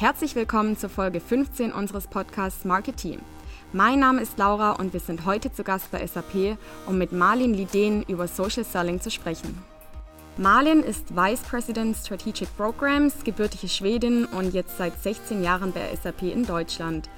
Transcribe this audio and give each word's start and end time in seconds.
Herzlich 0.00 0.34
willkommen 0.34 0.78
zur 0.78 0.88
Folge 0.88 1.20
15 1.20 1.72
unseres 1.72 2.06
Podcasts 2.06 2.64
Marketing. 2.64 3.18
Mein 3.74 3.98
Name 3.98 4.22
ist 4.22 4.38
Laura 4.38 4.72
und 4.72 4.94
wir 4.94 5.00
sind 5.00 5.26
heute 5.26 5.52
zu 5.52 5.62
Gast 5.62 5.90
bei 5.90 6.06
SAP, 6.06 6.56
um 6.86 6.96
mit 6.96 7.12
Marlin 7.12 7.54
Lidén 7.54 8.08
über 8.08 8.26
Social 8.26 8.64
Selling 8.64 9.02
zu 9.02 9.10
sprechen. 9.10 9.62
Marlin 10.38 10.82
ist 10.82 11.14
Vice 11.14 11.42
President 11.42 11.94
Strategic 11.98 12.48
Programs, 12.56 13.24
gebürtige 13.24 13.68
Schwedin 13.68 14.24
und 14.24 14.54
jetzt 14.54 14.78
seit 14.78 14.98
16 15.02 15.44
Jahren 15.44 15.70
bei 15.70 15.94
SAP 16.02 16.22
in 16.22 16.46
Deutschland. 16.46 17.10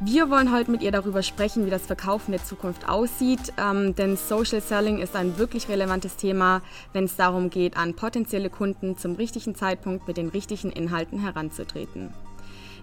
Wir 0.00 0.28
wollen 0.28 0.52
heute 0.52 0.72
mit 0.72 0.82
ihr 0.82 0.90
darüber 0.90 1.22
sprechen, 1.22 1.66
wie 1.66 1.70
das 1.70 1.86
Verkaufen 1.86 2.32
der 2.32 2.44
Zukunft 2.44 2.88
aussieht, 2.88 3.52
ähm, 3.56 3.94
denn 3.94 4.16
Social 4.16 4.60
Selling 4.60 4.98
ist 4.98 5.14
ein 5.14 5.38
wirklich 5.38 5.68
relevantes 5.68 6.16
Thema, 6.16 6.62
wenn 6.92 7.04
es 7.04 7.14
darum 7.14 7.48
geht, 7.48 7.76
an 7.76 7.94
potenzielle 7.94 8.50
Kunden 8.50 8.98
zum 8.98 9.14
richtigen 9.14 9.54
Zeitpunkt 9.54 10.08
mit 10.08 10.16
den 10.16 10.28
richtigen 10.28 10.70
Inhalten 10.70 11.20
heranzutreten. 11.20 12.12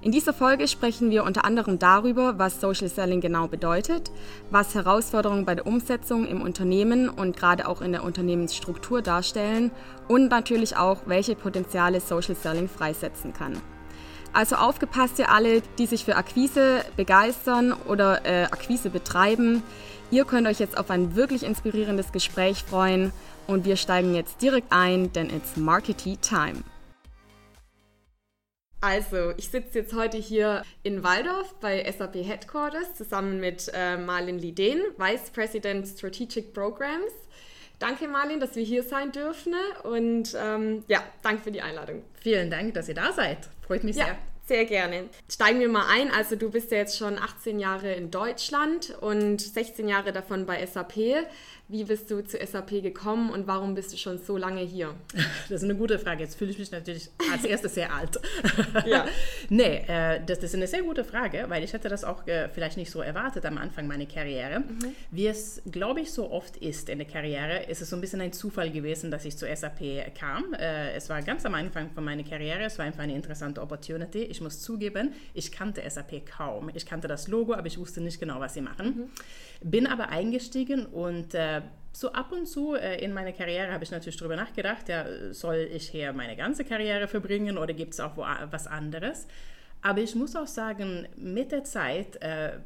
In 0.01 0.13
dieser 0.13 0.33
Folge 0.33 0.69
sprechen 0.69 1.11
wir 1.11 1.25
unter 1.25 1.43
anderem 1.43 1.79
darüber, 1.79 2.39
was 2.39 2.61
Social 2.61 2.87
Selling 2.87 3.19
genau 3.19 3.47
bedeutet, 3.47 4.09
was 4.49 4.73
Herausforderungen 4.73 5.45
bei 5.45 5.53
der 5.53 5.67
Umsetzung 5.67 6.25
im 6.25 6.41
Unternehmen 6.41 7.09
und 7.09 7.35
gerade 7.35 7.67
auch 7.67 7.81
in 7.81 7.91
der 7.91 8.05
Unternehmensstruktur 8.05 9.01
darstellen 9.01 9.69
und 10.07 10.29
natürlich 10.29 10.77
auch, 10.77 11.01
welche 11.07 11.35
Potenziale 11.35 11.99
Social 11.99 12.35
Selling 12.35 12.69
freisetzen 12.69 13.33
kann. 13.33 13.61
Also 14.33 14.55
aufgepasst 14.55 15.19
ihr 15.19 15.29
alle, 15.29 15.61
die 15.77 15.85
sich 15.85 16.05
für 16.05 16.15
Akquise 16.15 16.85
begeistern 16.95 17.73
oder 17.73 18.25
äh, 18.25 18.45
Akquise 18.45 18.89
betreiben. 18.89 19.61
Ihr 20.09 20.25
könnt 20.25 20.47
euch 20.47 20.59
jetzt 20.59 20.77
auf 20.77 20.89
ein 20.89 21.15
wirklich 21.15 21.43
inspirierendes 21.43 22.11
Gespräch 22.11 22.63
freuen 22.63 23.11
und 23.47 23.65
wir 23.65 23.75
steigen 23.75 24.15
jetzt 24.15 24.41
direkt 24.41 24.71
ein, 24.71 25.11
denn 25.13 25.29
it's 25.29 25.57
Marketing 25.57 26.19
Time. 26.21 26.63
Also, 28.83 29.31
ich 29.37 29.49
sitze 29.49 29.79
jetzt 29.79 29.93
heute 29.93 30.17
hier 30.17 30.63
in 30.81 31.03
Waldorf 31.03 31.53
bei 31.59 31.89
SAP 31.91 32.15
Headquarters 32.15 32.95
zusammen 32.95 33.39
mit 33.39 33.71
äh, 33.75 33.95
Marlin 33.95 34.39
Lidén, 34.39 34.79
Vice 34.97 35.29
President 35.29 35.87
Strategic 35.87 36.51
Programs. 36.51 37.11
Danke, 37.77 38.07
Marlin, 38.07 38.39
dass 38.39 38.55
wir 38.55 38.63
hier 38.63 38.83
sein 38.83 39.11
dürfen 39.11 39.53
und 39.83 40.35
ähm, 40.39 40.83
ja, 40.87 41.03
danke 41.21 41.43
für 41.43 41.51
die 41.51 41.61
Einladung. 41.61 42.03
Vielen 42.19 42.49
Dank, 42.49 42.73
dass 42.73 42.89
ihr 42.89 42.95
da 42.95 43.13
seid. 43.13 43.49
Freut 43.65 43.83
mich 43.83 43.95
ja. 43.95 44.05
sehr. 44.05 44.17
Sehr 44.45 44.65
gerne. 44.65 45.09
Steigen 45.29 45.59
wir 45.59 45.69
mal 45.69 45.85
ein. 45.87 46.11
Also 46.11 46.35
du 46.35 46.49
bist 46.49 46.71
ja 46.71 46.77
jetzt 46.77 46.97
schon 46.97 47.17
18 47.17 47.59
Jahre 47.59 47.93
in 47.93 48.11
Deutschland 48.11 48.97
und 48.99 49.39
16 49.39 49.87
Jahre 49.87 50.11
davon 50.11 50.45
bei 50.45 50.65
SAP. 50.65 51.27
Wie 51.71 51.85
bist 51.85 52.11
du 52.11 52.21
zu 52.21 52.37
SAP 52.37 52.83
gekommen 52.83 53.29
und 53.29 53.47
warum 53.47 53.75
bist 53.75 53.93
du 53.93 53.97
schon 53.97 54.17
so 54.17 54.35
lange 54.35 54.59
hier? 54.59 54.93
Das 55.49 55.63
ist 55.63 55.69
eine 55.69 55.75
gute 55.75 55.99
Frage. 55.99 56.23
Jetzt 56.23 56.35
fühle 56.35 56.51
ich 56.51 56.59
mich 56.59 56.71
natürlich 56.71 57.09
als 57.31 57.45
erstes 57.45 57.75
sehr 57.75 57.93
alt. 57.93 58.19
ja. 58.85 59.05
nee, 59.49 59.83
äh, 59.87 60.19
das, 60.25 60.39
das, 60.39 60.51
ist 60.51 60.55
eine 60.55 60.67
sehr 60.67 60.83
gute 60.83 61.03
Frage, 61.03 61.45
weil 61.47 61.63
ich 61.63 61.71
hätte 61.71 61.87
das 61.87 62.03
auch 62.03 62.27
äh, 62.27 62.49
vielleicht 62.49 62.77
nicht 62.77 62.91
so 62.91 63.01
erwartet 63.01 63.45
am 63.45 63.57
Anfang 63.57 63.87
meiner 63.87 64.05
Karriere. 64.05 64.59
Mhm. 64.59 64.95
Wie 65.11 65.27
es, 65.27 65.61
glaube 65.71 66.01
ich, 66.01 66.11
so 66.11 66.29
oft 66.29 66.57
ist 66.57 66.89
in 66.89 66.99
der 66.99 67.07
Karriere, 67.07 67.63
ist 67.63 67.81
es 67.81 67.89
so 67.89 67.95
ein 67.95 68.01
bisschen 68.01 68.21
ein 68.21 68.33
Zufall 68.33 68.69
gewesen, 68.69 69.09
dass 69.09 69.23
ich 69.23 69.37
zu 69.37 69.45
SAP 69.45 70.13
kam. 70.13 70.53
Äh, 70.53 70.91
es 70.93 71.09
war 71.09 71.21
ganz 71.21 71.45
am 71.45 71.55
Anfang 71.55 71.89
von 71.91 72.03
meiner 72.03 72.23
Karriere. 72.23 72.63
Es 72.63 72.77
war 72.77 72.85
einfach 72.85 73.03
eine 73.03 73.15
interessante 73.15 73.61
Opportunity. 73.61 74.23
Ich 74.23 74.41
muss 74.41 74.61
zugeben, 74.61 75.13
ich 75.33 75.51
kannte 75.51 75.81
SAP 75.89 76.25
kaum. 76.25 76.69
Ich 76.73 76.85
kannte 76.85 77.07
das 77.07 77.29
Logo, 77.29 77.53
aber 77.53 77.67
ich 77.67 77.77
wusste 77.77 78.01
nicht 78.01 78.19
genau, 78.19 78.41
was 78.41 78.53
sie 78.55 78.61
machen. 78.61 78.85
Mhm. 78.85 79.09
Bin 79.63 79.87
aber 79.87 80.09
eingestiegen 80.09 80.85
und 80.85 81.33
äh, 81.33 81.61
so 81.93 82.11
ab 82.13 82.31
und 82.31 82.47
zu 82.47 82.75
äh, 82.75 83.03
in 83.03 83.13
meiner 83.13 83.31
Karriere 83.31 83.71
habe 83.71 83.83
ich 83.83 83.91
natürlich 83.91 84.17
darüber 84.17 84.35
nachgedacht, 84.35 84.89
ja, 84.89 85.05
soll 85.33 85.69
ich 85.71 85.89
hier 85.89 86.13
meine 86.13 86.35
ganze 86.35 86.63
Karriere 86.63 87.07
verbringen 87.07 87.57
oder 87.57 87.73
gibt 87.73 87.93
es 87.93 87.99
auch 87.99 88.17
wo, 88.17 88.21
was 88.21 88.67
anderes? 88.67 89.27
Aber 89.81 89.99
ich 89.99 90.15
muss 90.15 90.35
auch 90.35 90.47
sagen, 90.47 91.07
mit 91.15 91.51
der 91.51 91.63
Zeit 91.63 92.21
äh, 92.21 92.59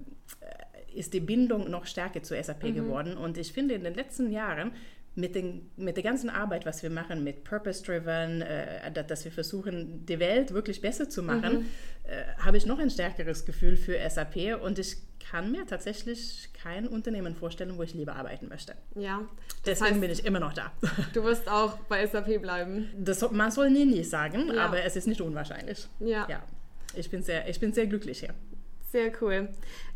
ist 0.94 1.14
die 1.14 1.20
Bindung 1.20 1.70
noch 1.70 1.86
stärker 1.86 2.24
zu 2.24 2.42
SAP 2.42 2.64
mhm. 2.64 2.76
geworden 2.76 3.18
und 3.18 3.38
ich 3.38 3.52
finde 3.52 3.76
in 3.76 3.84
den 3.84 3.96
letzten 3.96 4.32
Jahren 4.32 4.72
mit, 5.16 5.36
den, 5.36 5.70
mit 5.78 5.96
der 5.96 6.04
ganzen 6.04 6.30
Arbeit, 6.30 6.66
was 6.66 6.84
wir 6.84 6.90
machen, 6.90 7.24
mit 7.24 7.44
Purpose-Driven, 7.44 8.42
äh, 8.42 9.04
dass 9.08 9.24
wir 9.24 9.32
versuchen, 9.32 10.06
die 10.06 10.20
Welt 10.20 10.54
wirklich 10.54 10.82
besser 10.82 11.10
zu 11.10 11.24
machen, 11.24 11.60
mhm. 11.60 11.66
äh, 12.04 12.24
habe 12.38 12.58
ich 12.58 12.66
noch 12.66 12.80
ein 12.80 12.90
stärkeres 12.90 13.46
Gefühl 13.46 13.78
für 13.78 13.98
SAP 14.10 14.62
und 14.62 14.78
ich 14.78 14.98
kann 15.32 15.52
mir 15.52 15.66
tatsächlich 15.66 16.50
kein 16.62 16.88
Unternehmen 16.88 17.36
vorstellen, 17.36 17.78
wo 17.78 17.84
ich 17.84 17.94
lieber 17.94 18.16
arbeiten 18.16 18.48
möchte. 18.48 18.76
Ja. 18.96 19.22
Deswegen 19.66 19.92
heißt, 19.92 20.02
bin 20.02 20.12
ich 20.12 20.26
immer 20.26 20.40
noch 20.40 20.54
da. 20.54 20.72
Du 21.14 21.24
wirst 21.24 21.50
auch 21.50 21.78
bei 21.90 22.06
SAP 22.06 22.42
bleiben. 22.42 22.90
Das, 22.98 23.30
man 23.32 23.52
soll 23.52 23.70
nie 23.70 23.86
nie 23.86 24.04
sagen, 24.04 24.52
ja. 24.54 24.66
aber 24.66 24.84
es 24.84 24.96
ist 24.96 25.08
nicht 25.08 25.22
unwahrscheinlich. 25.22 25.88
Ja. 26.00 26.28
ja. 26.30 26.44
Ich, 26.94 27.10
bin 27.10 27.24
sehr, 27.24 27.48
ich 27.50 27.60
bin 27.60 27.74
sehr 27.74 27.88
glücklich 27.88 28.20
hier. 28.20 28.34
Sehr 28.92 29.12
cool. 29.22 29.50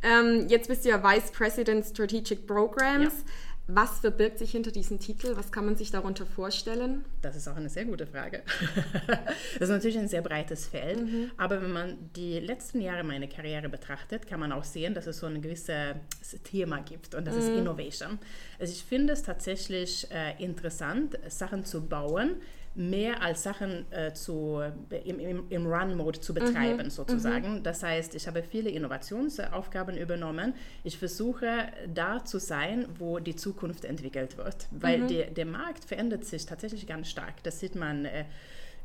Ähm, 0.04 0.48
jetzt 0.50 0.68
bist 0.68 0.84
du 0.84 0.90
ja 0.90 1.02
Vice 1.02 1.32
President 1.32 1.86
Strategic 1.86 2.46
Programs. 2.46 3.14
Ja. 3.14 3.34
Was 3.72 4.00
verbirgt 4.00 4.40
sich 4.40 4.50
hinter 4.50 4.72
diesem 4.72 5.00
Titel? 5.00 5.36
Was 5.36 5.52
kann 5.52 5.64
man 5.64 5.76
sich 5.76 5.92
darunter 5.92 6.26
vorstellen? 6.26 7.06
Das 7.22 7.36
ist 7.36 7.48
auch 7.48 7.56
eine 7.56 7.70
sehr 7.70 7.86
gute 7.86 8.08
Frage. 8.08 8.42
das 9.08 9.62
ist 9.62 9.70
natürlich 9.70 10.00
ein 10.00 10.08
sehr 10.08 10.24
breites 10.24 10.66
Feld, 10.66 11.04
mhm. 11.06 11.30
aber 11.38 11.62
wenn 11.62 11.72
man 11.72 12.10
die 12.16 12.40
letzten 12.40 12.82
Jahre 12.82 13.04
meiner 13.04 13.28
Karriere 13.28 13.70
betrachtet, 13.70 14.26
kann 14.26 14.40
man 14.40 14.52
auch 14.52 14.64
sehen, 14.64 14.96
dass 14.96 15.06
es 15.06 15.20
so 15.20 15.28
ein 15.28 15.40
gewisses 15.40 15.96
Thema 16.44 16.80
gibt 16.80 17.14
und 17.14 17.28
das 17.28 17.36
mhm. 17.36 17.42
ist 17.42 17.48
Innovation. 17.50 18.18
Also 18.58 18.74
ich 18.74 18.84
finde 18.84 19.14
es 19.14 19.22
tatsächlich 19.22 20.08
äh, 20.10 20.44
interessant, 20.44 21.20
Sachen 21.28 21.64
zu 21.64 21.86
bauen, 21.86 22.38
mehr 22.76 23.22
als 23.22 23.44
Sachen 23.44 23.92
äh, 23.92 24.14
zu, 24.14 24.62
im, 25.04 25.20
im, 25.20 25.44
im 25.50 25.66
Run-Mode 25.66 26.20
zu 26.20 26.34
betreiben, 26.34 26.86
mhm. 26.86 26.90
sozusagen. 26.90 27.56
Mhm. 27.56 27.64
Das 27.64 27.84
heißt, 27.84 28.16
ich 28.16 28.28
habe 28.28 28.44
viele 28.44 28.70
Innovationsaufgaben 28.70 29.98
übernommen. 29.98 30.54
Ich 30.84 30.98
versuche 30.98 31.68
da 31.94 32.24
zu 32.24 32.40
sein, 32.40 32.88
wo 32.98 33.20
die 33.20 33.36
Zukunft 33.36 33.86
entwickelt 33.86 34.38
wird, 34.38 34.68
weil 34.72 35.00
mhm. 35.00 35.08
der, 35.08 35.26
der 35.32 35.46
Markt 35.46 35.86
verändert 35.86 36.26
sich 36.26 36.46
tatsächlich 36.46 36.88
ganz 36.88 37.10
stark. 37.10 37.44
Das 37.44 37.60
sieht 37.60 37.76
man. 37.76 38.06
Äh, 38.06 38.26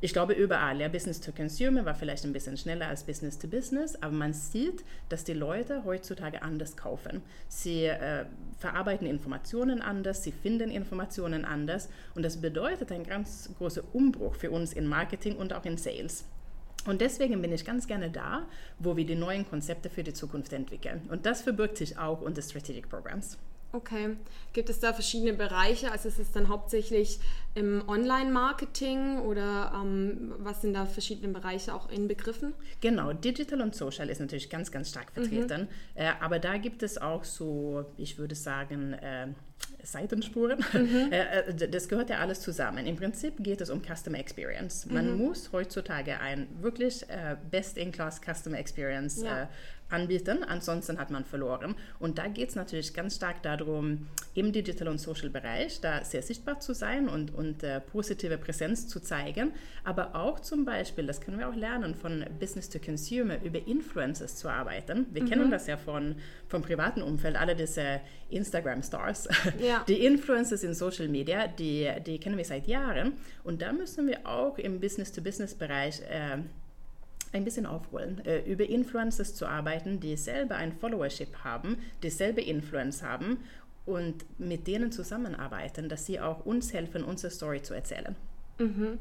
ich 0.05 0.13
glaube 0.13 0.35
überall, 0.35 0.79
ja, 0.83 0.89
Business 0.89 1.19
to 1.19 1.33
Consumer 1.33 1.87
war 1.87 1.95
vielleicht 1.95 2.27
ein 2.27 2.35
bisschen 2.35 2.59
schneller 2.59 2.89
als 2.89 3.05
Business 3.05 3.39
to 3.39 3.49
Business, 3.49 3.97
aber 4.03 4.13
man 4.13 4.35
sieht, 4.35 4.85
dass 5.09 5.25
die 5.25 5.33
Leute 5.33 5.83
heutzutage 5.87 6.43
anders 6.43 6.77
kaufen. 6.77 7.23
Sie 7.49 7.87
äh, 7.87 8.27
verarbeiten 8.59 9.07
Informationen 9.07 9.81
anders, 9.81 10.23
sie 10.23 10.33
finden 10.33 10.71
Informationen 10.71 11.47
anders 11.47 11.89
und 12.15 12.23
das 12.23 12.39
bedeutet 12.39 12.93
einen 12.93 13.05
ganz 13.05 13.49
großen 13.57 13.83
Umbruch 13.95 14.35
für 14.35 14.51
uns 14.51 14.75
in 14.75 14.87
Marketing 14.87 15.37
und 15.37 15.55
auch 15.55 15.65
in 15.65 15.79
Sales. 15.79 16.27
Und 16.85 17.01
deswegen 17.01 17.41
bin 17.41 17.51
ich 17.51 17.65
ganz 17.65 17.87
gerne 17.87 18.11
da, 18.11 18.47
wo 18.79 18.99
wir 18.99 19.07
die 19.07 19.15
neuen 19.15 19.49
Konzepte 19.49 19.89
für 19.89 20.05
die 20.05 20.13
Zukunft 20.13 20.53
entwickeln. 20.53 21.01
Und 21.09 21.25
das 21.25 21.41
verbirgt 21.41 21.79
sich 21.79 21.97
auch 21.97 22.21
unter 22.21 22.43
Strategic 22.43 22.91
Programs. 22.91 23.39
Okay. 23.75 24.17
Gibt 24.53 24.71
es 24.71 24.79
da 24.79 24.93
verschiedene 24.93 25.33
Bereiche? 25.33 25.91
Also 25.91 26.09
ist 26.09 26.21
es 26.21 26.31
dann 26.31 26.49
hauptsächlich 26.49 27.19
im 27.57 27.83
Online-Marketing 27.89 29.19
oder 29.19 29.73
ähm, 29.75 30.33
was 30.39 30.63
sind 30.63 30.75
da 30.75 30.87
verschiedene 30.87 31.33
Bereiche 31.33 31.75
auch 31.75 31.91
inbegriffen? 31.91 32.55
Genau, 32.81 33.13
Digital 33.13 33.61
und 33.61 33.75
Social 33.75 34.11
ist 34.11 34.21
natürlich 34.21 34.49
ganz, 34.49 34.71
ganz 34.71 34.91
stark 34.91 35.09
mhm. 35.17 35.23
vertreten. 35.23 35.63
Mhm. 35.63 35.69
Äh, 35.97 36.13
aber 36.21 36.39
da 36.39 36.57
gibt 36.57 36.85
es 36.85 36.99
auch 36.99 37.25
so, 37.25 37.85
ich 37.97 38.17
würde 38.17 38.37
sagen, 38.37 38.93
äh, 38.93 39.27
Seitenspuren. 39.83 40.65
Mhm. 40.73 40.95
Äh, 41.15 41.51
äh, 41.51 41.69
das 41.69 41.89
gehört 41.89 42.11
ja 42.11 42.19
alles 42.19 42.41
zusammen. 42.41 42.87
Im 42.87 42.97
Prinzip 42.97 43.43
geht 43.43 43.61
es 43.61 43.71
um 43.71 43.83
Customer 43.83 44.19
Experience. 44.19 44.87
Man 44.87 45.13
mhm. 45.13 45.19
muss 45.19 45.51
heutzutage 45.53 46.21
ein 46.21 46.47
wirklich 46.61 47.03
äh, 47.09 47.37
best-in-class 47.51 48.21
Customer 48.21 48.59
Experience 48.59 49.23
ja. 49.23 49.49
Anbieten, 49.95 50.45
ansonsten 50.45 50.99
hat 50.99 51.11
man 51.11 51.25
verloren. 51.25 51.75
Und 51.99 52.19
da 52.19 52.29
geht 52.29 52.51
es 52.51 52.55
natürlich 52.55 52.93
ganz 52.93 53.17
stark 53.17 53.43
darum, 53.43 54.09
im 54.35 54.53
Digital- 54.53 54.89
und 54.89 54.99
Social-Bereich 54.99 55.81
da 55.81 56.05
sehr 56.05 56.23
sichtbar 56.23 56.61
zu 56.61 56.75
sein 56.75 57.09
und, 57.09 57.33
und 57.33 57.63
äh, 57.63 57.81
positive 57.81 58.37
Präsenz 58.37 58.89
zu 58.89 59.01
zeigen, 59.01 59.53
aber 59.85 60.15
auch 60.15 60.41
zum 60.41 60.65
Beispiel, 60.65 61.07
das 61.07 61.21
können 61.21 61.39
wir 61.39 61.49
auch 61.49 61.55
lernen, 61.55 61.95
von 61.95 62.25
Business 62.41 62.69
to 62.69 62.79
Consumer 62.79 63.43
über 63.43 63.67
Influencers 63.67 64.37
zu 64.37 64.49
arbeiten. 64.49 65.07
Wir 65.13 65.23
mhm. 65.23 65.29
kennen 65.29 65.51
das 65.51 65.67
ja 65.67 65.77
von, 65.77 66.17
vom 66.49 66.63
privaten 66.63 67.03
Umfeld, 67.03 67.37
alle 67.37 67.55
diese 67.55 68.01
Instagram-Stars. 68.31 69.29
Ja. 69.61 69.85
Die 69.89 70.05
Influencers 70.05 70.63
in 70.65 70.75
Social 70.75 71.09
Media, 71.09 71.47
die, 71.47 71.89
die 72.05 72.19
kennen 72.19 72.37
wir 72.37 72.45
seit 72.45 72.67
Jahren 72.67 73.13
und 73.45 73.63
da 73.63 73.73
müssen 73.73 74.07
wir 74.07 74.27
auch 74.27 74.59
im 74.59 74.81
Business-to-Business-Bereich 74.81 76.01
äh, 76.03 76.39
ein 77.35 77.45
bisschen 77.45 77.67
aufholen, 77.67 78.25
äh, 78.25 78.41
über 78.41 78.65
Influencers 78.69 79.35
zu 79.35 79.47
arbeiten, 79.47 80.01
die 80.01 80.17
selber 80.17 80.57
ein 80.57 80.73
Followership 80.73 81.45
haben, 81.45 81.79
die 82.03 82.11
selber 82.11 82.43
Influence 82.43 83.03
haben 83.03 83.39
und 83.87 84.25
mit 84.39 84.67
denen 84.67 84.93
zusammenarbeiten, 84.93 85.89
dass 85.89 86.07
sie 86.07 86.21
auch 86.21 86.47
uns 86.47 86.73
helfen, 86.73 87.05
unsere 87.05 87.31
Story 87.31 87.63
zu 87.63 87.75
erzählen. 87.75 88.17
Mhm. 88.59 88.99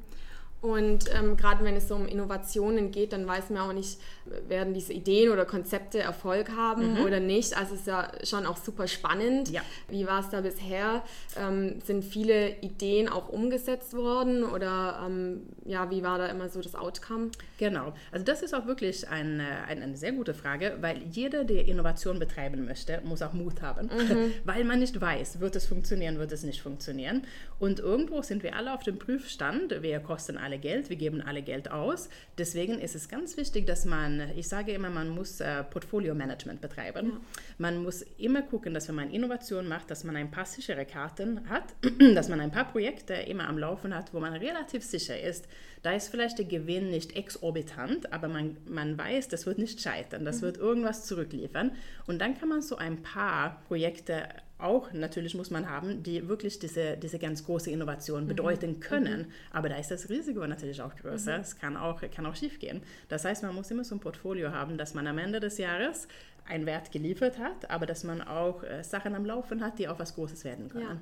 Und 0.63 1.13
ähm, 1.13 1.35
gerade 1.35 1.65
wenn 1.65 1.75
es 1.75 1.89
so 1.89 1.95
um 1.95 2.07
Innovationen 2.07 2.91
geht, 2.91 3.11
dann 3.11 3.27
weiß 3.27 3.49
man 3.49 3.69
auch 3.69 3.73
nicht, 3.73 3.99
werden 4.47 4.73
diese 4.73 4.93
Ideen 4.93 5.29
oder 5.29 5.43
Konzepte 5.43 5.99
Erfolg 5.99 6.51
haben 6.55 6.93
mhm. 6.93 7.01
oder 7.01 7.19
nicht. 7.19 7.57
Also 7.57 7.73
es 7.73 7.81
ist 7.81 7.87
ja 7.87 8.09
schon 8.23 8.45
auch 8.45 8.55
super 8.55 8.87
spannend. 8.87 9.49
Ja. 9.49 9.61
Wie 9.89 10.07
war 10.07 10.21
es 10.21 10.29
da 10.29 10.39
bisher? 10.39 11.03
Ähm, 11.35 11.81
sind 11.83 12.05
viele 12.05 12.61
Ideen 12.61 13.09
auch 13.09 13.27
umgesetzt 13.27 13.93
worden 13.93 14.45
oder 14.45 15.03
ähm, 15.05 15.47
ja, 15.65 15.91
wie 15.91 16.01
war 16.01 16.17
da 16.17 16.27
immer 16.27 16.47
so 16.47 16.61
das 16.61 16.75
Outcome? 16.75 17.31
Genau. 17.63 17.93
Also 18.11 18.25
das 18.25 18.41
ist 18.41 18.53
auch 18.53 18.65
wirklich 18.65 19.07
ein, 19.07 19.39
ein, 19.39 19.81
eine 19.81 19.95
sehr 19.95 20.11
gute 20.11 20.33
Frage, 20.33 20.79
weil 20.81 21.01
jeder, 21.09 21.45
der 21.45 21.65
Innovation 21.65 22.19
betreiben 22.19 22.65
möchte, 22.65 22.99
muss 23.05 23.21
auch 23.21 23.31
Mut 23.31 23.61
haben, 23.61 23.85
mhm. 23.85 24.33
weil 24.43 24.65
man 24.65 24.79
nicht 24.79 24.99
weiß, 24.99 25.39
wird 25.39 25.55
es 25.55 25.65
funktionieren, 25.65 26.19
wird 26.19 26.33
es 26.33 26.43
nicht 26.43 26.61
funktionieren. 26.61 27.23
Und 27.59 27.79
irgendwo 27.79 28.21
sind 28.21 28.43
wir 28.43 28.57
alle 28.57 28.73
auf 28.73 28.83
dem 28.83 28.99
Prüfstand. 28.99 29.81
Wir 29.81 30.01
kosten 30.01 30.37
alle 30.37 30.59
Geld, 30.59 30.89
wir 30.89 30.97
geben 30.97 31.21
alle 31.21 31.41
Geld 31.41 31.71
aus. 31.71 32.09
Deswegen 32.37 32.79
ist 32.79 32.95
es 32.95 33.07
ganz 33.07 33.37
wichtig, 33.37 33.65
dass 33.65 33.85
man, 33.85 34.21
ich 34.35 34.49
sage 34.49 34.73
immer, 34.73 34.89
man 34.89 35.07
muss 35.07 35.39
äh, 35.39 35.63
Portfolio-Management 35.63 36.59
betreiben. 36.59 37.11
Ja. 37.13 37.21
Man 37.59 37.81
muss 37.81 38.01
immer 38.17 38.41
gucken, 38.41 38.73
dass 38.73 38.89
wenn 38.89 38.95
man 38.95 39.09
Innovation 39.09 39.69
macht, 39.69 39.89
dass 39.89 40.03
man 40.03 40.17
ein 40.17 40.31
paar 40.31 40.45
sichere 40.45 40.85
Karten 40.85 41.47
hat, 41.47 41.63
dass 42.13 42.27
man 42.27 42.41
ein 42.41 42.51
paar 42.51 42.69
Projekte 42.69 43.13
immer 43.13 43.47
am 43.47 43.57
Laufen 43.57 43.95
hat, 43.95 44.13
wo 44.13 44.19
man 44.19 44.33
relativ 44.33 44.83
sicher 44.83 45.17
ist, 45.17 45.47
da 45.83 45.91
ist 45.91 46.09
vielleicht 46.09 46.37
der 46.39 46.45
Gewinn 46.45 46.89
nicht 46.89 47.15
exorbitant, 47.15 48.11
aber 48.11 48.27
man, 48.27 48.57
man 48.65 48.97
weiß, 48.97 49.27
das 49.27 49.45
wird 49.45 49.57
nicht 49.59 49.81
scheitern, 49.81 50.25
das 50.25 50.37
mhm. 50.37 50.45
wird 50.45 50.57
irgendwas 50.57 51.05
zurückliefern. 51.05 51.71
Und 52.07 52.19
dann 52.19 52.37
kann 52.37 52.49
man 52.49 52.61
so 52.61 52.77
ein 52.77 53.03
paar 53.03 53.61
Projekte 53.67 54.27
auch 54.63 54.93
natürlich 54.93 55.35
muss 55.35 55.51
man 55.51 55.69
haben, 55.69 56.03
die 56.03 56.27
wirklich 56.29 56.57
diese, 56.57 56.95
diese 56.95 57.19
ganz 57.19 57.43
große 57.43 57.69
Innovation 57.69 58.23
mhm. 58.23 58.27
bedeuten 58.29 58.71
mhm. 58.71 58.79
können. 58.79 59.21
Mhm. 59.23 59.31
Aber 59.51 59.67
da 59.67 59.75
ist 59.75 59.91
das 59.91 60.09
Risiko 60.09 60.47
natürlich 60.47 60.81
auch 60.81 60.95
größer. 60.95 61.35
Mhm. 61.35 61.41
Es 61.41 61.59
kann 61.59 61.75
auch, 61.75 62.01
kann 62.15 62.25
auch 62.25 62.35
schief 62.35 62.59
gehen. 62.59 62.81
Das 63.09 63.25
heißt, 63.25 63.43
man 63.43 63.53
muss 63.53 63.69
immer 63.71 63.83
so 63.83 63.95
ein 63.95 63.99
Portfolio 63.99 64.51
haben, 64.51 64.77
dass 64.77 64.93
man 64.93 65.05
am 65.05 65.17
Ende 65.17 65.41
des 65.41 65.57
Jahres 65.57 66.07
einen 66.47 66.65
Wert 66.65 66.91
geliefert 66.91 67.37
hat, 67.37 67.69
aber 67.69 67.85
dass 67.85 68.03
man 68.03 68.21
auch 68.21 68.63
äh, 68.63 68.83
Sachen 68.83 69.15
am 69.15 69.25
Laufen 69.25 69.63
hat, 69.63 69.79
die 69.79 69.87
auch 69.87 69.99
was 69.99 70.15
Großes 70.15 70.43
werden 70.45 70.69
können. 70.69 70.85
Ja. 70.85 70.97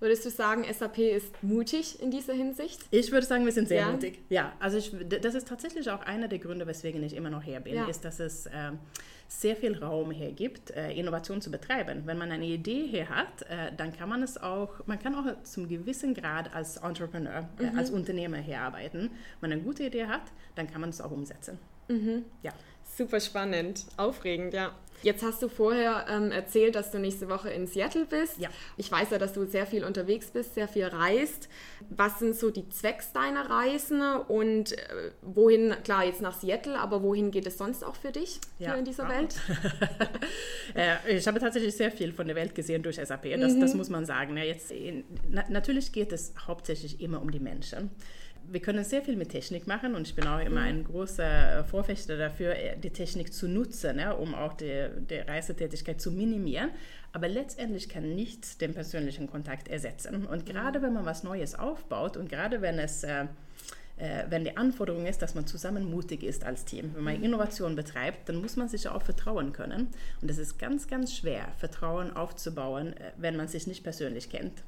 Würdest 0.00 0.24
du 0.24 0.30
sagen, 0.30 0.64
SAP 0.72 0.98
ist 0.98 1.42
mutig 1.42 2.00
in 2.00 2.10
dieser 2.10 2.34
Hinsicht? 2.34 2.80
Ich 2.90 3.12
würde 3.12 3.26
sagen, 3.26 3.44
wir 3.44 3.52
sind 3.52 3.68
sehr 3.68 3.82
ja. 3.82 3.92
mutig. 3.92 4.20
Ja, 4.28 4.52
also 4.58 4.78
ich, 4.78 4.94
das 5.20 5.34
ist 5.34 5.48
tatsächlich 5.48 5.90
auch 5.90 6.02
einer 6.02 6.28
der 6.28 6.38
Gründe, 6.38 6.66
weswegen 6.66 7.02
ich 7.02 7.14
immer 7.14 7.30
noch 7.30 7.44
her 7.44 7.60
bin, 7.60 7.74
ja. 7.74 7.86
ist, 7.86 8.04
dass 8.04 8.20
es 8.20 8.46
äh, 8.46 8.72
sehr 9.28 9.56
viel 9.56 9.76
Raum 9.82 10.10
hergibt, 10.10 10.70
äh, 10.72 10.92
Innovation 10.92 11.40
zu 11.40 11.50
betreiben. 11.50 12.02
Wenn 12.04 12.18
man 12.18 12.30
eine 12.30 12.46
Idee 12.46 12.86
hier 12.86 13.08
hat, 13.08 13.42
äh, 13.42 13.72
dann 13.76 13.92
kann 13.92 14.08
man 14.08 14.22
es 14.22 14.36
auch, 14.40 14.86
man 14.86 14.98
kann 14.98 15.14
auch 15.14 15.42
zum 15.42 15.68
gewissen 15.68 16.14
Grad 16.14 16.54
als 16.54 16.76
Entrepreneur, 16.76 17.48
äh, 17.58 17.70
mhm. 17.70 17.78
als 17.78 17.90
Unternehmer 17.90 18.36
herarbeiten. 18.36 19.10
Wenn 19.40 19.50
man 19.50 19.52
eine 19.52 19.62
gute 19.62 19.84
Idee 19.84 20.06
hat, 20.06 20.22
dann 20.54 20.70
kann 20.70 20.80
man 20.80 20.90
es 20.90 21.00
auch 21.00 21.10
umsetzen. 21.10 21.58
Mhm. 21.88 22.24
Ja. 22.42 22.52
Super 22.96 23.20
spannend, 23.20 23.86
aufregend, 23.96 24.54
ja. 24.54 24.74
Jetzt 25.02 25.24
hast 25.24 25.42
du 25.42 25.48
vorher 25.48 26.06
ähm, 26.08 26.30
erzählt, 26.30 26.76
dass 26.76 26.92
du 26.92 26.98
nächste 26.98 27.28
Woche 27.28 27.50
in 27.50 27.66
Seattle 27.66 28.06
bist. 28.06 28.38
Ja. 28.38 28.48
Ich 28.76 28.90
weiß 28.90 29.10
ja, 29.10 29.18
dass 29.18 29.32
du 29.32 29.44
sehr 29.46 29.66
viel 29.66 29.84
unterwegs 29.84 30.30
bist, 30.30 30.54
sehr 30.54 30.68
viel 30.68 30.84
reist. 30.84 31.48
Was 31.90 32.20
sind 32.20 32.36
so 32.36 32.50
die 32.50 32.68
Zwecks 32.68 33.12
deiner 33.12 33.50
Reisen 33.50 34.00
und 34.28 34.72
äh, 34.72 35.10
wohin, 35.22 35.74
klar, 35.82 36.04
jetzt 36.04 36.22
nach 36.22 36.38
Seattle, 36.38 36.78
aber 36.78 37.02
wohin 37.02 37.32
geht 37.32 37.46
es 37.46 37.58
sonst 37.58 37.84
auch 37.84 37.96
für 37.96 38.12
dich 38.12 38.38
ja. 38.58 38.70
hier 38.70 38.78
in 38.78 38.84
dieser 38.84 39.04
ja. 39.04 39.10
Welt? 39.10 39.34
äh, 41.08 41.16
ich 41.16 41.26
habe 41.26 41.40
tatsächlich 41.40 41.76
sehr 41.76 41.90
viel 41.90 42.12
von 42.12 42.26
der 42.26 42.36
Welt 42.36 42.54
gesehen 42.54 42.84
durch 42.84 42.96
SAP, 42.96 43.24
das, 43.40 43.54
mhm. 43.54 43.60
das 43.60 43.74
muss 43.74 43.88
man 43.88 44.06
sagen. 44.06 44.36
Jetzt, 44.36 44.70
in, 44.70 45.04
na, 45.28 45.44
natürlich 45.48 45.92
geht 45.92 46.12
es 46.12 46.32
hauptsächlich 46.46 47.00
immer 47.00 47.20
um 47.20 47.30
die 47.32 47.40
Menschen 47.40 47.90
wir 48.48 48.60
können 48.60 48.84
sehr 48.84 49.02
viel 49.02 49.16
mit 49.16 49.30
Technik 49.30 49.66
machen 49.66 49.94
und 49.94 50.06
ich 50.06 50.14
bin 50.14 50.26
auch 50.26 50.40
immer 50.40 50.60
mhm. 50.60 50.66
ein 50.66 50.84
großer 50.84 51.64
Vorfechter 51.64 52.16
dafür, 52.16 52.54
äh, 52.54 52.76
die 52.76 52.90
Technik 52.90 53.32
zu 53.32 53.48
nutzen, 53.48 53.98
ja, 53.98 54.12
um 54.12 54.34
auch 54.34 54.54
die, 54.54 54.88
die 55.08 55.18
Reisetätigkeit 55.18 56.00
zu 56.00 56.10
minimieren. 56.10 56.70
Aber 57.12 57.28
letztendlich 57.28 57.88
kann 57.88 58.14
nichts 58.14 58.58
den 58.58 58.74
persönlichen 58.74 59.26
Kontakt 59.26 59.68
ersetzen. 59.68 60.26
Und 60.26 60.46
mhm. 60.46 60.52
gerade 60.52 60.82
wenn 60.82 60.92
man 60.92 61.04
was 61.04 61.22
Neues 61.22 61.54
aufbaut 61.54 62.16
und 62.16 62.28
gerade 62.28 62.62
wenn 62.62 62.78
es 62.78 63.04
äh, 63.04 63.26
äh, 64.02 64.24
wenn 64.28 64.44
die 64.44 64.56
Anforderung 64.56 65.06
ist, 65.06 65.22
dass 65.22 65.34
man 65.34 65.46
zusammen 65.46 65.88
mutig 65.88 66.22
ist 66.22 66.44
als 66.44 66.64
Team. 66.64 66.92
Wenn 66.94 67.04
man 67.04 67.18
mhm. 67.18 67.24
Innovation 67.24 67.76
betreibt, 67.76 68.28
dann 68.28 68.36
muss 68.36 68.56
man 68.56 68.68
sich 68.68 68.88
auch 68.88 69.02
vertrauen 69.02 69.52
können. 69.52 69.88
Und 70.20 70.30
es 70.30 70.38
ist 70.38 70.58
ganz, 70.58 70.88
ganz 70.88 71.14
schwer, 71.14 71.48
Vertrauen 71.58 72.14
aufzubauen, 72.14 72.96
äh, 72.96 73.12
wenn 73.16 73.36
man 73.36 73.48
sich 73.48 73.66
nicht 73.66 73.84
persönlich 73.84 74.30
kennt. 74.30 74.62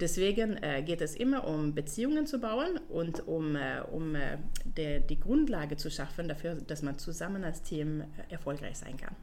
Deswegen 0.00 0.56
äh, 0.62 0.82
geht 0.82 1.00
es 1.00 1.16
immer 1.16 1.46
um 1.46 1.74
Beziehungen 1.74 2.26
zu 2.26 2.38
bauen 2.38 2.78
und 2.88 3.26
um, 3.26 3.56
äh, 3.56 3.80
um 3.90 4.14
äh, 4.14 4.38
der, 4.64 5.00
die 5.00 5.18
Grundlage 5.18 5.76
zu 5.76 5.90
schaffen 5.90 6.28
dafür, 6.28 6.54
dass 6.54 6.82
man 6.82 6.98
zusammen 6.98 7.42
als 7.42 7.62
Team 7.62 8.02
äh, 8.02 8.04
erfolgreich 8.32 8.78
sein 8.78 8.96
kann. 8.96 9.16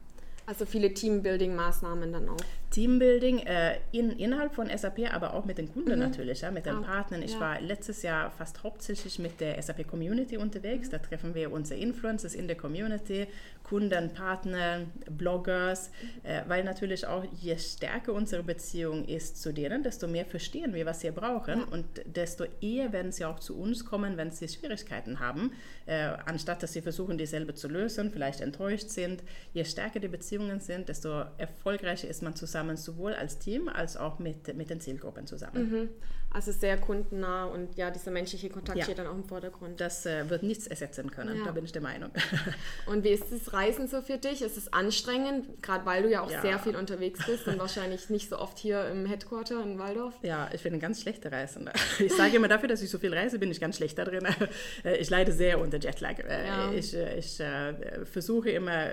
Also 0.46 0.64
viele 0.64 0.88
Teambuilding-Maßnahmen 0.88 2.12
dann 2.12 2.28
auch. 2.28 2.36
Teambuilding 2.70 3.38
äh, 3.38 3.78
in, 3.92 4.10
innerhalb 4.10 4.54
von 4.54 4.68
SAP, 4.68 5.12
aber 5.12 5.34
auch 5.34 5.44
mit 5.44 5.58
den 5.58 5.72
Kunden 5.72 5.94
mhm. 5.94 6.00
natürlich, 6.00 6.42
ja, 6.42 6.50
mit 6.50 6.66
den 6.66 6.76
ah, 6.76 6.82
Partnern. 6.82 7.22
Ich 7.22 7.32
ja. 7.32 7.40
war 7.40 7.60
letztes 7.60 8.02
Jahr 8.02 8.30
fast 8.30 8.62
hauptsächlich 8.62 9.18
mit 9.18 9.40
der 9.40 9.60
SAP 9.62 9.88
Community 9.88 10.36
unterwegs. 10.36 10.88
Mhm. 10.88 10.92
Da 10.92 10.98
treffen 10.98 11.34
wir 11.34 11.52
unsere 11.52 11.80
Influencers 11.80 12.34
in 12.34 12.48
der 12.48 12.56
Community, 12.56 13.26
Kunden, 13.62 14.12
Partner, 14.12 14.82
Bloggers, 15.10 15.90
mhm. 15.90 16.28
äh, 16.28 16.42
weil 16.46 16.64
natürlich 16.64 17.06
auch 17.06 17.24
je 17.40 17.56
stärker 17.56 18.12
unsere 18.12 18.42
Beziehung 18.42 19.04
ist 19.06 19.40
zu 19.42 19.52
denen, 19.52 19.82
desto 19.82 20.06
mehr 20.06 20.26
verstehen 20.26 20.74
wir, 20.74 20.86
was 20.86 21.00
sie 21.00 21.10
brauchen 21.10 21.60
ja. 21.60 21.66
und 21.70 21.86
desto 22.04 22.44
eher 22.60 22.92
werden 22.92 23.10
sie 23.10 23.24
auch 23.24 23.40
zu 23.40 23.58
uns 23.58 23.84
kommen, 23.84 24.16
wenn 24.16 24.30
sie 24.30 24.48
Schwierigkeiten 24.48 25.18
haben, 25.18 25.52
äh, 25.86 26.10
anstatt 26.26 26.62
dass 26.62 26.72
sie 26.72 26.82
versuchen, 26.82 27.16
dieselbe 27.16 27.54
zu 27.54 27.68
lösen, 27.68 28.10
vielleicht 28.10 28.40
enttäuscht 28.40 28.90
sind. 28.90 29.22
Je 29.52 29.64
stärker 29.64 29.98
die 29.98 30.08
Beziehung 30.08 30.35
Beziehungen 30.36 30.60
sind, 30.60 30.88
desto 30.88 31.24
erfolgreicher 31.38 32.08
ist 32.08 32.22
man 32.22 32.34
zusammen, 32.36 32.76
sowohl 32.76 33.14
als 33.14 33.38
Team 33.38 33.68
als 33.68 33.96
auch 33.96 34.18
mit, 34.18 34.54
mit 34.56 34.70
den 34.70 34.80
Zielgruppen 34.80 35.26
zusammen. 35.26 35.70
Mhm. 35.70 35.88
Also 36.30 36.52
sehr 36.52 36.76
kundennah 36.76 37.46
und 37.46 37.76
ja, 37.76 37.90
dieser 37.90 38.10
menschliche 38.10 38.50
Kontakt 38.50 38.76
ja. 38.76 38.84
steht 38.84 38.98
dann 38.98 39.06
auch 39.06 39.14
im 39.14 39.24
Vordergrund. 39.24 39.80
Das 39.80 40.04
äh, 40.04 40.28
wird 40.28 40.42
nichts 40.42 40.66
ersetzen 40.66 41.10
können, 41.10 41.38
ja. 41.38 41.44
da 41.46 41.52
bin 41.52 41.64
ich 41.64 41.72
der 41.72 41.80
Meinung. 41.80 42.10
und 42.86 43.04
wie 43.04 43.08
ist 43.08 43.32
das 43.32 43.54
Reisen 43.54 43.88
so 43.88 44.02
für 44.02 44.18
dich? 44.18 44.42
Ist 44.42 44.58
es 44.58 44.70
anstrengend, 44.70 45.62
gerade 45.62 45.86
weil 45.86 46.02
du 46.02 46.10
ja 46.10 46.20
auch 46.20 46.30
ja. 46.30 46.42
sehr 46.42 46.58
viel 46.58 46.76
unterwegs 46.76 47.24
bist 47.24 47.48
und 47.48 47.58
wahrscheinlich 47.58 48.10
nicht 48.10 48.28
so 48.28 48.38
oft 48.38 48.58
hier 48.58 48.86
im 48.88 49.06
Headquarter 49.06 49.62
in 49.62 49.78
Waldorf? 49.78 50.14
Ja, 50.22 50.50
ich 50.52 50.62
bin 50.62 50.74
ein 50.74 50.80
ganz 50.80 51.00
schlechter 51.00 51.32
Reisender. 51.32 51.72
Ich 51.98 52.12
sage 52.12 52.36
immer 52.36 52.48
dafür, 52.48 52.68
dass 52.68 52.82
ich 52.82 52.90
so 52.90 52.98
viel 52.98 53.14
reise, 53.14 53.38
bin 53.38 53.50
ich 53.50 53.60
ganz 53.60 53.76
schlecht 53.76 53.96
da 53.96 54.04
drin. 54.04 54.26
Ich 55.00 55.08
leide 55.08 55.32
sehr 55.32 55.58
unter 55.58 55.78
Jetlag. 55.78 56.18
Äh, 56.18 56.78
ich, 56.78 56.94
äh, 56.94 57.18
ich 57.18 57.40
äh, 57.40 58.04
versuche 58.04 58.50
immer 58.50 58.90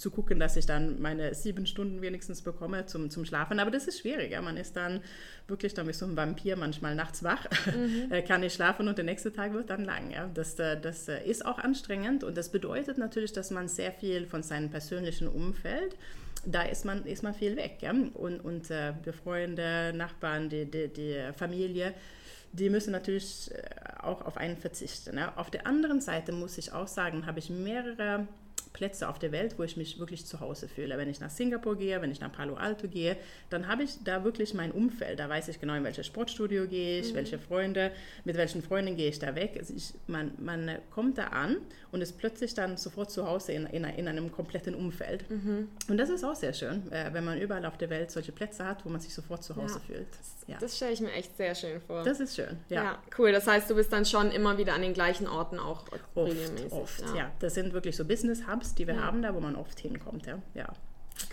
zu 0.00 0.10
gucken, 0.10 0.40
dass 0.40 0.56
ich 0.56 0.64
dann 0.64 1.00
meine 1.00 1.34
sieben 1.34 1.66
Stunden 1.66 2.00
wenigstens 2.00 2.40
bekomme 2.40 2.86
zum, 2.86 3.10
zum 3.10 3.26
Schlafen. 3.26 3.60
Aber 3.60 3.70
das 3.70 3.86
ist 3.86 4.00
schwierig. 4.00 4.32
Ja? 4.32 4.40
Man 4.40 4.56
ist 4.56 4.74
dann 4.74 5.02
wirklich 5.46 5.74
dann 5.74 5.86
wie 5.88 5.92
so 5.92 6.06
ein 6.06 6.16
Vampir 6.16 6.56
manchmal 6.56 6.94
nachts 6.94 7.22
wach, 7.22 7.46
mhm. 7.66 7.90
Äh, 8.10 8.22
kann 8.22 8.40
nicht 8.40 8.54
schlafen 8.54 8.88
und 8.88 8.96
der 8.96 9.04
nächste 9.04 9.30
Tag 9.30 9.52
wird 9.52 9.68
dann 9.68 9.84
lang. 9.84 10.10
Ja? 10.10 10.30
Das, 10.32 10.58
äh, 10.58 10.80
das 10.80 11.06
äh, 11.08 11.22
ist 11.24 11.44
auch 11.44 11.58
anstrengend 11.58 12.24
und 12.24 12.36
das 12.38 12.48
bedeutet 12.48 12.96
natürlich, 12.96 13.32
dass 13.32 13.50
man 13.50 13.68
sehr 13.68 13.92
viel 13.92 14.26
von 14.26 14.42
seinem 14.42 14.70
persönlichen 14.70 15.28
Umfeld 15.28 15.96
da 16.46 16.62
ist 16.62 16.86
man, 16.86 17.04
ist 17.04 17.22
man 17.22 17.34
viel 17.34 17.54
weg. 17.56 17.78
Ja? 17.82 17.90
Und, 17.90 18.40
und 18.40 18.70
äh, 18.70 18.94
Freunde, 19.12 19.92
Nachbarn, 19.94 20.48
die, 20.48 20.64
die, 20.64 20.88
die 20.88 21.18
Familie, 21.36 21.92
die 22.52 22.70
müssen 22.70 22.92
natürlich 22.92 23.50
auch 23.98 24.22
auf 24.22 24.38
einen 24.38 24.56
verzichten. 24.56 25.18
Ja? 25.18 25.34
Auf 25.36 25.50
der 25.50 25.66
anderen 25.66 26.00
Seite 26.00 26.32
muss 26.32 26.56
ich 26.56 26.72
auch 26.72 26.88
sagen, 26.88 27.26
habe 27.26 27.40
ich 27.40 27.50
mehrere 27.50 28.26
Plätze 28.72 29.08
auf 29.08 29.18
der 29.18 29.32
Welt, 29.32 29.58
wo 29.58 29.62
ich 29.62 29.76
mich 29.76 29.98
wirklich 29.98 30.26
zu 30.26 30.40
Hause 30.40 30.68
fühle. 30.68 30.96
Wenn 30.96 31.08
ich 31.08 31.20
nach 31.20 31.30
Singapur 31.30 31.76
gehe, 31.76 32.00
wenn 32.00 32.10
ich 32.10 32.20
nach 32.20 32.32
Palo 32.32 32.54
Alto 32.54 32.88
gehe, 32.88 33.16
dann 33.50 33.68
habe 33.68 33.82
ich 33.82 34.02
da 34.04 34.24
wirklich 34.24 34.54
mein 34.54 34.70
Umfeld. 34.70 35.18
Da 35.18 35.28
weiß 35.28 35.48
ich 35.48 35.60
genau, 35.60 35.74
in 35.74 35.84
welches 35.84 36.06
Sportstudio 36.06 36.66
gehe 36.66 37.00
ich, 37.00 37.12
mhm. 37.12 37.16
welche 37.16 37.38
Freunde, 37.38 37.90
mit 38.24 38.36
welchen 38.36 38.62
Freunden 38.62 38.96
gehe 38.96 39.08
ich 39.08 39.18
da 39.18 39.34
weg. 39.34 39.56
Also 39.58 39.74
ich, 39.74 39.92
man, 40.06 40.32
man 40.38 40.78
kommt 40.90 41.18
da 41.18 41.28
an 41.28 41.56
und 41.92 42.00
ist 42.00 42.18
plötzlich 42.18 42.54
dann 42.54 42.76
sofort 42.76 43.10
zu 43.10 43.26
Hause 43.26 43.52
in, 43.52 43.66
in, 43.66 43.84
in 43.84 44.08
einem 44.08 44.30
kompletten 44.30 44.74
Umfeld. 44.74 45.28
Mhm. 45.30 45.68
Und 45.88 45.96
das 45.98 46.08
ist 46.08 46.24
auch 46.24 46.36
sehr 46.36 46.52
schön, 46.52 46.90
äh, 46.92 47.12
wenn 47.12 47.24
man 47.24 47.40
überall 47.40 47.64
auf 47.66 47.76
der 47.76 47.90
Welt 47.90 48.10
solche 48.10 48.32
Plätze 48.32 48.64
hat, 48.64 48.84
wo 48.84 48.88
man 48.88 49.00
sich 49.00 49.14
sofort 49.14 49.42
zu 49.42 49.56
Hause 49.56 49.80
ja. 49.88 49.94
fühlt. 49.94 50.08
Ja. 50.46 50.56
Das 50.58 50.76
stelle 50.76 50.92
ich 50.92 51.00
mir 51.00 51.12
echt 51.12 51.36
sehr 51.36 51.54
schön 51.54 51.80
vor. 51.80 52.02
Das 52.02 52.18
ist 52.18 52.34
schön, 52.34 52.58
ja. 52.68 52.82
ja. 52.82 52.98
Cool, 53.16 53.30
das 53.32 53.46
heißt, 53.46 53.70
du 53.70 53.74
bist 53.74 53.92
dann 53.92 54.04
schon 54.04 54.30
immer 54.32 54.58
wieder 54.58 54.74
an 54.74 54.82
den 54.82 54.94
gleichen 54.94 55.28
Orten 55.28 55.58
auch 55.58 55.84
oft, 56.14 56.16
regelmäßig. 56.16 56.72
Oft, 56.72 57.04
ja. 57.16 57.30
Das 57.38 57.54
sind 57.54 57.72
wirklich 57.72 57.96
so 57.96 58.04
Business-Hubs, 58.04 58.59
die 58.74 58.86
wir 58.86 58.94
ja. 58.94 59.02
haben 59.02 59.22
da, 59.22 59.34
wo 59.34 59.40
man 59.40 59.56
oft 59.56 59.78
hinkommt, 59.80 60.26
ja. 60.26 60.38
ja. 60.54 60.68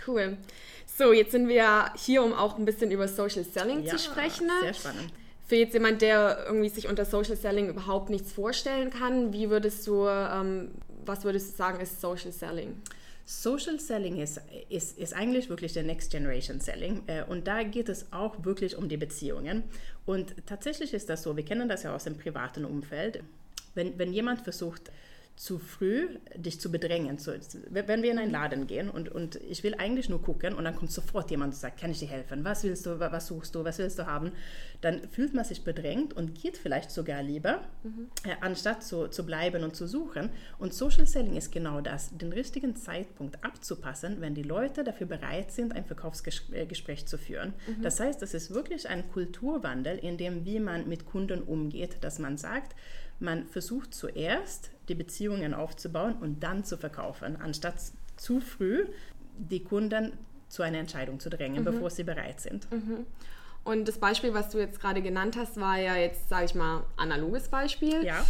Cool. 0.06 0.38
So, 0.86 1.14
jetzt 1.14 1.32
sind 1.32 1.48
wir 1.48 1.92
hier, 1.96 2.24
um 2.24 2.34
auch 2.34 2.58
ein 2.58 2.66
bisschen 2.66 2.92
über 2.92 3.08
Social 3.08 3.44
Selling 3.44 3.86
zu 3.86 3.98
sprechen. 3.98 4.50
Sehr 4.62 4.74
spannend. 4.74 5.12
Für 5.46 5.56
jetzt 5.56 5.74
jemand, 5.74 6.02
der 6.02 6.46
irgendwie 6.46 6.70
sich 6.70 6.90
unter 6.90 7.06
Social 7.06 7.38
Selling 7.38 7.70
überhaupt 7.70 8.10
nichts 8.10 8.34
vorstellen 8.34 8.90
kann, 8.90 9.32
wie 9.32 9.50
würdest 9.50 9.88
du, 9.88 10.06
ähm, 10.08 10.72
was 11.06 11.24
würdest 11.24 11.54
du 11.54 11.56
sagen, 11.56 11.80
ist 11.80 12.02
Social 12.02 12.32
Selling? 12.32 12.82
Social 13.26 13.80
Selling 13.80 14.18
ist, 14.18 14.42
ist, 14.70 14.98
ist 14.98 15.14
eigentlich 15.14 15.50
wirklich 15.50 15.74
der 15.74 15.84
Next 15.84 16.12
Generation 16.12 16.62
Selling 16.62 17.04
äh, 17.08 17.24
und 17.24 17.48
da 17.48 17.64
geht 17.64 17.90
es 17.90 18.12
auch 18.12 18.44
wirklich 18.46 18.78
um 18.78 18.88
die 18.88 18.98
Beziehungen. 18.98 19.64
Und 20.06 20.34
tatsächlich 20.46 20.94
ist 20.94 21.10
das 21.10 21.24
so, 21.24 21.36
wir 21.36 21.44
kennen 21.44 21.68
das 21.68 21.84
ja 21.84 21.94
aus 21.94 22.06
dem 22.06 22.18
privaten 22.18 22.64
Umfeld. 22.64 23.22
Wenn, 23.76 24.00
wenn 24.00 24.14
jemand 24.14 24.42
versucht, 24.42 24.92
zu 25.38 25.60
früh 25.60 26.10
dich 26.36 26.60
zu 26.60 26.72
bedrängen. 26.72 27.20
So, 27.20 27.32
wenn 27.70 28.02
wir 28.02 28.12
in 28.12 28.18
einen 28.18 28.32
Laden 28.32 28.66
gehen 28.66 28.90
und, 28.90 29.10
und 29.10 29.36
ich 29.36 29.64
will 29.64 29.76
eigentlich 29.76 30.10
nur 30.10 30.20
gucken 30.20 30.56
und 30.56 30.64
dann 30.64 30.76
kommt 30.76 30.92
sofort 30.92 31.30
jemand 31.30 31.54
und 31.54 31.60
sagt, 31.60 31.80
kann 31.80 31.92
ich 31.92 32.00
dir 32.00 32.08
helfen? 32.08 32.44
Was 32.44 32.64
willst 32.64 32.88
du, 32.88 33.00
was 33.00 33.28
suchst 33.28 33.54
du, 33.54 33.64
was 33.64 33.78
willst 33.78 34.00
du 34.00 34.08
haben? 34.08 34.32
Dann 34.82 35.08
fühlt 35.12 35.36
man 35.36 35.46
sich 35.46 35.64
bedrängt 35.64 36.14
und 36.14 36.34
geht 36.34 36.58
vielleicht 36.58 36.90
sogar 36.90 37.22
lieber, 37.22 37.62
mhm. 37.84 38.08
äh, 38.24 38.36
anstatt 38.42 38.84
zu, 38.84 39.10
zu 39.10 39.28
bleiben 39.28 39.64
und 39.64 39.76
zu 39.76 39.88
suchen. 39.88 40.32
Und 40.58 40.74
Social 40.74 41.06
Selling 41.06 41.36
ist 41.36 41.52
genau 41.52 41.82
das, 41.82 42.18
den 42.18 42.34
richtigen 42.34 42.76
Zeitpunkt 42.76 43.44
abzupassen, 43.46 44.20
wenn 44.22 44.34
die 44.34 44.44
Leute 44.44 44.84
dafür 44.84 45.06
bereit 45.06 45.52
sind, 45.52 45.76
ein 45.76 45.86
Verkaufsgespräch 45.86 47.06
zu 47.06 47.20
führen. 47.20 47.54
Mhm. 47.68 47.84
Das 47.84 48.00
heißt, 48.00 48.24
es 48.24 48.34
ist 48.34 48.56
wirklich 48.56 48.90
ein 48.90 49.08
Kulturwandel 49.12 50.00
in 50.00 50.18
dem, 50.18 50.46
wie 50.46 50.60
man 50.60 50.90
mit 50.90 51.06
Kunden 51.06 51.44
umgeht, 51.44 51.98
dass 52.02 52.18
man 52.18 52.38
sagt, 52.38 52.76
man 53.20 53.46
versucht 53.46 53.94
zuerst 53.94 54.72
die 54.88 54.96
Beziehungen 54.96 55.54
aufzubauen 55.54 56.16
und 56.22 56.42
dann 56.42 56.64
zu 56.64 56.78
verkaufen, 56.78 57.38
anstatt 57.42 57.76
zu 58.16 58.40
früh 58.40 58.86
die 59.38 59.64
Kunden 59.64 60.14
zu 60.50 60.64
einer 60.64 60.80
Entscheidung 60.80 61.20
zu 61.20 61.30
drängen, 61.30 61.62
mhm. 61.62 61.66
bevor 61.66 61.90
sie 61.90 62.04
bereit 62.04 62.40
sind. 62.40 62.72
Mhm. 62.72 63.06
Und 63.64 63.88
das 63.88 63.98
Beispiel, 63.98 64.34
was 64.34 64.50
du 64.50 64.60
jetzt 64.60 64.80
gerade 64.80 65.02
genannt 65.02 65.36
hast, 65.38 65.60
war 65.60 65.78
ja 65.78 65.96
jetzt, 65.98 66.30
sage 66.30 66.46
ich 66.46 66.56
mal, 66.56 66.86
analoges 66.96 67.50
Beispiel. 67.50 68.04
Ja. 68.04 68.26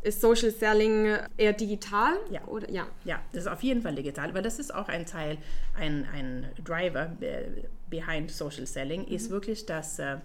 Ist 0.00 0.20
Social 0.20 0.50
Selling 0.50 1.18
eher 1.36 1.52
digital? 1.52 2.14
Ja. 2.30 2.42
Oder? 2.46 2.70
ja. 2.70 2.86
Ja, 3.04 3.20
das 3.32 3.42
ist 3.42 3.48
auf 3.48 3.62
jeden 3.62 3.82
Fall 3.82 3.96
digital, 3.96 4.32
weil 4.32 4.42
das 4.42 4.58
ist 4.58 4.74
auch 4.74 4.88
ein 4.88 5.04
Teil, 5.04 5.36
ein, 5.76 6.06
ein 6.14 6.46
Driver 6.64 7.12
behind 7.90 8.30
Social 8.30 8.66
Selling, 8.66 9.02
mhm. 9.02 9.14
ist 9.14 9.28
wirklich, 9.28 9.66
dass 9.66 9.98
äh, 9.98 10.16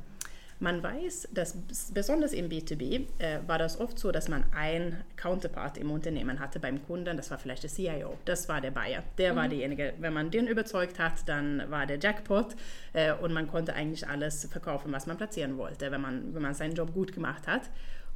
man 0.63 0.82
weiß, 0.82 1.27
dass 1.34 1.58
besonders 1.93 2.32
im 2.32 2.48
B2B 2.48 3.05
äh, 3.20 3.39
war 3.46 3.60
das 3.60 3.79
oft 3.79 4.00
so, 4.00 4.12
dass 4.12 4.29
man 4.29 4.46
ein 4.53 5.03
Counterpart 5.17 5.77
im 5.77 5.91
Unternehmen 5.91 6.39
hatte 6.39 6.60
beim 6.60 6.84
Kunden, 6.86 7.17
das 7.17 7.29
war 7.29 7.38
vielleicht 7.38 7.63
der 7.63 7.70
CIO, 7.70 8.17
das 8.24 8.48
war 8.48 8.62
der 8.62 8.72
Buyer, 8.72 9.03
der 9.17 9.34
mhm. 9.34 9.38
war 9.38 9.48
derjenige, 9.50 9.93
wenn 10.00 10.13
man 10.13 10.32
den 10.32 10.48
überzeugt 10.48 11.00
hat, 11.00 11.27
dann 11.27 11.70
war 11.70 11.86
der 11.86 12.00
Jackpot 12.00 12.55
äh, 12.93 13.12
und 13.13 13.34
man 13.34 13.48
konnte 13.48 13.74
eigentlich 13.74 14.08
alles 14.08 14.46
verkaufen, 14.46 14.91
was 14.93 15.05
man 15.05 15.17
platzieren 15.17 15.58
wollte, 15.58 15.91
wenn 15.91 16.01
man, 16.01 16.34
wenn 16.34 16.41
man 16.41 16.53
seinen 16.53 16.75
Job 16.75 16.93
gut 16.93 17.13
gemacht 17.13 17.46
hat. 17.46 17.70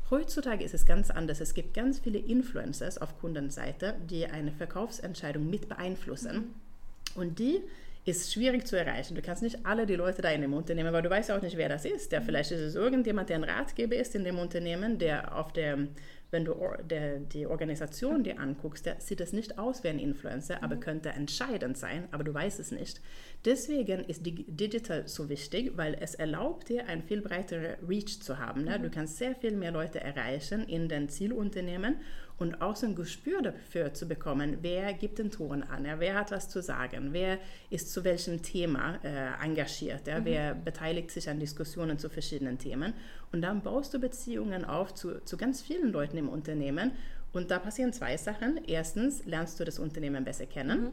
Heutzutage 0.09 0.63
ist 0.63 0.73
es 0.73 0.85
ganz 0.85 1.11
anders. 1.11 1.41
Es 1.41 1.53
gibt 1.53 1.73
ganz 1.73 1.99
viele 1.99 2.17
Influencers 2.17 2.97
auf 2.97 3.19
Kundenseite, 3.19 3.95
die 4.09 4.25
eine 4.25 4.53
Verkaufsentscheidung 4.53 5.49
mit 5.49 5.67
beeinflussen. 5.67 6.35
Mhm. 6.35 7.21
Und 7.21 7.39
die 7.39 7.61
ist 8.07 8.33
schwierig 8.33 8.65
zu 8.65 8.77
erreichen. 8.77 9.15
Du 9.15 9.21
kannst 9.21 9.43
nicht 9.43 9.65
alle 9.65 9.85
die 9.85 9.95
Leute 9.95 10.21
da 10.21 10.29
in 10.29 10.41
dem 10.41 10.53
Unternehmen, 10.53 10.93
weil 10.93 11.01
du 11.01 11.09
weißt 11.09 11.31
auch 11.31 11.41
nicht, 11.41 11.57
wer 11.57 11.69
das 11.69 11.85
ist. 11.85 12.11
Der, 12.11 12.21
vielleicht 12.21 12.51
ist 12.51 12.61
es 12.61 12.75
irgendjemand, 12.75 13.29
der 13.29 13.37
ein 13.37 13.43
Ratgeber 13.43 13.95
ist 13.95 14.15
in 14.15 14.23
dem 14.23 14.39
Unternehmen, 14.39 14.97
der 14.97 15.35
auf 15.35 15.51
der 15.51 15.87
wenn 16.31 16.43
du 16.43 16.55
der, 16.83 17.19
die 17.19 17.47
Organisation 17.47 18.23
dir 18.23 18.39
anguckst, 18.39 18.85
der 18.85 18.99
sieht 18.99 19.21
es 19.21 19.31
nicht 19.31 19.57
aus 19.57 19.83
wie 19.83 19.89
ein 19.89 19.99
Influencer, 19.99 20.61
aber 20.61 20.75
mhm. 20.75 20.81
könnte 20.81 21.09
entscheidend 21.09 21.77
sein, 21.77 22.07
aber 22.11 22.23
du 22.23 22.33
weißt 22.33 22.59
es 22.59 22.71
nicht. 22.71 22.99
Deswegen 23.45 24.03
ist 24.03 24.25
Digital 24.25 25.07
so 25.07 25.29
wichtig, 25.29 25.73
weil 25.77 25.95
es 25.99 26.15
erlaubt 26.15 26.69
dir, 26.69 26.87
ein 26.87 27.01
viel 27.01 27.21
breiterer 27.21 27.77
Reach 27.87 28.21
zu 28.21 28.39
haben. 28.39 28.65
Ne? 28.65 28.77
Du 28.79 28.87
mhm. 28.87 28.91
kannst 28.91 29.17
sehr 29.17 29.35
viel 29.35 29.55
mehr 29.55 29.71
Leute 29.71 30.01
erreichen 30.01 30.67
in 30.67 30.89
den 30.89 31.07
Zielunternehmen 31.07 31.95
und 32.39 32.61
auch 32.61 32.75
so 32.75 32.85
ein 32.85 32.95
Gespür 32.95 33.41
dafür 33.41 33.93
zu 33.93 34.07
bekommen, 34.07 34.59
wer 34.61 34.93
gibt 34.93 35.17
den 35.17 35.31
Ton 35.31 35.63
an, 35.63 35.85
ja, 35.85 35.99
wer 35.99 36.15
hat 36.15 36.31
was 36.31 36.49
zu 36.49 36.61
sagen, 36.61 37.09
wer 37.11 37.39
ist 37.69 37.91
zu 37.91 38.03
welchem 38.03 38.41
Thema 38.43 38.99
äh, 39.03 39.43
engagiert, 39.43 40.07
ja, 40.07 40.19
mhm. 40.19 40.25
wer 40.25 40.55
beteiligt 40.55 41.11
sich 41.11 41.29
an 41.29 41.39
Diskussionen 41.39 41.97
zu 41.97 42.09
verschiedenen 42.09 42.59
Themen. 42.59 42.93
Und 43.31 43.41
dann 43.41 43.61
baust 43.61 43.93
du 43.93 43.99
Beziehungen 43.99 44.65
auf 44.65 44.93
zu, 44.93 45.23
zu 45.25 45.37
ganz 45.37 45.61
vielen 45.61 45.91
Leuten 45.91 46.17
im 46.17 46.29
Unternehmen. 46.29 46.91
Und 47.33 47.51
da 47.51 47.59
passieren 47.59 47.91
zwei 47.91 48.15
Sachen. 48.17 48.59
Erstens 48.67 49.25
lernst 49.25 49.59
du 49.59 49.65
das 49.65 49.79
Unternehmen 49.79 50.23
besser 50.23 50.45
kennen. 50.45 50.83
Mhm. 50.85 50.91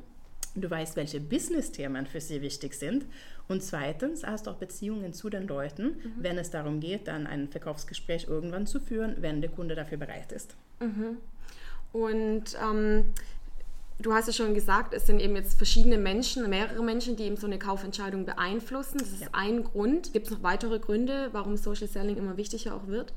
Du 0.57 0.71
weißt, 0.71 0.97
welche 0.97 1.21
Business-Themen 1.21 2.07
für 2.07 2.21
sie 2.21 2.41
wichtig 2.41 2.75
sind. 2.75 3.07
Und 3.49 3.63
zweitens 3.63 4.25
hast 4.25 4.47
du 4.47 4.53
auch 4.53 4.57
Beziehungen 4.57 5.13
zu 5.13 5.29
den 5.29 5.47
Leuten, 5.47 5.87
mhm. 5.87 6.13
wenn 6.19 6.39
es 6.39 6.51
darum 6.51 6.81
geht, 6.81 7.09
dann 7.09 7.27
ein 7.27 7.49
Verkaufsgespräch 7.49 8.27
irgendwann 8.29 8.67
zu 8.67 8.81
führen, 8.81 9.17
wenn 9.19 9.41
der 9.41 9.51
Kunde 9.51 9.75
dafür 9.75 9.99
bereit 9.99 10.33
ist. 10.33 10.57
Mhm. 10.81 11.19
Und 11.95 12.57
ähm, 12.61 13.05
du 14.01 14.13
hast 14.13 14.27
ja 14.27 14.33
schon 14.33 14.53
gesagt, 14.53 14.95
es 14.95 15.07
sind 15.07 15.21
eben 15.21 15.37
jetzt 15.37 15.57
verschiedene 15.57 15.97
Menschen, 15.97 16.51
mehrere 16.51 16.83
Menschen, 16.83 17.15
die 17.15 17.23
eben 17.23 17.37
so 17.37 17.47
eine 17.47 17.57
Kaufentscheidung 17.57 18.25
beeinflussen. 18.25 18.99
Das 18.99 19.11
ist 19.11 19.21
ja. 19.21 19.29
ein 19.33 19.63
Grund. 19.63 20.13
Gibt 20.13 20.27
es 20.27 20.33
noch 20.33 20.43
weitere 20.43 20.81
Gründe, 20.81 21.29
warum 21.31 21.57
Social 21.57 21.87
Selling 21.87 22.17
immer 22.17 22.37
wichtiger 22.37 22.75
auch 22.75 22.89
wird? 22.89 23.13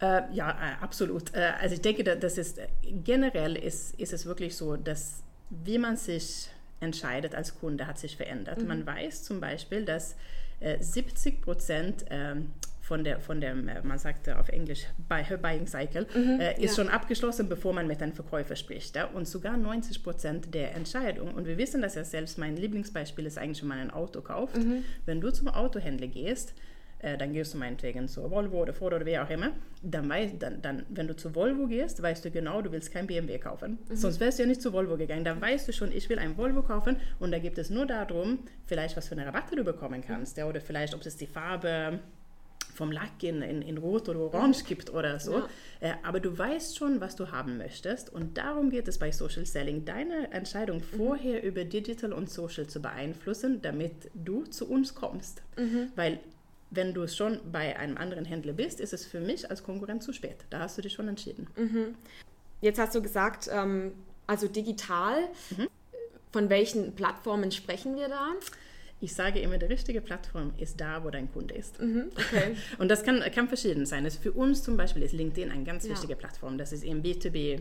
Äh, 0.00 0.22
ja, 0.32 0.50
äh, 0.50 0.82
absolut. 0.82 1.34
Äh, 1.34 1.52
also 1.60 1.74
ich 1.74 1.82
denke, 1.82 2.02
das 2.02 2.38
ist 2.38 2.58
generell 3.04 3.54
ist, 3.54 4.00
ist 4.00 4.14
es 4.14 4.24
wirklich 4.24 4.56
so, 4.56 4.76
dass 4.76 5.22
wie 5.50 5.76
man 5.76 5.98
sich 5.98 6.48
entscheidet 6.80 7.34
als 7.34 7.60
Kunde 7.60 7.86
hat 7.86 7.98
sich 7.98 8.16
verändert. 8.16 8.62
Mhm. 8.62 8.68
Man 8.68 8.86
weiß 8.86 9.24
zum 9.24 9.40
Beispiel, 9.40 9.84
dass 9.84 10.16
70 10.62 11.40
Prozent 11.40 12.04
ähm, 12.10 12.50
von 12.90 13.04
der, 13.04 13.20
von 13.20 13.40
dem, 13.40 13.68
äh, 13.68 13.80
man 13.82 14.00
sagt 14.00 14.28
auf 14.30 14.48
Englisch, 14.48 14.84
Buying 15.08 15.68
Cycle, 15.68 16.08
mhm, 16.12 16.40
äh, 16.40 16.54
ist 16.54 16.76
ja. 16.76 16.82
schon 16.82 16.88
abgeschlossen, 16.88 17.48
bevor 17.48 17.72
man 17.72 17.86
mit 17.86 18.02
einem 18.02 18.14
Verkäufer 18.14 18.56
spricht. 18.56 18.96
Ja? 18.96 19.04
Und 19.04 19.28
sogar 19.28 19.56
90 19.56 20.02
Prozent 20.02 20.52
der 20.52 20.74
Entscheidung, 20.74 21.32
und 21.34 21.46
wir 21.46 21.56
wissen 21.56 21.82
das 21.82 21.94
ja 21.94 22.02
selbst, 22.02 22.36
mein 22.36 22.56
Lieblingsbeispiel 22.56 23.26
ist 23.26 23.38
eigentlich, 23.38 23.62
wenn 23.62 23.68
man 23.68 23.78
ein 23.78 23.92
Auto 23.92 24.22
kauft. 24.22 24.56
Mhm. 24.56 24.82
Wenn 25.06 25.20
du 25.20 25.30
zum 25.30 25.46
Autohändler 25.46 26.08
gehst, 26.08 26.52
äh, 26.98 27.16
dann 27.16 27.32
gehst 27.32 27.54
du 27.54 27.58
meinetwegen 27.58 28.08
zur 28.08 28.28
Volvo 28.28 28.60
oder 28.60 28.72
Ford 28.72 28.92
oder 28.92 29.06
wer 29.06 29.22
auch 29.22 29.30
immer, 29.30 29.52
dann, 29.84 30.08
weiß, 30.08 30.32
dann, 30.40 30.60
dann, 30.60 30.84
wenn 30.88 31.06
du 31.06 31.14
zu 31.14 31.32
Volvo 31.36 31.68
gehst, 31.68 32.02
weißt 32.02 32.24
du 32.24 32.32
genau, 32.32 32.60
du 32.60 32.72
willst 32.72 32.90
kein 32.90 33.06
BMW 33.06 33.38
kaufen. 33.38 33.78
Mhm. 33.88 33.94
Sonst 33.94 34.18
wärst 34.18 34.40
du 34.40 34.42
ja 34.42 34.48
nicht 34.48 34.62
zu 34.62 34.72
Volvo 34.72 34.96
gegangen. 34.96 35.24
Dann 35.24 35.40
weißt 35.40 35.68
du 35.68 35.72
schon, 35.72 35.92
ich 35.92 36.08
will 36.08 36.18
ein 36.18 36.36
Volvo 36.36 36.62
kaufen 36.62 36.96
und 37.20 37.30
da 37.30 37.38
geht 37.38 37.56
es 37.56 37.70
nur 37.70 37.86
darum, 37.86 38.40
vielleicht 38.66 38.96
was 38.96 39.06
für 39.06 39.14
eine 39.14 39.26
Rabatte 39.26 39.54
du 39.54 39.62
bekommen 39.62 40.02
kannst 40.04 40.38
ja, 40.38 40.48
oder 40.48 40.60
vielleicht, 40.60 40.92
ob 40.92 41.06
es 41.06 41.16
die 41.16 41.28
Farbe 41.28 42.00
vom 42.80 42.92
Lack 42.92 43.22
in, 43.22 43.42
in, 43.42 43.60
in 43.60 43.76
Rot 43.76 44.08
oder 44.08 44.20
Orange 44.20 44.64
gibt 44.64 44.88
oder 44.88 45.20
so. 45.20 45.40
Ja. 45.40 45.48
Äh, 45.80 45.92
aber 46.02 46.18
du 46.18 46.36
weißt 46.36 46.78
schon, 46.78 46.98
was 47.02 47.14
du 47.14 47.30
haben 47.30 47.58
möchtest. 47.58 48.10
Und 48.10 48.38
darum 48.38 48.70
geht 48.70 48.88
es 48.88 48.98
bei 48.98 49.12
Social 49.12 49.44
Selling, 49.44 49.84
deine 49.84 50.32
Entscheidung 50.32 50.78
mhm. 50.78 50.96
vorher 50.96 51.42
über 51.42 51.64
Digital 51.64 52.14
und 52.14 52.30
Social 52.30 52.66
zu 52.68 52.80
beeinflussen, 52.80 53.60
damit 53.60 54.10
du 54.14 54.44
zu 54.44 54.66
uns 54.66 54.94
kommst. 54.94 55.42
Mhm. 55.58 55.92
Weil 55.94 56.20
wenn 56.70 56.94
du 56.94 57.06
schon 57.06 57.38
bei 57.52 57.78
einem 57.78 57.98
anderen 57.98 58.24
Händler 58.24 58.54
bist, 58.54 58.80
ist 58.80 58.94
es 58.94 59.04
für 59.04 59.20
mich 59.20 59.50
als 59.50 59.62
Konkurrent 59.62 60.02
zu 60.02 60.14
spät. 60.14 60.46
Da 60.48 60.60
hast 60.60 60.78
du 60.78 60.82
dich 60.82 60.94
schon 60.94 61.06
entschieden. 61.06 61.48
Mhm. 61.56 61.94
Jetzt 62.62 62.78
hast 62.78 62.94
du 62.94 63.02
gesagt, 63.02 63.50
ähm, 63.52 63.92
also 64.26 64.48
digital. 64.48 65.28
Mhm. 65.50 65.68
Von 66.32 66.48
welchen 66.48 66.94
Plattformen 66.94 67.52
sprechen 67.52 67.96
wir 67.96 68.08
da? 68.08 68.28
Ich 69.00 69.14
sage 69.14 69.40
immer, 69.40 69.56
die 69.58 69.66
richtige 69.66 70.00
Plattform 70.00 70.52
ist 70.58 70.80
da, 70.80 71.02
wo 71.02 71.10
dein 71.10 71.32
Kunde 71.32 71.54
ist. 71.54 71.80
Mhm, 71.80 72.10
okay. 72.14 72.56
Und 72.78 72.90
das 72.90 73.02
kann, 73.02 73.20
kann 73.34 73.48
verschieden 73.48 73.86
sein. 73.86 74.04
Das 74.04 74.16
für 74.16 74.32
uns 74.32 74.62
zum 74.62 74.76
Beispiel 74.76 75.02
ist 75.02 75.12
LinkedIn 75.12 75.50
eine 75.50 75.64
ganz 75.64 75.84
ja. 75.84 75.90
wichtige 75.90 76.16
Plattform. 76.16 76.58
Das 76.58 76.72
ist 76.72 76.84
im 76.84 77.02
B2B 77.02 77.60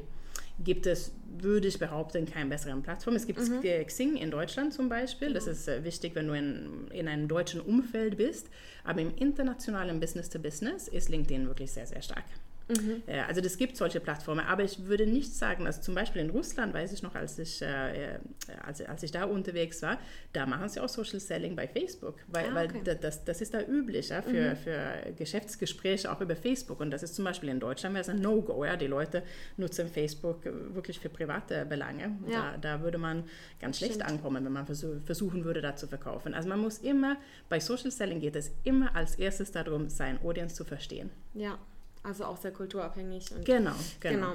gibt 0.64 0.86
es, 0.88 1.14
würde 1.38 1.68
ich 1.68 1.80
behaupten, 1.80 2.26
keine 2.26 2.50
besseren 2.50 2.82
Plattform. 2.82 3.16
Es 3.16 3.26
gibt 3.26 3.40
mhm. 3.40 3.62
Xing 3.86 4.18
in 4.18 4.32
Deutschland 4.32 4.74
zum 4.74 4.90
Beispiel. 4.90 5.34
Das 5.34 5.46
mhm. 5.46 5.52
ist 5.52 5.68
äh, 5.68 5.84
wichtig, 5.84 6.16
wenn 6.16 6.28
du 6.28 6.34
in, 6.34 6.88
in 6.92 7.08
einem 7.08 7.28
deutschen 7.28 7.62
Umfeld 7.62 8.18
bist. 8.18 8.50
Aber 8.84 9.02
im 9.02 9.16
internationalen 9.16 10.00
Business-to-Business 10.00 10.90
-Business 10.90 10.94
ist 10.94 11.10
LinkedIn 11.10 11.48
wirklich 11.48 11.72
sehr, 11.72 11.86
sehr 11.86 12.02
stark. 12.02 12.26
Mhm. 12.70 13.04
Also 13.28 13.42
das 13.42 13.58
gibt 13.58 13.76
solche 13.78 14.00
Plattformen, 14.00 14.46
aber 14.46 14.64
ich 14.64 14.86
würde 14.86 15.08
nicht 15.08 15.34
sagen, 15.34 15.66
also 15.66 15.82
zum 15.82 15.96
Beispiel 15.96 16.22
in 16.22 16.30
Russland 16.30 16.74
weiß 16.74 16.94
ich 16.94 17.02
noch, 17.02 17.16
als 17.16 17.40
ich, 17.40 17.62
äh, 17.62 18.16
äh 18.16 18.20
als, 18.64 18.82
als 18.82 19.04
ich 19.04 19.12
da 19.12 19.26
unterwegs 19.26 19.82
war, 19.82 19.98
da 20.34 20.46
machen 20.46 20.70
sie 20.70 20.80
auch 20.80 20.90
Social 20.90 21.20
Selling 21.20 21.56
bei 21.56 21.68
Facebook, 21.68 22.16
weil, 22.28 22.46
ah, 22.56 22.64
okay. 22.64 22.82
weil 22.86 22.96
das, 22.96 23.26
das 23.26 23.42
ist 23.42 23.54
da 23.54 23.62
üblich 23.62 24.10
ja, 24.10 24.22
für, 24.22 24.52
mhm. 24.52 24.56
für 24.56 25.14
Geschäftsgespräche 25.18 26.12
auch 26.12 26.22
über 26.22 26.36
Facebook 26.36 26.80
und 26.80 26.92
das 26.92 27.04
ist 27.04 27.16
zum 27.16 27.26
Beispiel 27.26 27.50
in 27.50 27.60
Deutschland 27.60 27.96
wäre 27.96 28.02
es 28.02 28.10
ein 28.10 28.22
No-Go, 28.22 28.64
ja, 28.66 28.76
die 28.76 28.88
Leute 28.88 29.24
nutzen 29.58 29.88
Facebook 29.88 30.46
wirklich 30.46 31.00
für 31.00 31.10
private 31.10 31.66
Belange. 31.66 32.18
Ja. 32.28 32.52
Da, 32.52 32.78
da, 32.78 32.82
würde 32.84 32.98
man 32.98 33.24
ganz 33.60 33.78
schlecht 33.78 33.96
Stimmt. 33.96 34.10
ankommen, 34.10 34.46
wenn 34.46 34.54
man 34.54 34.66
versuch, 34.66 35.02
versuchen 35.06 35.44
würde, 35.44 35.62
da 35.62 35.76
zu 35.76 35.88
verkaufen. 35.88 36.34
Also 36.34 36.48
man 36.50 36.60
muss 36.60 36.78
immer, 36.80 37.18
bei 37.50 37.60
Social 37.60 37.92
Selling 37.92 38.20
geht 38.20 38.36
es 38.36 38.52
immer 38.64 38.96
als 38.96 39.16
erstes 39.16 39.52
darum, 39.52 39.90
sein 39.90 40.20
Audience 40.24 40.56
zu 40.56 40.64
verstehen. 40.64 41.10
Ja. 41.34 41.58
Also 42.04 42.26
auch 42.26 42.38
sehr 42.38 42.52
kulturabhängig. 42.52 43.26
genau, 43.44 43.72
genau, 44.00 44.32
genau. 44.32 44.34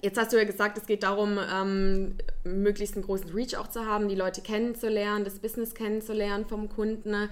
Jetzt 0.00 0.18
hast 0.18 0.32
du 0.32 0.38
ja 0.38 0.44
gesagt, 0.44 0.78
es 0.78 0.86
geht 0.86 1.02
darum, 1.02 1.38
ähm, 1.38 2.16
möglichst 2.44 2.96
einen 2.96 3.04
großen 3.04 3.30
Reach 3.30 3.56
auch 3.56 3.68
zu 3.68 3.84
haben, 3.84 4.08
die 4.08 4.14
Leute 4.14 4.40
kennenzulernen, 4.40 5.24
das 5.24 5.38
Business 5.38 5.74
kennenzulernen 5.74 6.46
vom 6.46 6.70
Kunden. 6.70 7.28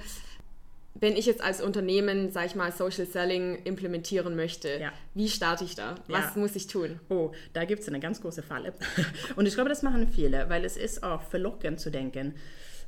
Wenn 1.01 1.17
ich 1.17 1.27
jetzt 1.27 1.41
als 1.41 1.61
Unternehmen, 1.61 2.31
sag 2.31 2.47
ich 2.47 2.55
mal, 2.55 2.73
Social 2.73 3.07
Selling 3.07 3.63
implementieren 3.65 4.37
möchte, 4.37 4.69
ja. 4.81 4.93
wie 5.15 5.29
starte 5.29 5.65
ich 5.65 5.75
da? 5.75 5.95
Was 6.09 6.35
ja. 6.35 6.41
muss 6.41 6.55
ich 6.55 6.67
tun? 6.67 7.01
Oh, 7.09 7.33
da 7.53 7.65
gibt 7.65 7.83
es 7.83 7.89
eine 7.89 8.01
ganz 8.01 8.21
große 8.21 8.43
Falle. 8.43 8.75
Und 9.37 9.47
ich 9.47 9.55
glaube, 9.55 9.71
das 9.71 9.83
machen 9.83 10.09
viele, 10.09 10.49
weil 10.49 10.65
es 10.65 10.77
ist 10.77 11.03
auch 11.03 11.23
verlockend 11.23 11.81
zu 11.81 11.91
denken, 11.91 12.35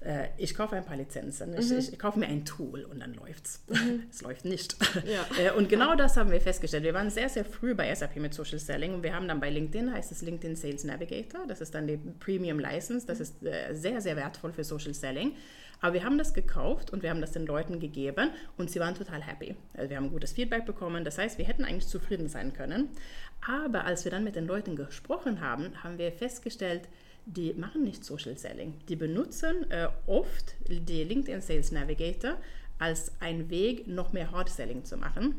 äh, 0.04 0.28
ich 0.36 0.54
kaufe 0.54 0.76
ein 0.76 0.84
paar 0.84 0.96
Lizenzen, 0.96 1.56
ich, 1.56 1.70
mhm. 1.70 1.78
ich, 1.78 1.98
kaufe 1.98 2.18
mir 2.18 2.26
ein 2.26 2.44
Tool 2.44 2.84
und 2.84 3.00
dann 3.00 3.14
läuft's. 3.14 3.62
Mhm. 3.68 4.04
es 4.10 4.22
läuft 4.22 4.44
nicht. 4.44 4.76
Ja. 5.06 5.22
Äh, 5.38 5.50
und 5.52 5.68
genau 5.68 5.94
das 5.94 6.16
haben 6.16 6.30
wir 6.30 6.40
festgestellt. 6.40 6.84
Wir 6.84 6.92
waren 6.92 7.08
sehr, 7.08 7.28
sehr 7.28 7.44
früh 7.44 7.74
bei 7.74 7.94
SAP 7.94 8.16
mit 8.16 8.34
Social 8.34 8.58
Selling 8.58 8.92
und 8.94 9.02
wir 9.02 9.14
haben 9.14 9.26
dann 9.26 9.40
bei 9.40 9.48
LinkedIn, 9.48 9.92
heißt 9.92 10.12
es 10.12 10.20
LinkedIn 10.20 10.56
Sales 10.56 10.84
Navigator, 10.84 11.46
das 11.46 11.60
ist 11.60 11.74
dann 11.74 11.86
die 11.86 11.96
Premium 11.96 12.58
License, 12.58 13.06
das 13.06 13.20
ist 13.20 13.42
äh, 13.44 13.74
sehr, 13.74 14.00
sehr 14.00 14.16
wertvoll 14.16 14.52
für 14.52 14.64
Social 14.64 14.92
Selling. 14.92 15.32
Aber 15.82 15.94
wir 15.94 16.04
haben 16.04 16.16
das 16.16 16.32
gekauft 16.32 16.90
und 16.92 17.02
wir 17.02 17.10
haben 17.10 17.20
das 17.20 17.32
den 17.32 17.44
Leuten 17.44 17.80
gegeben 17.80 18.30
und 18.56 18.70
sie 18.70 18.80
waren 18.80 18.94
total 18.94 19.20
happy. 19.20 19.56
Also 19.74 19.90
wir 19.90 19.96
haben 19.96 20.10
gutes 20.10 20.32
Feedback 20.32 20.64
bekommen. 20.64 21.04
Das 21.04 21.18
heißt, 21.18 21.38
wir 21.38 21.44
hätten 21.44 21.64
eigentlich 21.64 21.88
zufrieden 21.88 22.28
sein 22.28 22.52
können. 22.54 22.88
Aber 23.46 23.84
als 23.84 24.04
wir 24.04 24.12
dann 24.12 24.24
mit 24.24 24.36
den 24.36 24.46
Leuten 24.46 24.76
gesprochen 24.76 25.40
haben, 25.40 25.72
haben 25.82 25.98
wir 25.98 26.12
festgestellt, 26.12 26.88
die 27.26 27.52
machen 27.54 27.82
nicht 27.82 28.04
Social 28.04 28.38
Selling. 28.38 28.74
Die 28.88 28.96
benutzen 28.96 29.70
äh, 29.70 29.88
oft 30.06 30.54
die 30.68 31.04
LinkedIn 31.04 31.40
Sales 31.40 31.72
Navigator 31.72 32.36
als 32.78 33.12
ein 33.20 33.50
Weg, 33.50 33.86
noch 33.88 34.12
mehr 34.12 34.30
Hard 34.30 34.48
Selling 34.48 34.84
zu 34.84 34.96
machen. 34.96 35.34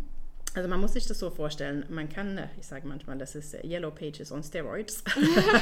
Also 0.56 0.70
man 0.70 0.80
muss 0.80 0.94
sich 0.94 1.08
das 1.08 1.20
so 1.20 1.30
vorstellen, 1.30 1.86
man 1.90 2.10
kann, 2.10 2.38
äh, 2.38 2.48
ich 2.60 2.68
sage 2.68 2.88
manchmal, 2.88 3.18
das 3.18 3.36
ist 3.36 3.54
äh, 3.54 3.66
Yellow 3.66 3.92
Pages 3.92 4.32
on 4.32 4.44
Steroids. 4.44 5.04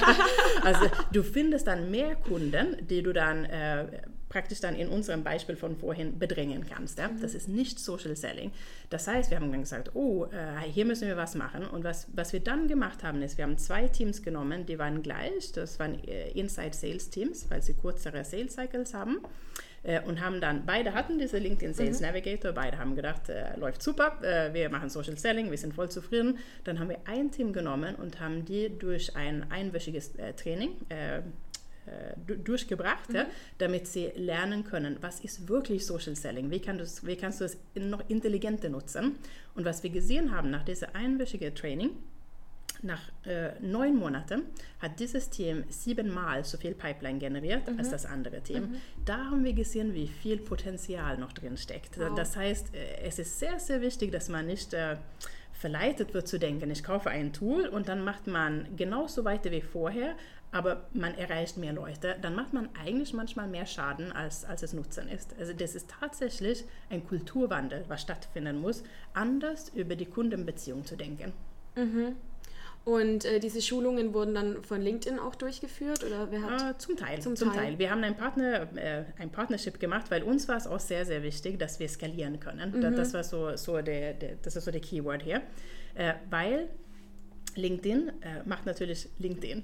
also 0.63 0.87
du 1.13 1.23
findest 1.23 1.67
dann 1.67 1.89
mehr 1.91 2.15
Kunden, 2.15 2.75
die 2.87 3.01
du 3.01 3.13
dann 3.13 3.45
äh, 3.45 3.85
praktisch 4.31 4.61
dann 4.61 4.75
in 4.75 4.87
unserem 4.87 5.23
Beispiel 5.23 5.57
von 5.57 5.75
vorhin 5.75 6.17
bedrängen 6.17 6.65
kannst. 6.65 6.97
Ja? 6.97 7.09
Mhm. 7.09 7.21
Das 7.21 7.35
ist 7.35 7.49
nicht 7.49 7.79
Social 7.79 8.15
Selling. 8.15 8.51
Das 8.89 9.05
heißt, 9.05 9.29
wir 9.29 9.37
haben 9.37 9.51
dann 9.51 9.59
gesagt, 9.59 9.91
oh, 9.93 10.25
äh, 10.25 10.61
hier 10.69 10.85
müssen 10.85 11.07
wir 11.07 11.17
was 11.17 11.35
machen. 11.35 11.65
Und 11.65 11.83
was, 11.83 12.07
was 12.13 12.31
wir 12.31 12.39
dann 12.39 12.69
gemacht 12.69 13.03
haben, 13.03 13.21
ist, 13.21 13.37
wir 13.37 13.43
haben 13.43 13.57
zwei 13.57 13.89
Teams 13.89 14.23
genommen, 14.23 14.65
die 14.65 14.79
waren 14.79 15.03
gleich. 15.03 15.51
Das 15.51 15.79
waren 15.79 16.01
äh, 16.07 16.31
Inside 16.31 16.73
Sales 16.73 17.09
Teams, 17.09 17.49
weil 17.49 17.61
sie 17.61 17.73
kürzere 17.73 18.23
Sales 18.23 18.53
Cycles 18.53 18.93
haben. 18.93 19.19
Äh, 19.83 20.01
und 20.01 20.21
haben 20.21 20.39
dann, 20.39 20.65
beide 20.65 20.93
hatten 20.93 21.19
diese 21.19 21.37
LinkedIn 21.37 21.73
Sales 21.73 21.99
mhm. 21.99 22.07
Navigator, 22.07 22.53
beide 22.53 22.77
haben 22.77 22.95
gedacht, 22.95 23.27
äh, 23.27 23.57
läuft 23.57 23.83
super, 23.83 24.17
äh, 24.21 24.53
wir 24.53 24.69
machen 24.69 24.89
Social 24.89 25.17
Selling, 25.17 25.51
wir 25.51 25.57
sind 25.57 25.73
voll 25.73 25.89
zufrieden. 25.89 26.37
Dann 26.63 26.79
haben 26.79 26.89
wir 26.89 26.99
ein 27.05 27.31
Team 27.31 27.51
genommen 27.51 27.95
und 27.95 28.21
haben 28.21 28.45
die 28.45 28.69
durch 28.77 29.15
ein 29.17 29.51
einwöchiges 29.51 30.15
äh, 30.15 30.33
Training 30.33 30.69
durchgebracht, 32.43 33.09
mhm. 33.09 33.15
ja, 33.15 33.25
damit 33.57 33.87
sie 33.87 34.11
lernen 34.15 34.63
können, 34.63 34.97
was 35.01 35.19
ist 35.19 35.47
wirklich 35.47 35.85
Social 35.85 36.15
Selling, 36.15 36.49
wie, 36.51 36.59
kann 36.59 36.79
wie 36.79 37.15
kannst 37.15 37.41
du 37.41 37.45
es 37.45 37.57
noch 37.75 38.03
intelligenter 38.09 38.69
nutzen. 38.69 39.17
Und 39.55 39.65
was 39.65 39.83
wir 39.83 39.89
gesehen 39.89 40.33
haben 40.35 40.49
nach 40.49 40.63
diesem 40.63 40.89
einwöchigen 40.93 41.53
Training, 41.53 41.91
nach 42.83 43.01
äh, 43.25 43.51
neun 43.59 43.95
Monaten 43.95 44.43
hat 44.79 44.99
dieses 44.99 45.29
Team 45.29 45.63
siebenmal 45.69 46.43
so 46.43 46.57
viel 46.57 46.73
Pipeline 46.73 47.19
generiert 47.19 47.69
mhm. 47.69 47.77
als 47.77 47.91
das 47.91 48.05
andere 48.05 48.41
Team. 48.41 48.63
Mhm. 48.63 48.75
Da 49.05 49.17
haben 49.17 49.43
wir 49.43 49.53
gesehen, 49.53 49.93
wie 49.93 50.07
viel 50.07 50.37
Potenzial 50.37 51.17
noch 51.17 51.33
drin 51.33 51.57
steckt. 51.57 51.99
Wow. 51.99 52.15
Das 52.15 52.35
heißt, 52.35 52.73
äh, 52.73 53.01
es 53.03 53.19
ist 53.19 53.39
sehr, 53.39 53.59
sehr 53.59 53.81
wichtig, 53.81 54.11
dass 54.11 54.29
man 54.29 54.47
nicht 54.47 54.73
äh, 54.73 54.97
verleitet 55.53 56.15
wird 56.15 56.27
zu 56.27 56.39
denken, 56.39 56.71
ich 56.71 56.83
kaufe 56.83 57.11
ein 57.11 57.33
Tool 57.33 57.67
und 57.67 57.87
dann 57.87 58.03
macht 58.03 58.25
man 58.25 58.75
genauso 58.75 59.25
weiter 59.25 59.51
wie 59.51 59.61
vorher, 59.61 60.15
aber 60.51 60.87
man 60.93 61.15
erreicht 61.17 61.57
mehr 61.57 61.73
Leute, 61.73 62.17
dann 62.21 62.35
macht 62.35 62.53
man 62.53 62.69
eigentlich 62.83 63.13
manchmal 63.13 63.47
mehr 63.47 63.65
Schaden, 63.65 64.11
als, 64.11 64.43
als 64.43 64.63
es 64.63 64.73
Nutzen 64.73 65.07
ist. 65.07 65.33
Also 65.39 65.53
das 65.53 65.75
ist 65.75 65.89
tatsächlich 65.89 66.65
ein 66.89 67.05
Kulturwandel, 67.07 67.85
was 67.87 68.01
stattfinden 68.01 68.59
muss, 68.59 68.83
anders 69.13 69.69
über 69.69 69.95
die 69.95 70.05
Kundenbeziehung 70.05 70.85
zu 70.85 70.97
denken. 70.97 71.31
Mhm. 71.75 72.15
Und 72.83 73.25
äh, 73.25 73.39
diese 73.39 73.61
Schulungen 73.61 74.13
wurden 74.13 74.33
dann 74.33 74.63
von 74.63 74.81
LinkedIn 74.81 75.19
auch 75.19 75.35
durchgeführt 75.35 76.03
oder 76.03 76.31
wer 76.31 76.41
hat? 76.41 76.75
Äh, 76.75 76.77
zum 76.79 76.97
Teil, 76.97 77.21
zum, 77.21 77.35
zum 77.35 77.49
Teil. 77.49 77.65
Teil. 77.65 77.79
Wir 77.79 77.91
haben 77.91 78.03
ein, 78.03 78.17
Partner, 78.17 78.67
äh, 78.75 79.03
ein 79.19 79.31
Partnership 79.31 79.79
gemacht, 79.79 80.09
weil 80.09 80.23
uns 80.23 80.47
war 80.47 80.57
es 80.57 80.65
auch 80.65 80.79
sehr, 80.79 81.05
sehr 81.05 81.21
wichtig, 81.21 81.59
dass 81.59 81.79
wir 81.79 81.87
skalieren 81.87 82.39
können. 82.39 82.71
Mhm. 82.71 82.95
Das 82.95 83.13
war 83.13 83.23
so, 83.23 83.55
so 83.55 83.81
der, 83.81 84.15
der, 84.15 84.35
das 84.41 84.55
ist 84.55 84.65
so 84.65 84.71
der 84.71 84.81
Keyword 84.81 85.21
hier. 85.21 85.43
Äh, 85.93 86.13
weil 86.31 86.69
LinkedIn 87.55 88.09
äh, 88.21 88.47
macht 88.47 88.65
natürlich 88.65 89.09
LinkedIn. 89.19 89.63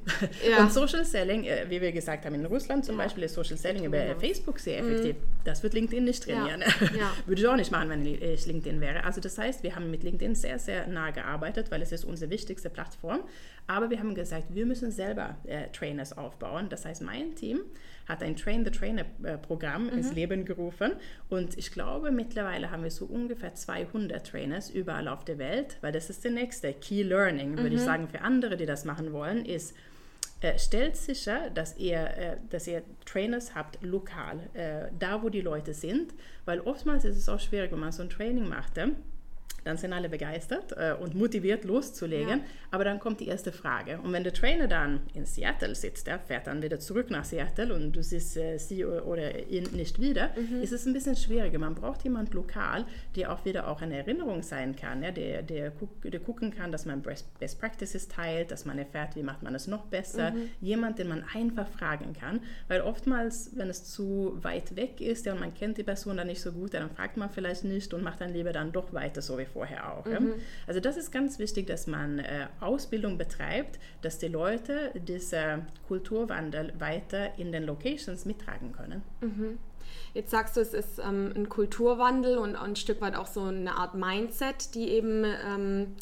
Ja. 0.50 0.64
Und 0.64 0.72
Social 0.72 1.06
Selling, 1.06 1.44
äh, 1.44 1.66
wie 1.70 1.82
wir 1.82 1.92
gesagt 1.92 2.26
haben, 2.26 2.36
in 2.36 2.46
Russland 2.46 2.86
zum 2.86 2.98
ja. 2.98 3.04
Beispiel 3.04 3.24
ist 3.24 3.34
Social 3.34 3.58
Selling 3.58 3.86
über 3.86 4.00
genau. 4.00 4.20
Facebook 4.20 4.60
sehr 4.60 4.80
effektiv. 4.80 5.16
Mhm. 5.16 5.44
Das 5.44 5.64
wird 5.64 5.74
LinkedIn 5.74 6.04
nicht 6.04 6.24
trainieren. 6.24 6.62
Ja. 6.98 7.12
Würde 7.26 7.42
ich 7.42 7.48
auch 7.48 7.56
nicht 7.56 7.72
machen, 7.72 7.90
wenn 7.90 8.06
ich 8.06 8.46
LinkedIn 8.46 8.82
wäre. 8.82 9.04
Also 9.04 9.22
das 9.22 9.38
heißt, 9.38 9.64
wir 9.64 9.76
haben 9.76 9.92
mit 9.92 10.04
LinkedIn 10.04 10.36
sehr, 10.36 10.60
sehr 10.60 10.88
nah 10.88 11.12
gearbeitet, 11.12 11.72
weil 11.72 11.82
es 11.82 11.92
ist 11.92 12.06
unsere 12.06 12.32
wichtigste 12.32 12.70
Plattform. 12.70 13.22
Aber 13.68 13.90
wir 13.90 14.00
haben 14.00 14.16
gesagt, 14.16 14.46
wir 14.50 14.66
müssen 14.66 14.92
selber 14.92 15.38
äh, 15.46 15.68
Trainers 15.74 16.18
aufbauen. 16.18 16.70
Das 16.70 16.86
heißt, 16.86 17.02
mein 17.02 17.36
Team 17.36 17.62
hat 18.08 18.24
ein 18.24 18.36
Train 18.36 18.64
the 18.64 18.72
Trainer-Programm 18.72 19.84
mhm. 19.84 19.90
ins 19.90 20.14
Leben 20.14 20.46
gerufen. 20.46 20.94
Und 21.30 21.58
ich 21.58 21.72
glaube, 21.72 22.12
mittlerweile 22.12 22.72
haben 22.72 22.84
wir 22.84 22.92
so 22.92 23.06
ungefähr 23.06 23.54
200 23.54 24.26
Trainers 24.26 24.70
überall 24.70 25.08
auf 25.08 25.26
der 25.26 25.38
Welt, 25.38 25.78
weil 25.82 25.92
das 25.92 26.10
ist 26.10 26.24
der 26.24 26.32
nächste 26.32 26.74
Key 26.74 27.04
Learning, 27.04 27.58
würde 27.58 27.72
mhm. 27.72 27.76
ich 27.76 27.77
sagen, 27.86 28.08
für 28.08 28.22
andere, 28.22 28.58
die 28.58 28.66
das 28.66 28.86
machen 28.86 29.14
wollen, 29.14 29.46
ist, 29.46 29.76
äh, 30.42 30.60
stellt 30.60 30.96
sicher, 30.96 31.50
dass 31.50 31.78
ihr, 31.78 32.00
äh, 32.00 32.38
dass 32.50 32.68
ihr 32.68 32.84
Trainers 33.06 33.56
habt 33.56 33.82
lokal, 33.82 34.40
äh, 34.54 34.86
da 35.00 35.24
wo 35.24 35.30
die 35.30 35.42
Leute 35.42 35.74
sind, 35.74 36.14
weil 36.46 36.60
oftmals 36.62 37.06
ist 37.06 37.18
es 37.18 37.28
auch 37.28 37.40
schwierig, 37.40 37.72
wenn 37.72 37.80
man 37.80 37.92
so 37.92 38.04
ein 38.04 38.10
Training 38.10 38.48
macht. 38.48 38.78
Dann 39.68 39.78
sind 39.78 39.92
alle 39.92 40.08
begeistert 40.08 40.74
äh, 40.78 40.94
und 40.94 41.14
motiviert 41.14 41.66
loszulegen. 41.66 42.40
Ja. 42.40 42.46
Aber 42.72 42.86
dann 42.86 43.00
kommt 43.00 43.20
die 43.20 43.28
erste 43.28 43.52
Frage. 43.52 44.00
Und 44.02 44.14
wenn 44.14 44.24
der 44.24 44.34
Trainer 44.34 44.68
dann 44.68 45.02
in 45.14 45.26
Seattle 45.26 45.76
sitzt, 45.76 46.08
der 46.08 46.20
fährt 46.20 46.48
dann 46.48 46.62
wieder 46.62 46.80
zurück 46.80 47.10
nach 47.10 47.26
Seattle 47.26 47.74
und 47.74 47.92
du 47.92 48.02
siehst 48.02 48.38
äh, 48.38 48.58
sie 48.58 48.86
oder 48.86 49.48
ihn 49.48 49.64
nicht 49.74 50.00
wieder, 50.00 50.30
mhm. 50.38 50.62
ist 50.62 50.72
es 50.72 50.86
ein 50.86 50.94
bisschen 50.94 51.16
schwieriger. 51.16 51.60
Man 51.60 51.76
braucht 51.76 52.04
jemand 52.04 52.34
lokal, 52.34 52.86
der 53.16 53.32
auch 53.32 53.44
wieder 53.46 53.68
auch 53.68 53.82
eine 53.82 53.98
Erinnerung 53.98 54.42
sein 54.42 54.76
kann, 54.76 55.04
ja, 55.04 55.12
der, 55.12 55.44
der, 55.44 55.72
der 56.04 56.20
gucken 56.20 56.52
kann, 56.52 56.72
dass 56.72 56.86
man 56.86 57.02
Best 57.02 57.60
Practices 57.60 58.08
teilt, 58.08 58.52
dass 58.52 58.66
man 58.66 58.78
erfährt, 58.78 59.16
wie 59.16 59.24
macht 59.24 59.44
man 59.44 59.56
es 59.56 59.68
noch 59.68 59.86
besser. 59.86 60.32
Mhm. 60.32 60.50
Jemand, 60.62 61.00
den 61.00 61.08
man 61.10 61.24
einfach 61.34 61.68
fragen 61.68 62.14
kann. 62.14 62.42
Weil 62.68 62.82
oftmals, 62.82 63.52
wenn 63.56 63.70
es 63.70 63.86
zu 63.86 64.38
weit 64.42 64.76
weg 64.76 65.02
ist 65.02 65.26
ja, 65.26 65.34
und 65.34 65.40
man 65.40 65.54
kennt 65.54 65.78
die 65.78 65.84
Person 65.84 66.18
dann 66.18 66.28
nicht 66.28 66.42
so 66.42 66.52
gut, 66.52 66.74
dann 66.74 66.90
fragt 66.90 67.18
man 67.18 67.30
vielleicht 67.30 67.64
nicht 67.64 67.94
und 67.94 68.04
macht 68.04 68.22
dann 68.22 68.34
lieber 68.34 68.52
dann 68.54 68.72
doch 68.72 68.94
weiter 68.94 69.22
so 69.22 69.37
wie 69.38 69.46
vorher 69.46 69.94
auch. 69.94 70.06
Mhm. 70.06 70.34
Also 70.66 70.80
das 70.80 70.98
ist 70.98 71.12
ganz 71.12 71.40
wichtig, 71.40 71.68
dass 71.68 71.88
man 71.88 72.20
äh, 72.20 72.48
Ausbildung 72.60 73.18
betreibt, 73.18 73.80
dass 74.02 74.18
die 74.18 74.28
Leute 74.28 74.92
diesen 74.96 75.68
Kulturwandel 75.88 76.74
weiter 76.80 77.38
in 77.38 77.52
den 77.52 77.64
Locations 77.64 78.26
mittragen 78.26 78.72
können. 78.72 79.04
Mhm. 79.22 79.58
Jetzt 80.14 80.32
sagst 80.32 80.58
du, 80.58 80.62
es 80.62 80.74
ist 80.74 81.00
ähm, 81.00 81.32
ein 81.36 81.50
Kulturwandel 81.50 82.38
und 82.38 82.56
ein 82.56 82.76
Stück 82.76 83.02
weit 83.02 83.16
auch 83.16 83.28
so 83.28 83.44
eine 83.44 83.76
Art 83.76 83.96
Mindset, 83.96 84.74
die 84.74 84.90
eben 84.90 85.24
ähm, 85.24 85.96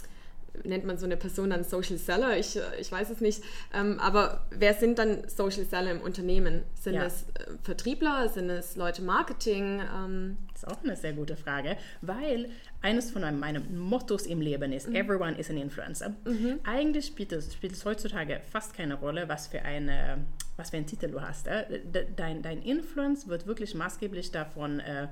nennt 0.63 0.85
man 0.85 0.97
so 0.97 1.05
eine 1.05 1.17
Person 1.17 1.49
dann 1.49 1.63
Social 1.63 1.97
Seller? 1.97 2.37
Ich, 2.37 2.57
ich 2.79 2.91
weiß 2.91 3.09
es 3.09 3.21
nicht. 3.21 3.43
Ähm, 3.73 3.99
aber 3.99 4.45
wer 4.51 4.73
sind 4.73 4.99
dann 4.99 5.27
Social 5.27 5.65
Seller 5.65 5.91
im 5.91 6.01
Unternehmen? 6.01 6.63
Sind 6.75 6.95
ja. 6.95 7.03
es 7.03 7.23
äh, 7.23 7.51
Vertriebler? 7.63 8.29
Sind 8.29 8.49
es 8.49 8.75
Leute 8.75 9.01
Marketing? 9.01 9.81
Ähm? 9.81 10.37
Das 10.55 10.63
ist 10.63 10.69
auch 10.69 10.83
eine 10.83 10.95
sehr 10.95 11.11
gute 11.11 11.35
Frage, 11.35 11.75
weil 12.01 12.49
eines 12.81 13.11
von 13.11 13.21
meinen 13.39 13.77
Mottos 13.77 14.25
im 14.25 14.39
Leben 14.39 14.71
ist, 14.71 14.87
mhm. 14.87 14.95
everyone 14.95 15.37
is 15.37 15.49
an 15.49 15.57
influencer. 15.57 16.15
Mhm. 16.25 16.61
Eigentlich 16.63 17.07
spielt 17.07 17.33
es, 17.33 17.53
spielt 17.53 17.73
es 17.73 17.83
heutzutage 17.83 18.39
fast 18.51 18.73
keine 18.73 18.95
Rolle, 18.95 19.27
was 19.27 19.47
für, 19.47 19.61
eine, 19.63 20.25
was 20.55 20.69
für 20.69 20.77
einen 20.77 20.85
Titel 20.85 21.11
du 21.11 21.21
hast. 21.21 21.47
Äh? 21.47 21.81
Dein, 22.15 22.41
dein 22.41 22.61
Influence 22.61 23.27
wird 23.27 23.47
wirklich 23.47 23.75
maßgeblich 23.75 24.31
davon 24.31 24.79
äh, 24.79 25.07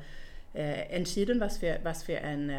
äh, 0.54 0.88
entschieden, 0.90 1.42
was 1.42 1.58
für, 1.58 1.78
was 1.84 2.04
für 2.04 2.20
ein 2.20 2.50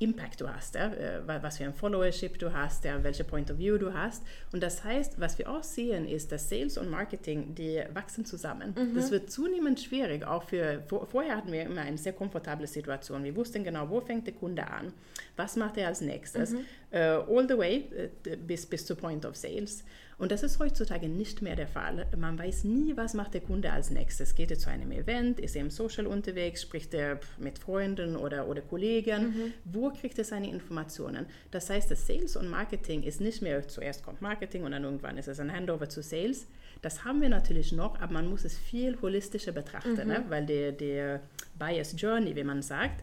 Impact 0.00 0.40
du 0.40 0.48
hast, 0.48 0.74
ja? 0.74 0.92
Äh, 0.92 1.20
was 1.42 1.58
für 1.58 1.64
ein 1.64 1.74
Followership 1.74 2.38
du 2.38 2.52
hast, 2.52 2.84
ja? 2.84 3.04
welche 3.04 3.22
Point 3.22 3.50
of 3.50 3.58
View 3.58 3.76
du 3.76 3.92
hast. 3.92 4.24
Und 4.50 4.62
das 4.62 4.82
heißt, 4.82 5.20
was 5.20 5.38
wir 5.38 5.50
auch 5.50 5.62
sehen, 5.62 6.08
ist, 6.08 6.32
dass 6.32 6.48
Sales 6.48 6.78
und 6.78 6.88
Marketing, 6.88 7.54
die 7.54 7.82
wachsen 7.92 8.24
zusammen. 8.24 8.74
Mhm. 8.76 8.94
Das 8.94 9.10
wird 9.10 9.30
zunehmend 9.30 9.78
schwierig, 9.78 10.26
auch 10.26 10.42
für, 10.42 10.82
vor, 10.88 11.06
vorher 11.06 11.36
hatten 11.36 11.52
wir 11.52 11.62
immer 11.62 11.82
eine 11.82 11.98
sehr 11.98 12.14
komfortable 12.14 12.66
Situation. 12.66 13.22
Wir 13.24 13.36
wussten 13.36 13.62
genau, 13.62 13.90
wo 13.90 14.00
fängt 14.00 14.26
der 14.26 14.34
Kunde 14.34 14.66
an, 14.66 14.92
was 15.36 15.56
macht 15.56 15.76
er 15.76 15.88
als 15.88 16.00
nächstes, 16.00 16.52
mhm. 16.52 16.64
uh, 16.92 17.36
all 17.36 17.46
the 17.46 17.58
way 17.58 17.84
uh, 17.92 18.36
bis, 18.46 18.64
bis 18.64 18.86
zu 18.86 18.96
Point 18.96 19.26
of 19.26 19.36
Sales. 19.36 19.84
Und 20.20 20.30
das 20.30 20.42
ist 20.42 20.58
heutzutage 20.58 21.08
nicht 21.08 21.40
mehr 21.40 21.56
der 21.56 21.66
Fall. 21.66 22.06
Man 22.14 22.38
weiß 22.38 22.64
nie, 22.64 22.94
was 22.94 23.14
macht 23.14 23.32
der 23.32 23.40
Kunde 23.40 23.72
als 23.72 23.88
nächstes. 23.88 24.34
Geht 24.34 24.50
er 24.50 24.58
zu 24.58 24.68
einem 24.68 24.92
Event, 24.92 25.40
ist 25.40 25.56
er 25.56 25.62
im 25.62 25.70
Social 25.70 26.06
unterwegs, 26.06 26.60
spricht 26.60 26.92
er 26.92 27.18
mit 27.38 27.58
Freunden 27.58 28.16
oder, 28.16 28.46
oder 28.46 28.60
Kollegen, 28.60 29.28
mhm. 29.28 29.52
wo 29.64 29.90
kriegt 29.90 30.18
er 30.18 30.24
seine 30.24 30.50
Informationen? 30.50 31.24
Das 31.50 31.70
heißt, 31.70 31.90
das 31.90 32.06
Sales 32.06 32.36
und 32.36 32.50
Marketing 32.50 33.02
ist 33.02 33.22
nicht 33.22 33.40
mehr, 33.40 33.66
zuerst 33.66 34.04
kommt 34.04 34.20
Marketing 34.20 34.62
und 34.64 34.72
dann 34.72 34.84
irgendwann 34.84 35.16
ist 35.16 35.26
es 35.26 35.40
ein 35.40 35.50
Handover 35.50 35.88
zu 35.88 36.02
Sales. 36.02 36.46
Das 36.82 37.06
haben 37.06 37.22
wir 37.22 37.30
natürlich 37.30 37.72
noch, 37.72 37.98
aber 37.98 38.12
man 38.12 38.28
muss 38.28 38.44
es 38.44 38.58
viel 38.58 39.00
holistischer 39.00 39.52
betrachten, 39.52 40.02
mhm. 40.02 40.06
ne? 40.06 40.24
weil 40.28 40.44
der, 40.44 40.72
der 40.72 41.22
Bias 41.58 41.94
Journey, 41.96 42.36
wie 42.36 42.44
man 42.44 42.60
sagt, 42.60 43.02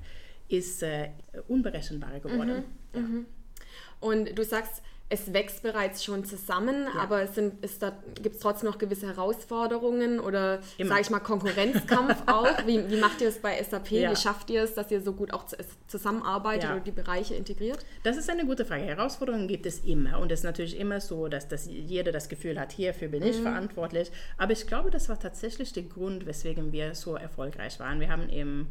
ist 0.49 0.83
äh, 0.83 1.09
unberechenbarer 1.47 2.19
geworden. 2.19 2.63
Mhm. 2.93 2.99
Ja. 2.99 3.01
Mhm. 3.01 3.25
Und 3.99 4.37
du 4.37 4.43
sagst, 4.43 4.83
es 5.09 5.31
wächst 5.31 5.63
bereits 5.63 6.03
schon 6.03 6.25
zusammen, 6.25 6.85
ja. 6.93 6.99
aber 6.99 7.21
es 7.21 7.35
sind, 7.35 7.63
ist 7.63 7.81
da, 7.81 7.97
gibt 8.21 8.35
es 8.35 8.41
trotzdem 8.41 8.69
noch 8.69 8.77
gewisse 8.77 9.07
Herausforderungen 9.07 10.19
oder, 10.19 10.59
sage 10.77 11.01
ich 11.01 11.09
mal, 11.09 11.19
Konkurrenzkampf 11.19 12.23
auch? 12.25 12.65
Wie, 12.65 12.89
wie, 12.89 12.97
macht 12.97 13.21
ihr 13.21 13.29
es 13.29 13.39
bei 13.39 13.61
SAP? 13.63 13.91
Ja. 13.91 14.11
Wie 14.11 14.15
schafft 14.17 14.49
ihr 14.49 14.63
es, 14.63 14.73
dass 14.73 14.91
ihr 14.91 15.01
so 15.01 15.13
gut 15.13 15.33
auch 15.33 15.45
zusammenarbeitet 15.87 16.65
ja. 16.65 16.71
oder 16.73 16.81
die 16.81 16.91
Bereiche 16.91 17.35
integriert? 17.35 17.85
Das 18.03 18.17
ist 18.17 18.29
eine 18.29 18.45
gute 18.45 18.65
Frage. 18.65 18.83
Herausforderungen 18.83 19.47
gibt 19.47 19.65
es 19.65 19.79
immer 19.79 20.19
und 20.19 20.29
es 20.31 20.39
ist 20.39 20.43
natürlich 20.43 20.77
immer 20.77 20.99
so, 20.99 21.29
dass, 21.29 21.47
dass 21.47 21.67
jeder 21.67 22.11
das 22.11 22.27
Gefühl 22.27 22.59
hat, 22.59 22.73
hierfür 22.73 23.07
bin 23.07 23.23
ich 23.23 23.37
mhm. 23.37 23.43
verantwortlich. 23.43 24.11
Aber 24.37 24.51
ich 24.51 24.67
glaube, 24.67 24.91
das 24.91 25.07
war 25.07 25.17
tatsächlich 25.17 25.71
der 25.71 25.83
Grund, 25.83 26.25
weswegen 26.25 26.73
wir 26.73 26.95
so 26.95 27.15
erfolgreich 27.15 27.79
waren. 27.79 28.01
Wir 28.01 28.09
haben 28.09 28.29
eben 28.29 28.67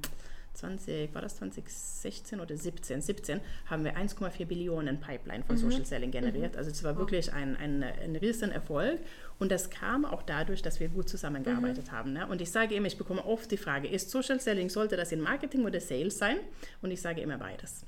20, 0.57 1.15
war 1.15 1.23
das 1.23 1.37
2016 1.37 2.41
oder 2.41 2.57
17? 2.57 3.01
17 3.01 3.41
haben 3.67 3.85
wir 3.85 3.97
1,4 3.97 4.47
Billionen 4.47 5.01
Pipeline 5.01 5.45
von 5.45 5.57
mhm. 5.57 5.61
Social 5.61 5.85
Selling 5.85 6.11
generiert. 6.11 6.53
Mhm. 6.53 6.59
Also 6.59 6.71
es 6.71 6.83
war 6.83 6.95
wow. 6.95 7.01
wirklich 7.01 7.33
ein, 7.33 7.57
ein, 7.57 7.83
ein 7.83 8.17
riesen 8.17 8.51
Erfolg. 8.51 9.01
Und 9.39 9.53
das 9.53 9.71
kam 9.71 10.05
auch 10.05 10.23
dadurch, 10.23 10.63
dass 10.63 10.81
wir 10.81 10.89
gut 10.89 11.09
zusammengearbeitet 11.09 11.89
mhm. 11.89 11.93
haben. 11.93 12.13
Ne? 12.13 12.27
Und 12.27 12.41
ich 12.41 12.51
sage 12.51 12.75
immer, 12.75 12.87
ich 12.87 12.99
bekomme 12.99 13.25
oft 13.25 13.51
die 13.51 13.57
Frage, 13.57 13.89
ist 13.89 14.11
Social 14.11 14.41
Selling, 14.41 14.69
sollte 14.71 14.97
das 14.97 15.13
in 15.13 15.21
Marketing 15.21 15.65
oder 15.65 15.81
Sales 15.81 16.19
sein? 16.19 16.39
Und 16.83 16.91
ich 16.91 17.01
sage 17.01 17.21
immer 17.21 17.39
beides. 17.39 17.85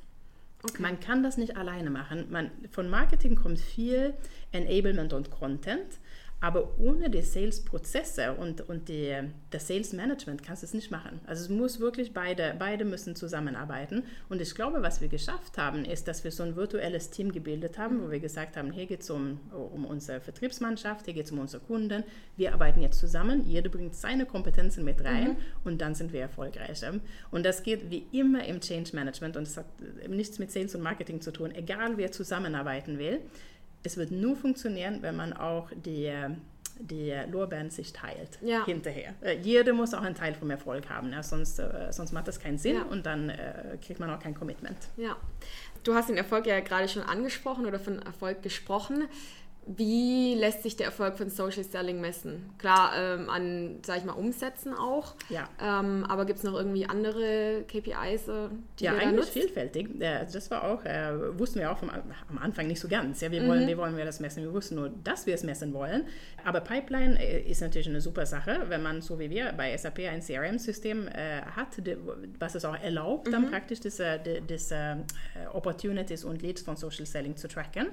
Okay. 0.63 0.83
Man 0.83 0.99
kann 0.99 1.23
das 1.23 1.37
nicht 1.37 1.57
alleine 1.57 1.89
machen. 1.89 2.27
Man, 2.31 2.51
von 2.71 2.91
Marketing 2.91 3.37
kommt 3.37 3.61
viel 3.61 4.15
Enablement 4.51 5.13
und 5.13 5.31
Content. 5.31 5.87
Aber 6.41 6.79
ohne 6.79 7.11
die 7.11 7.23
Sales-Prozesse 7.23 8.35
und, 8.35 8.69
und 8.69 8.89
die, 8.89 9.17
das 9.51 9.67
Sales-Management 9.67 10.45
kannst 10.45 10.63
du 10.63 10.67
es 10.67 10.75
nicht 10.75 10.91
machen. 10.91 11.21
Also 11.27 11.43
es 11.43 11.49
muss 11.49 11.81
wirklich 11.81 12.15
beide, 12.15 12.55
beide 12.59 12.85
müssen 12.85 13.17
zusammenarbeiten. 13.17 14.05
Und 14.29 14.41
ich 14.41 14.55
glaube, 14.55 14.83
was 14.83 15.01
wir 15.01 15.09
geschafft 15.09 15.59
haben, 15.59 15.85
ist, 15.85 16.07
dass 16.07 16.23
wir 16.23 16.31
so 16.31 16.45
ein 16.45 16.55
virtuelles 16.55 17.11
Team 17.11 17.33
gebildet 17.33 17.77
haben, 17.77 18.03
wo 18.05 18.11
wir 18.11 18.21
gesagt 18.21 18.57
haben, 18.57 18.71
hier 18.71 18.87
geht 18.87 19.01
es 19.01 19.11
um, 19.11 19.41
um 19.51 19.85
unsere 19.85 20.21
Vertriebsmannschaft, 20.21 21.07
hier 21.07 21.15
geht 21.15 21.27
es 21.27 21.33
um 21.33 21.41
unsere 21.41 21.63
Kunden. 21.63 22.05
Wir 22.37 22.53
arbeiten 22.53 22.83
jetzt 22.83 23.01
zusammen, 23.01 23.43
jeder 23.45 23.69
bringt 23.69 23.97
seine 23.97 24.25
Kompetenzen 24.25 24.85
mit 24.85 25.05
rein 25.05 25.31
mhm. 25.31 25.37
und 25.65 25.81
dann 25.81 25.97
sind 25.97 26.13
wir 26.13 26.21
erfolgreicher. 26.21 26.95
Und 27.33 27.45
das 27.45 27.65
geht 27.65 27.91
wie 27.91 28.07
immer 28.13 28.45
im 28.45 28.61
Change 28.61 28.95
Management 28.95 29.37
und 29.37 29.43
es 29.43 29.57
hat 29.57 29.67
nichts 30.09 30.39
mit 30.39 30.53
Sales 30.53 30.75
und 30.77 30.83
Marketing 30.83 31.21
zu 31.21 31.33
tun, 31.33 31.51
egal 31.53 31.97
wer 31.97 32.13
zusammenarbeiten 32.13 32.99
will 32.99 33.21
es 33.83 33.97
wird 33.97 34.11
nur 34.11 34.37
funktionieren, 34.37 34.99
wenn 35.03 35.17
man 35.17 35.33
auch 35.33 35.71
die, 35.75 36.13
die 36.81 37.15
Lorbeeren 37.31 37.71
sich 37.71 37.93
teilt 37.93 38.39
ja. 38.43 38.65
hinterher. 38.65 39.15
Äh, 39.23 39.39
jeder 39.39 39.73
muss 39.73 39.95
auch 39.95 40.03
einen 40.03 40.15
Teil 40.15 40.35
vom 40.35 40.51
Erfolg 40.51 40.89
haben, 40.89 41.13
ja, 41.13 41.23
sonst, 41.23 41.59
äh, 41.59 41.89
sonst 41.91 42.13
macht 42.13 42.29
das 42.29 42.41
keinen 42.41 42.59
Sinn 42.59 42.77
ja. 42.77 42.83
und 42.83 43.07
dann 43.07 43.31
äh, 43.31 43.79
kriegt 43.85 44.01
man 44.01 44.11
auch 44.11 44.21
kein 44.21 44.35
Commitment. 44.35 44.79
Ja, 44.97 45.17
du 45.85 45.95
hast 45.95 46.09
den 46.09 46.17
Erfolg 46.17 46.47
ja 46.47 46.61
gerade 46.61 46.89
schon 46.89 47.03
angesprochen 47.03 47.67
oder 47.67 47.79
von 47.79 48.01
Erfolg 48.01 48.43
gesprochen. 48.43 49.09
Wie 49.77 50.35
lässt 50.35 50.63
sich 50.63 50.77
der 50.77 50.87
Erfolg 50.87 51.19
von 51.19 51.29
Social 51.29 51.63
Selling 51.63 52.01
messen? 52.01 52.49
Klar, 52.57 52.93
ähm, 52.97 53.29
an, 53.29 53.81
sag 53.85 53.99
ich 53.99 54.05
mal, 54.05 54.15
Umsätzen 54.15 54.73
auch. 54.73 55.15
Ja. 55.29 55.49
Ähm, 55.61 56.07
aber 56.09 56.25
gibt 56.25 56.39
es 56.39 56.45
noch 56.45 56.55
irgendwie 56.55 56.87
andere 56.87 57.65
KPIs, 57.69 58.29
äh, 58.29 58.49
die 58.79 58.85
Ja, 58.85 58.93
eigentlich 58.93 59.13
nutzt? 59.13 59.31
vielfältig. 59.31 59.89
Also 60.03 60.33
das 60.33 60.51
war 60.51 60.65
auch, 60.65 60.85
äh, 60.87 61.39
wussten 61.39 61.61
wir 61.61 61.71
auch 61.71 61.79
vom, 61.79 61.91
am 61.91 62.39
Anfang 62.39 62.67
nicht 62.67 62.81
so 62.81 62.89
ganz. 62.89 63.21
Ja, 63.21 63.31
wie, 63.31 63.47
wollen, 63.47 63.65
mhm. 63.65 63.69
wie 63.69 63.77
wollen 63.77 63.97
wir 63.97 64.07
das 64.07 64.21
messen? 64.21 64.43
Wir 64.43 64.53
wussten 64.55 64.77
nur, 64.77 64.91
dass 65.05 65.27
wir 65.27 65.35
es 65.35 65.43
messen 65.43 65.75
wollen. 65.75 66.07
Aber 66.45 66.61
Pipeline 66.61 67.21
äh, 67.21 67.43
ist 67.43 67.61
natürlich 67.61 67.89
eine 67.89 68.01
super 68.01 68.25
Sache, 68.25 68.63
wenn 68.69 68.83
man 68.83 69.03
so 69.03 69.19
wie 69.19 69.29
wir 69.29 69.53
bei 69.53 69.77
SAP 69.77 69.99
ein 70.11 70.23
CRM-System 70.23 71.09
äh, 71.09 71.43
hat, 71.43 71.77
was 72.39 72.55
es 72.55 72.65
auch 72.65 72.79
erlaubt, 72.81 73.27
mhm. 73.27 73.33
dann 73.33 73.51
praktisch 73.51 73.81
diese, 73.81 74.19
diese 74.49 74.75
äh, 74.75 75.47
Opportunities 75.53 76.25
und 76.25 76.41
Leads 76.41 76.63
von 76.63 76.77
Social 76.77 77.05
Selling 77.05 77.37
zu 77.37 77.49
tracken. 77.49 77.89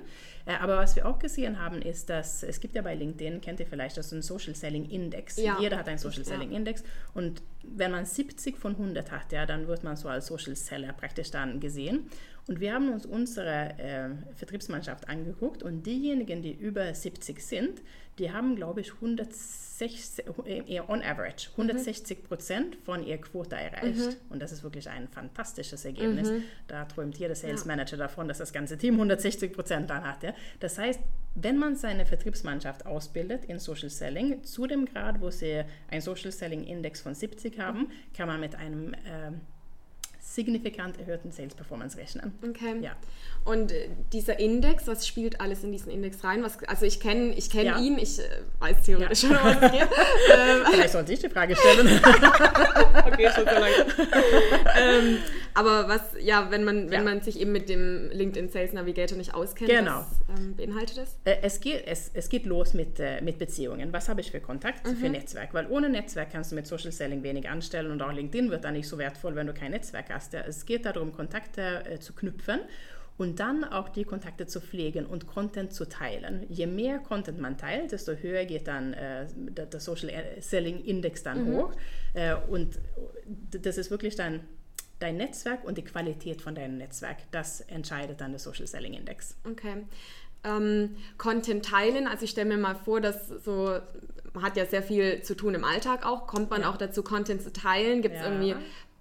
Aber 0.61 0.77
was 0.77 0.95
wir 0.95 1.07
auch 1.07 1.17
gesehen 1.17 1.59
haben, 1.59 1.64
ist, 1.73 2.09
dass 2.09 2.43
es 2.43 2.59
gibt 2.59 2.75
ja 2.75 2.81
bei 2.81 2.95
LinkedIn, 2.95 3.41
kennt 3.41 3.59
ihr 3.59 3.67
vielleicht, 3.67 3.97
das 3.97 4.07
ist 4.07 4.11
ein 4.13 4.21
Social 4.21 4.55
Selling 4.55 4.89
Index. 4.89 5.37
Ja. 5.37 5.59
Jeder 5.59 5.77
hat 5.77 5.87
einen 5.87 5.97
Social 5.97 6.23
Selling 6.23 6.51
ja. 6.51 6.57
Index 6.57 6.83
und 7.13 7.41
wenn 7.63 7.91
man 7.91 8.05
70 8.05 8.57
von 8.57 8.73
100 8.73 9.11
hat, 9.11 9.31
ja, 9.31 9.45
dann 9.45 9.67
wird 9.67 9.83
man 9.83 9.95
so 9.95 10.07
als 10.07 10.27
Social 10.27 10.55
Seller 10.55 10.93
praktisch 10.93 11.31
dann 11.31 11.59
gesehen. 11.59 12.09
Und 12.47 12.59
wir 12.59 12.73
haben 12.73 12.93
uns 12.93 13.07
unsere 13.07 13.79
äh, 13.79 14.09
Vertriebsmannschaft 14.35 15.09
angeguckt 15.09 15.63
und 15.63 15.83
diejenigen, 15.83 16.43
die 16.43 16.53
über 16.53 16.93
70 16.93 17.39
sind, 17.39 17.81
die 18.19 18.31
haben, 18.31 18.55
glaube 18.55 18.81
ich, 18.81 18.93
160, 18.93 20.25
äh, 20.45 20.79
on 20.87 21.01
average 21.01 21.49
160 21.51 22.23
Prozent 22.23 22.77
von 22.77 23.05
ihrer 23.05 23.17
Quote 23.17 23.55
erreicht. 23.55 23.97
Mhm. 23.97 24.15
Und 24.29 24.41
das 24.41 24.51
ist 24.51 24.63
wirklich 24.63 24.89
ein 24.89 25.07
fantastisches 25.09 25.83
Ergebnis. 25.83 26.29
Mhm. 26.29 26.43
Da 26.67 26.85
träumt 26.85 27.17
jeder 27.17 27.35
Sales 27.35 27.65
Manager 27.65 27.97
ja. 27.97 28.03
davon, 28.03 28.27
dass 28.27 28.37
das 28.37 28.53
ganze 28.53 28.77
Team 28.77 28.93
160 28.95 29.51
Prozent 29.51 29.89
dann 29.89 30.03
hat. 30.03 30.23
Ja. 30.23 30.33
Das 30.59 30.77
heißt, 30.77 31.01
wenn 31.35 31.57
man 31.57 31.75
seine 31.75 32.05
Vertriebsmannschaft 32.05 32.85
ausbildet 32.85 33.45
in 33.45 33.59
Social 33.59 33.89
Selling, 33.89 34.43
zu 34.43 34.65
dem 34.67 34.85
Grad, 34.85 35.19
wo 35.19 35.29
sie 35.29 35.63
einen 35.89 36.01
Social 36.01 36.31
Selling 36.31 36.63
Index 36.63 37.01
von 37.01 37.13
70 37.13 37.59
haben, 37.59 37.79
mhm. 37.79 37.91
kann 38.15 38.27
man 38.27 38.39
mit 38.39 38.55
einem 38.55 38.93
äh, 38.93 39.31
signifikant 40.35 40.99
erhöhten 40.99 41.31
Sales 41.31 41.55
Performance 41.55 41.97
rechnen. 41.97 42.33
Okay. 42.47 42.75
Ja. 42.81 42.91
Und 43.45 43.71
äh, 43.71 43.87
dieser 44.11 44.39
Index, 44.39 44.85
was 44.87 45.07
spielt 45.07 45.39
alles 45.39 45.63
in 45.63 45.71
diesen 45.71 45.91
Index 45.91 46.23
rein? 46.23 46.43
Was, 46.43 46.61
also 46.63 46.85
ich 46.85 46.99
kenne 46.99 47.33
ich 47.35 47.49
kenn 47.49 47.65
ja. 47.65 47.79
ihn, 47.79 47.97
ich 47.97 48.19
äh, 48.19 48.23
weiß 48.59 48.83
theoretisch 48.83 49.23
ja. 49.23 49.29
schon, 49.29 49.37
was 49.45 49.55
es 49.61 49.71
geht. 49.71 49.89
Ähm, 50.35 50.63
Vielleicht 50.69 50.91
sollte 50.91 51.13
ich 51.13 51.19
die 51.19 51.29
Frage 51.29 51.55
stellen. 51.55 51.87
okay, 53.05 53.29
schon 53.33 53.45
so 53.45 53.53
lange. 53.53 53.85
ähm, 54.77 55.17
aber 55.53 55.87
was, 55.87 56.01
ja, 56.19 56.51
wenn 56.51 56.63
man, 56.63 56.91
wenn 56.91 57.03
man 57.03 57.21
sich 57.21 57.39
eben 57.39 57.51
mit 57.51 57.69
dem 57.69 58.09
LinkedIn 58.11 58.49
Sales 58.49 58.73
Navigator 58.73 59.17
nicht 59.17 59.33
auskennt, 59.33 59.69
genau. 59.69 60.05
was 60.27 60.39
ähm, 60.39 60.55
beinhaltet 60.55 60.97
es? 60.97 61.15
Äh, 61.23 61.37
es 61.43 61.61
geht, 61.61 61.87
es, 61.87 62.11
es 62.13 62.27
geht 62.27 62.45
los 62.45 62.73
mit, 62.73 62.99
äh, 62.99 63.21
mit 63.21 63.37
Beziehungen. 63.37 63.93
Was 63.93 64.09
habe 64.09 64.19
ich 64.19 64.31
für 64.31 64.41
Kontakt, 64.41 64.85
mhm. 64.85 64.97
für 64.97 65.09
Netzwerk? 65.09 65.53
Weil 65.53 65.67
ohne 65.69 65.89
Netzwerk 65.89 66.31
kannst 66.31 66.51
du 66.51 66.55
mit 66.55 66.67
Social 66.67 66.91
Selling 66.91 67.23
wenig 67.23 67.47
anstellen 67.47 67.91
und 67.91 68.01
auch 68.01 68.11
LinkedIn 68.11 68.49
wird 68.49 68.65
dann 68.65 68.73
nicht 68.73 68.87
so 68.87 68.97
wertvoll, 68.97 69.35
wenn 69.35 69.47
du 69.47 69.53
kein 69.53 69.71
Netzwerk 69.71 70.09
hast. 70.09 70.24
Ja, 70.33 70.41
es 70.41 70.65
geht 70.65 70.85
darum, 70.85 71.11
Kontakte 71.11 71.85
äh, 71.85 71.99
zu 71.99 72.13
knüpfen 72.13 72.59
und 73.17 73.39
dann 73.39 73.63
auch 73.63 73.89
die 73.89 74.03
Kontakte 74.03 74.45
zu 74.45 74.59
pflegen 74.59 75.05
und 75.05 75.27
Content 75.27 75.73
zu 75.73 75.87
teilen. 75.87 76.45
Je 76.49 76.67
mehr 76.67 76.99
Content 76.99 77.39
man 77.39 77.57
teilt, 77.57 77.91
desto 77.91 78.13
höher 78.13 78.45
geht 78.45 78.67
dann 78.67 78.93
äh, 78.93 79.27
der, 79.35 79.67
der, 79.67 79.79
Social 79.79 80.11
Selling 80.39 80.83
Index 80.83 81.23
dann 81.23 81.49
mhm. 81.49 81.55
hoch. 81.55 81.71
Äh, 82.13 82.35
und 82.49 82.77
das 83.51 83.77
ist 83.77 83.89
wirklich 83.89 84.15
dann 84.15 84.41
dein 84.99 85.17
Netzwerk 85.17 85.63
und 85.63 85.77
die 85.77 85.83
Qualität 85.83 86.41
von 86.41 86.55
deinem 86.55 86.77
Netzwerk. 86.77 87.17
Das 87.31 87.61
entscheidet 87.61 88.19
dann 88.19 88.31
der 88.31 88.39
Social 88.39 88.67
Selling 88.67 88.93
Index. 88.93 89.37
Okay. 89.49 89.85
Ähm, 90.43 90.97
Content 91.17 91.65
teilen, 91.65 92.07
also 92.07 92.25
ich 92.25 92.31
stelle 92.31 92.49
mir 92.49 92.57
mal 92.57 92.75
vor, 92.75 93.01
dass 93.01 93.27
so 93.27 93.79
man 94.35 94.43
hat 94.43 94.57
ja 94.57 94.65
sehr 94.65 94.83
viel 94.83 95.21
zu 95.21 95.33
tun 95.33 95.55
im 95.55 95.63
Alltag 95.63 96.05
auch. 96.05 96.27
Kommt 96.27 96.49
man 96.49 96.61
ja. 96.61 96.69
auch 96.69 96.77
dazu, 96.77 97.03
Content 97.03 97.41
zu 97.41 97.51
teilen? 97.51 98.01
Gibt 98.01 98.15
es 98.15 98.21
ja. 98.21 98.27
irgendwie 98.27 98.55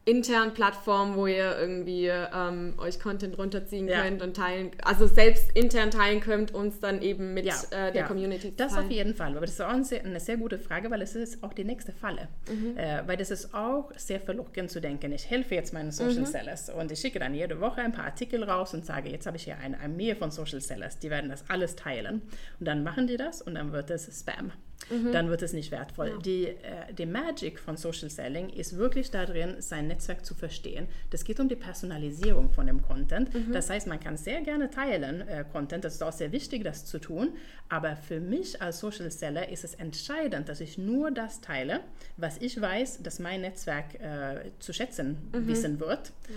internen 0.07 0.53
Plattformen, 0.53 1.17
wo 1.17 1.27
ihr 1.27 1.57
irgendwie 1.59 2.09
ähm, 2.09 2.75
euch 2.79 3.01
Content 3.01 3.38
runterziehen 3.38 3.88
ja. 3.88 4.03
könnt 4.03 4.21
und 4.23 4.37
teilen, 4.37 4.71
also 4.83 5.07
selbst 5.07 5.51
intern 5.55 5.90
teilen 5.90 6.21
könnt, 6.21 6.53
uns 6.53 6.79
dann 6.81 7.01
eben 7.01 7.33
mit 7.33 7.47
ja, 7.47 7.55
äh, 7.71 7.93
der 7.93 8.03
ja. 8.03 8.07
Community 8.07 8.53
Das 8.55 8.77
auf 8.77 8.90
jeden 8.90 9.14
Fall, 9.14 9.33
aber 9.33 9.47
das 9.47 9.53
ist 9.53 9.61
auch 9.62 9.69
eine 9.69 9.85
sehr, 9.85 10.05
eine 10.05 10.21
sehr 10.21 10.37
gute 10.37 10.59
Frage, 10.59 10.90
weil 10.90 11.01
es 11.01 11.14
ist 11.14 11.43
auch 11.43 11.55
die 11.55 11.64
nächste 11.64 11.93
Falle. 11.93 12.29
Mhm. 12.51 12.77
Äh, 12.77 13.07
weil 13.07 13.17
das 13.17 13.31
ist 13.31 13.55
auch 13.55 13.90
sehr 13.97 14.21
verlockend 14.21 14.71
zu 14.71 14.81
denken, 14.81 15.11
ich 15.12 15.31
helfe 15.31 15.55
jetzt 15.55 15.73
meinen 15.73 15.90
Social 15.90 16.21
mhm. 16.21 16.27
Sellers 16.27 16.69
und 16.69 16.93
ich 16.93 17.01
schicke 17.01 17.19
dann 17.19 17.35
jede 17.35 17.61
Woche 17.61 17.81
ein 17.81 17.93
paar 17.93 18.05
Artikel 18.05 18.45
raus 18.45 18.75
und 18.75 18.85
sage, 18.85 19.09
jetzt 19.09 19.27
habe 19.27 19.38
ich 19.38 19.45
hier 19.45 19.57
eine 19.59 19.81
Armee 19.81 20.14
von 20.14 20.31
Social 20.31 20.61
Sellers, 20.61 20.99
die 20.99 21.09
werden 21.09 21.31
das 21.31 21.45
alles 21.49 21.77
teilen. 21.77 22.21
Und 22.61 22.67
dann 22.67 22.85
machen 22.85 23.07
die 23.07 23.17
das 23.17 23.40
und 23.40 23.55
dann 23.55 23.73
wird 23.73 23.90
es 23.90 24.05
Spam 24.21 24.53
mhm. 24.91 25.13
dann 25.13 25.29
wird 25.29 25.43
es 25.43 25.53
nicht 25.53 25.71
wertvoll. 25.71 26.09
Ja. 26.09 26.19
Die, 26.19 26.47
äh, 26.47 26.93
die 26.97 27.07
Magic 27.07 27.59
von 27.59 27.77
Social 27.77 28.11
Selling 28.11 28.51
ist 28.51 28.77
wirklich 28.77 29.11
darin, 29.11 29.57
sein 29.61 29.89
Netzwerk 29.89 30.25
zu 30.25 30.35
verstehen. 30.35 30.87
Das 31.11 31.25
geht 31.25 31.41
um 31.41 31.49
die 31.49 31.57
Personalisierung 31.57 32.51
von 32.51 32.67
dem 32.67 32.83
Content. 32.83 33.33
Mhm. 33.35 33.53
Das 33.53 33.71
heißt, 33.71 33.87
man 33.87 34.01
kann 34.01 34.17
sehr 34.17 34.41
gerne 34.43 34.71
teilen 34.71 35.27
äh, 35.29 35.45
Content, 35.51 35.85
das 35.85 35.95
ist 35.95 36.03
auch 36.03 36.13
sehr 36.13 36.33
wichtig, 36.33 36.65
das 36.65 36.85
zu 36.85 36.99
tun. 36.99 37.31
Aber 37.69 37.97
für 37.97 38.21
mich 38.21 38.61
als 38.61 38.81
Social 38.81 39.11
Seller 39.11 39.49
ist 39.49 39.65
es 39.65 39.75
entscheidend, 39.75 40.49
dass 40.49 40.61
ich 40.61 40.79
nur 40.79 41.11
das 41.11 41.41
teile, 41.41 41.81
was 42.17 42.39
ich 42.39 42.61
weiß, 42.61 43.03
dass 43.03 43.19
mein 43.19 43.41
Netzwerk 43.41 43.95
äh, 43.95 44.51
zu 44.59 44.73
schätzen 44.73 45.17
mhm. 45.33 45.47
wissen 45.49 45.81
wird. 45.81 46.13
Ja 46.29 46.35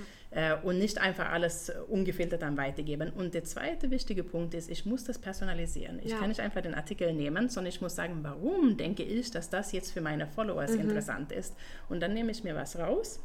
und 0.63 0.77
nicht 0.77 0.99
einfach 0.99 1.31
alles 1.31 1.71
ungefiltert 1.87 2.41
dann 2.41 2.57
weitergeben. 2.57 3.11
Und 3.15 3.33
der 3.33 3.43
zweite 3.45 3.89
wichtige 3.91 4.23
Punkt 4.23 4.53
ist, 4.53 4.69
ich 4.69 4.85
muss 4.85 5.05
das 5.05 5.17
personalisieren. 5.17 5.99
Ich 6.03 6.11
ja. 6.11 6.17
kann 6.17 6.27
nicht 6.27 6.41
einfach 6.41 6.61
den 6.61 6.75
Artikel 6.75 7.13
nehmen, 7.13 7.49
sondern 7.49 7.69
ich 7.69 7.81
muss 7.81 7.95
sagen, 7.95 8.19
warum 8.21 8.75
denke 8.77 9.03
ich, 9.03 9.31
dass 9.31 9.49
das 9.49 9.71
jetzt 9.71 9.91
für 9.91 10.01
meine 10.01 10.27
Followers 10.27 10.73
mhm. 10.73 10.81
interessant 10.81 11.31
ist. 11.31 11.55
Und 11.87 12.01
dann 12.01 12.13
nehme 12.13 12.31
ich 12.31 12.43
mir 12.43 12.55
was 12.55 12.77
raus 12.77 13.19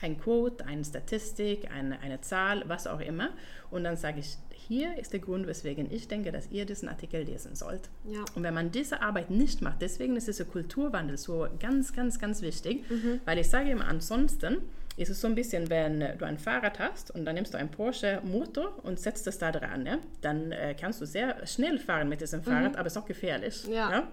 ein 0.00 0.18
Quote, 0.18 0.64
eine 0.66 0.84
Statistik, 0.84 1.70
eine, 1.70 2.00
eine 2.00 2.20
Zahl, 2.20 2.62
was 2.66 2.86
auch 2.86 3.00
immer. 3.00 3.30
Und 3.70 3.84
dann 3.84 3.96
sage 3.96 4.20
ich, 4.20 4.36
hier 4.50 4.98
ist 4.98 5.12
der 5.12 5.20
Grund, 5.20 5.46
weswegen 5.46 5.90
ich 5.90 6.08
denke, 6.08 6.30
dass 6.30 6.50
ihr 6.50 6.66
diesen 6.66 6.88
Artikel 6.88 7.22
lesen 7.22 7.54
sollt. 7.54 7.88
Ja. 8.04 8.24
Und 8.34 8.42
wenn 8.42 8.54
man 8.54 8.70
diese 8.70 9.00
Arbeit 9.02 9.30
nicht 9.30 9.62
macht, 9.62 9.82
deswegen 9.82 10.16
ist 10.16 10.28
dieser 10.28 10.44
Kulturwandel 10.44 11.16
so 11.16 11.48
ganz, 11.58 11.92
ganz, 11.92 12.18
ganz 12.18 12.42
wichtig, 12.42 12.88
mhm. 12.90 13.20
weil 13.24 13.38
ich 13.38 13.48
sage 13.48 13.70
immer, 13.70 13.86
ansonsten 13.86 14.58
ist 14.98 15.10
es 15.10 15.20
so 15.20 15.28
ein 15.28 15.34
bisschen, 15.34 15.70
wenn 15.70 16.00
du 16.18 16.24
ein 16.24 16.38
Fahrrad 16.38 16.78
hast 16.80 17.12
und 17.12 17.24
dann 17.24 17.36
nimmst 17.36 17.54
du 17.54 17.58
einen 17.58 17.70
Porsche 17.70 18.20
Motor 18.24 18.78
und 18.82 18.98
setzt 18.98 19.26
es 19.28 19.38
da 19.38 19.52
dran, 19.52 19.86
ja? 19.86 19.98
dann 20.20 20.50
äh, 20.50 20.74
kannst 20.78 21.00
du 21.00 21.06
sehr 21.06 21.46
schnell 21.46 21.78
fahren 21.78 22.08
mit 22.08 22.20
diesem 22.20 22.42
Fahrrad, 22.42 22.72
mhm. 22.72 22.78
aber 22.78 22.86
es 22.86 22.94
ist 22.94 23.02
auch 23.02 23.06
gefährlich. 23.06 23.64
Ja. 23.68 23.90
ja. 23.90 24.08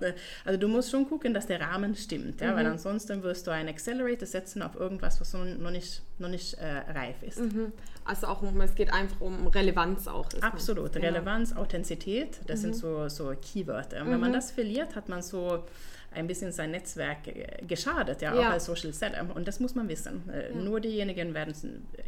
Also 0.46 0.60
du 0.60 0.68
musst 0.68 0.92
schon 0.92 1.10
gucken, 1.10 1.34
dass 1.34 1.48
der 1.48 1.60
Rahmen 1.60 1.96
stimmt, 1.96 2.40
ja? 2.42 2.52
Mhm. 2.52 2.56
weil 2.56 2.66
ansonsten 2.68 3.24
wirst 3.24 3.48
du 3.48 3.52
einen 3.52 3.70
Accelerator 3.70 4.28
setzen 4.28 4.62
auf 4.62 4.76
irgendwas, 4.76 5.20
was 5.20 5.34
noch 5.34 5.72
nicht, 5.72 6.04
noch 6.20 6.30
nicht 6.30 6.54
äh, 6.56 6.92
reif 6.92 7.24
ist. 7.24 7.40
Mhm. 7.40 7.72
Also 8.04 8.28
auch, 8.28 8.44
es 8.44 8.76
geht 8.76 8.94
einfach 8.94 9.20
um 9.22 9.48
Relevanz 9.48 10.08
auch. 10.08 10.28
Absolut, 10.42 10.96
Relevanz, 10.96 11.54
Authentizität, 11.54 12.40
das 12.46 12.62
sind 12.62 12.76
mhm. 12.76 12.80
so, 12.80 13.10
so 13.10 13.34
Keywörter. 13.42 14.02
Und 14.02 14.12
wenn 14.12 14.20
man 14.20 14.30
mhm. 14.30 14.36
das 14.36 14.52
verliert, 14.52 14.96
hat 14.96 15.10
man 15.10 15.24
so 15.24 15.66
ein 16.16 16.28
bisschen 16.28 16.52
sein 16.52 16.72
Netzwerk 16.72 17.20
geschadet, 17.68 18.22
ja, 18.22 18.34
ja. 18.34 18.42
auch 18.42 18.54
als 18.54 18.66
Social 18.66 18.94
Seller. 18.94 19.26
Und 19.34 19.48
das 19.48 19.60
muss 19.60 19.76
man 19.76 19.88
wissen. 19.90 20.28
Äh, 20.30 20.52
ja. 20.52 20.56
Nur 20.56 20.80
diejenigen 20.80 21.34
werden 21.34 21.54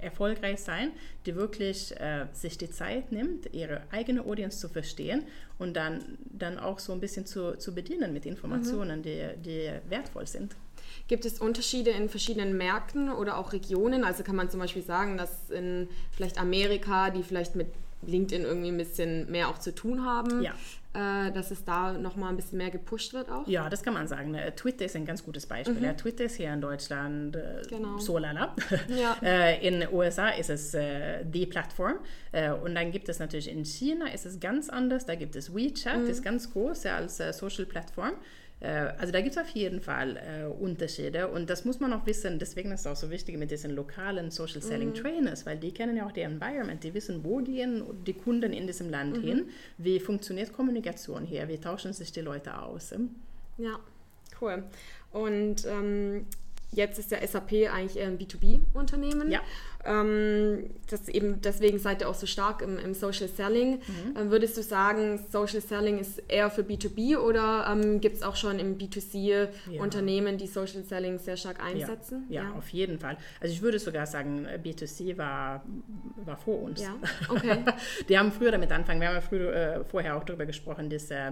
erfolgreich 0.02 0.60
sein, 0.62 0.92
die 1.26 1.36
wirklich 1.36 2.00
äh, 2.00 2.26
sich 2.34 2.58
die 2.58 2.70
Zeit 2.70 3.12
nimmt, 3.12 3.54
ihre 3.54 3.82
eigene 3.92 4.22
Audience 4.22 4.60
zu 4.60 4.70
verstehen 4.70 5.24
und 5.60 5.76
dann, 5.76 6.18
dann 6.26 6.58
auch 6.58 6.80
so 6.80 6.94
ein 6.94 7.00
bisschen 7.00 7.26
zu, 7.26 7.58
zu 7.58 7.74
bedienen 7.74 8.14
mit 8.14 8.26
Informationen, 8.26 9.00
mhm. 9.00 9.04
die, 9.04 9.28
die 9.44 9.72
wertvoll 9.90 10.28
sind. 10.28 10.56
Gibt 11.08 11.26
es 11.26 11.40
Unterschiede 11.40 11.92
in 11.92 12.10
verschiedenen 12.10 12.58
Märkten 12.58 13.12
oder 13.12 13.38
auch 13.38 13.54
Regionen? 13.54 14.04
Also 14.04 14.24
kann 14.24 14.36
man 14.36 14.50
zum 14.50 14.60
Beispiel 14.60 14.84
sagen, 14.84 15.18
dass 15.18 15.50
in 15.50 15.88
vielleicht 16.12 16.40
Amerika, 16.40 17.10
die 17.10 17.24
vielleicht 17.24 17.56
mit 17.56 17.68
LinkedIn 18.06 18.44
irgendwie 18.46 18.70
ein 18.70 18.78
bisschen 18.78 19.30
mehr 19.32 19.50
auch 19.50 19.58
zu 19.58 19.74
tun 19.74 20.06
haben, 20.06 20.44
ja 20.44 20.54
äh, 20.87 20.87
dass 20.98 21.52
es 21.52 21.64
da 21.64 21.94
nochmal 21.94 22.32
ein 22.32 22.36
bisschen 22.36 22.58
mehr 22.58 22.72
gepusht 22.72 23.14
wird 23.14 23.30
auch? 23.30 23.48
Ja, 23.48 23.70
das 23.70 23.84
kann 23.84 23.94
man 23.94 24.08
sagen. 24.08 24.32
Ne? 24.32 24.54
Twitter 24.56 24.86
ist 24.86 24.96
ein 24.96 25.06
ganz 25.06 25.24
gutes 25.24 25.46
Beispiel. 25.46 25.76
Mhm. 25.76 25.84
Ja, 25.84 25.94
Twitter 25.94 26.24
ist 26.24 26.36
hier 26.36 26.52
in 26.52 26.62
Deutschland 26.62 27.36
äh, 27.36 27.62
genau. 27.70 27.98
so 27.98 28.18
lala. 28.18 28.56
Ja. 28.88 29.18
äh, 29.22 29.66
in 29.68 29.82
den 29.82 29.94
USA 29.94 30.30
ist 30.30 30.50
es 30.50 30.74
äh, 30.74 31.24
die 31.24 31.46
Plattform. 31.46 31.96
Äh, 32.32 32.52
und 32.52 32.74
dann 32.76 32.92
gibt 32.92 33.10
es 33.10 33.20
natürlich 33.20 33.50
in 33.50 33.64
China 33.66 34.08
ist 34.12 34.26
es 34.26 34.40
ganz 34.40 34.70
anders. 34.70 35.06
Da 35.06 35.16
gibt 35.16 35.36
es 35.36 35.54
WeChat, 35.54 36.04
mhm. 36.04 36.10
ist 36.10 36.24
ganz 36.24 36.52
groß 36.52 36.84
ja, 36.84 36.96
als 36.98 37.20
äh, 37.20 37.34
Social-Plattform. 37.34 38.14
Äh, 38.60 38.94
also 38.98 39.12
da 39.12 39.22
gibt 39.22 39.36
es 39.36 39.42
auf 39.42 39.50
jeden 39.50 39.82
Fall 39.82 40.18
äh, 40.18 40.46
Unterschiede 40.46 41.28
und 41.28 41.50
das 41.50 41.66
muss 41.66 41.80
man 41.80 41.94
auch 41.94 42.06
wissen. 42.06 42.40
Deswegen 42.40 42.72
ist 42.72 42.82
es 42.82 42.88
auch 42.88 42.96
so 42.96 43.10
wichtig 43.12 43.38
mit 43.38 43.52
diesen 43.52 43.72
lokalen 43.72 44.32
Social 44.32 44.62
Selling 44.62 44.90
mhm. 44.90 44.96
Trainers, 44.96 45.46
weil 45.46 45.58
die 45.58 45.74
kennen 45.74 45.96
ja 45.98 46.06
auch 46.08 46.12
die 46.12 46.22
Environment, 46.22 46.84
die 46.84 46.94
wissen, 46.94 47.24
wo 47.24 47.38
gehen 47.38 47.84
die 48.06 48.14
Kunden 48.14 48.54
in 48.54 48.66
diesem 48.68 48.90
Land 48.90 49.18
mhm. 49.18 49.22
hin, 49.22 49.50
wie 49.78 50.00
funktioniert 50.00 50.54
Kommunikation 50.54 51.26
hier, 51.26 51.48
wie 51.48 51.58
tauschen 51.58 51.94
sich 51.94 52.12
die 52.12 52.22
Leute 52.22 52.60
aus. 52.60 52.94
Ja, 53.58 53.80
cool. 54.42 54.64
Und 55.12 55.66
ähm, 55.66 56.26
jetzt 56.72 57.00
ist 57.00 57.12
ja 57.12 57.26
SAP 57.26 57.70
eigentlich 57.72 57.98
eher 57.98 58.08
ein 58.08 58.18
B2B-Unternehmen. 58.18 59.32
Ja. 59.32 59.42
Ähm, 59.86 60.70
das 60.90 61.08
eben, 61.08 61.42
deswegen 61.42 61.80
seid 61.80 62.02
ihr 62.02 62.10
auch 62.10 62.16
so 62.16 62.26
stark 62.26 62.62
im, 62.62 62.78
im 62.78 62.94
Social 62.94 63.28
Selling. 63.28 63.76
Mhm. 63.76 64.18
Ähm, 64.18 64.32
würdest 64.32 64.58
du 64.58 64.64
sagen, 64.64 65.20
Social 65.32 65.62
Selling 65.62 66.00
ist 66.00 66.22
eher 66.28 66.50
für 66.50 66.62
B2B 66.62 67.18
oder 67.18 67.68
ähm, 67.72 68.02
gibt 68.02 68.18
es 68.18 68.24
auch 68.24 68.36
schon 68.36 68.60
im 68.60 68.78
B2C 68.78 69.48
ja. 69.72 69.82
Unternehmen, 69.82 70.38
die 70.38 70.48
Social 70.48 70.84
Selling 70.84 71.20
sehr 71.20 71.38
stark 71.38 71.64
einsetzen? 71.64 72.26
Ja, 72.30 72.44
ja, 72.44 72.52
auf 72.54 72.70
jeden 72.70 73.00
Fall. 73.00 73.18
Also 73.40 73.54
ich 73.54 73.62
würde 73.62 73.80
sogar 73.80 74.06
sagen, 74.06 74.46
B2C 74.64 75.18
war, 75.18 75.64
war 76.26 76.38
vor 76.38 76.62
uns. 76.62 76.82
Ja, 76.82 76.96
okay. 77.30 77.60
die 78.10 78.18
haben 78.18 78.32
früher 78.32 78.52
damit 78.52 78.72
angefangen. 78.72 79.00
Wir 79.00 79.08
haben 79.08 79.16
ja 79.16 79.22
früher, 79.22 79.54
äh, 79.56 79.84
vorher 79.86 80.18
auch 80.18 80.24
darüber 80.26 80.46
gesprochen, 80.46 80.90
dass 80.90 81.10
äh, 81.12 81.32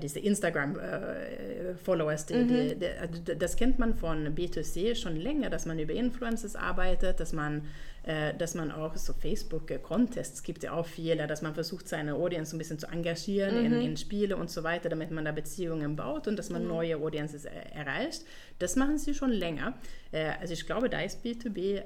diese 0.00 0.20
Instagram-Followers, 0.20 2.30
äh, 2.30 2.44
mhm. 2.44 2.76
also 3.00 3.20
das 3.36 3.56
kennt 3.56 3.80
man 3.80 3.94
von 3.94 4.32
B2C 4.32 4.94
schon 4.94 5.16
länger, 5.16 5.50
dass 5.50 5.66
man 5.66 5.80
über 5.80 5.92
Influencers 5.92 6.54
arbeitet, 6.54 7.18
dass 7.18 7.32
man, 7.32 7.66
äh, 8.04 8.32
dass 8.34 8.54
man 8.54 8.70
auch 8.70 8.94
so 8.94 9.12
Facebook-Contests 9.12 10.44
gibt 10.44 10.62
ja 10.62 10.72
auch 10.72 10.86
viele, 10.86 11.26
dass 11.26 11.42
man 11.42 11.52
versucht, 11.52 11.88
seine 11.88 12.14
Audience 12.14 12.54
ein 12.54 12.58
bisschen 12.58 12.78
zu 12.78 12.86
engagieren 12.86 13.58
mhm. 13.58 13.66
in, 13.66 13.72
in, 13.80 13.96
Spiele 13.96 14.36
und 14.36 14.50
so 14.50 14.62
weiter, 14.62 14.88
damit 14.88 15.10
man 15.10 15.24
da 15.24 15.32
Beziehungen 15.32 15.96
baut 15.96 16.28
und 16.28 16.38
dass 16.38 16.48
man 16.48 16.62
mhm. 16.62 16.68
neue 16.68 16.98
Audiences 16.98 17.44
erreicht. 17.44 18.24
Das 18.60 18.76
machen 18.76 18.98
sie 18.98 19.14
schon 19.14 19.32
länger. 19.32 19.74
Äh, 20.12 20.28
also 20.40 20.52
ich 20.52 20.64
glaube, 20.64 20.88
da 20.88 21.00
ist 21.00 21.24
B2B 21.24 21.82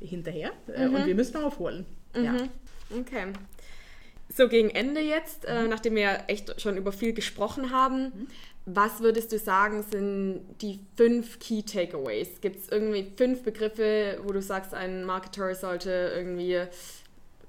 hinterher 0.00 0.52
äh, 0.68 0.86
und 0.86 1.00
mhm. 1.00 1.06
wir 1.06 1.16
müssen 1.16 1.38
aufholen. 1.38 1.84
Ja. 2.14 2.34
Mhm. 2.34 2.48
Okay. 3.00 3.24
So 4.28 4.48
gegen 4.48 4.70
Ende 4.70 5.00
jetzt, 5.00 5.44
äh, 5.44 5.68
nachdem 5.68 5.94
wir 5.94 6.24
echt 6.28 6.60
schon 6.60 6.76
über 6.76 6.92
viel 6.92 7.12
gesprochen 7.12 7.70
haben, 7.70 8.04
mhm. 8.04 8.26
was 8.66 9.00
würdest 9.00 9.32
du 9.32 9.38
sagen, 9.38 9.82
sind 9.82 10.42
die 10.60 10.80
fünf 10.96 11.38
Key 11.38 11.62
Takeaways? 11.62 12.40
Gibt 12.40 12.56
es 12.56 12.68
irgendwie 12.68 13.12
fünf 13.16 13.42
Begriffe, 13.42 14.18
wo 14.22 14.32
du 14.32 14.42
sagst, 14.42 14.74
ein 14.74 15.04
Marketer 15.04 15.54
sollte 15.54 16.12
irgendwie 16.14 16.62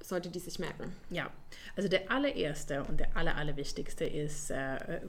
sollte 0.00 0.30
die 0.30 0.38
sich 0.38 0.58
merken? 0.60 0.94
Ja, 1.10 1.30
also 1.74 1.88
der 1.88 2.10
allererste 2.12 2.84
und 2.84 3.00
der 3.00 3.16
aller, 3.16 3.36
allerwichtigste 3.36 4.04
ist 4.04 4.50
äh 4.50 5.00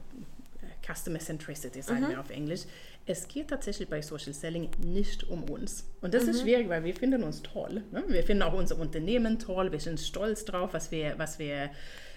Customer 0.92 1.18
Centricity, 1.18 1.82
sagen 1.82 2.04
mhm. 2.04 2.08
wir 2.10 2.20
auf 2.20 2.30
Englisch 2.30 2.62
es 3.08 3.26
geht 3.26 3.48
tatsächlich 3.48 3.88
bei 3.88 4.02
Social 4.02 4.32
Selling 4.32 4.70
nicht 4.84 5.28
um 5.28 5.44
uns. 5.44 5.88
Und 6.00 6.14
das 6.14 6.24
mhm. 6.24 6.30
ist 6.30 6.42
schwierig, 6.42 6.68
weil 6.68 6.84
wir 6.84 6.94
finden 6.94 7.22
uns 7.22 7.42
toll. 7.42 7.82
Ne? 7.90 8.04
Wir 8.08 8.22
finden 8.22 8.42
auch 8.42 8.52
unser 8.52 8.78
Unternehmen 8.78 9.38
toll, 9.38 9.72
wir 9.72 9.80
sind 9.80 9.98
stolz 9.98 10.44
drauf, 10.44 10.70
was 10.72 10.90
wir, 10.90 11.14
was 11.16 11.38
wir 11.38 11.70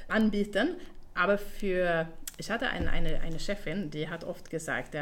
anbieten. 0.07 0.75
Aber 1.13 1.37
für, 1.37 2.07
ich 2.37 2.51
hatte 2.51 2.67
eine, 2.67 2.89
eine, 2.89 3.21
eine 3.21 3.39
Chefin, 3.39 3.89
die 3.89 4.07
hat 4.09 4.23
oft 4.23 4.49
gesagt, 4.49 4.95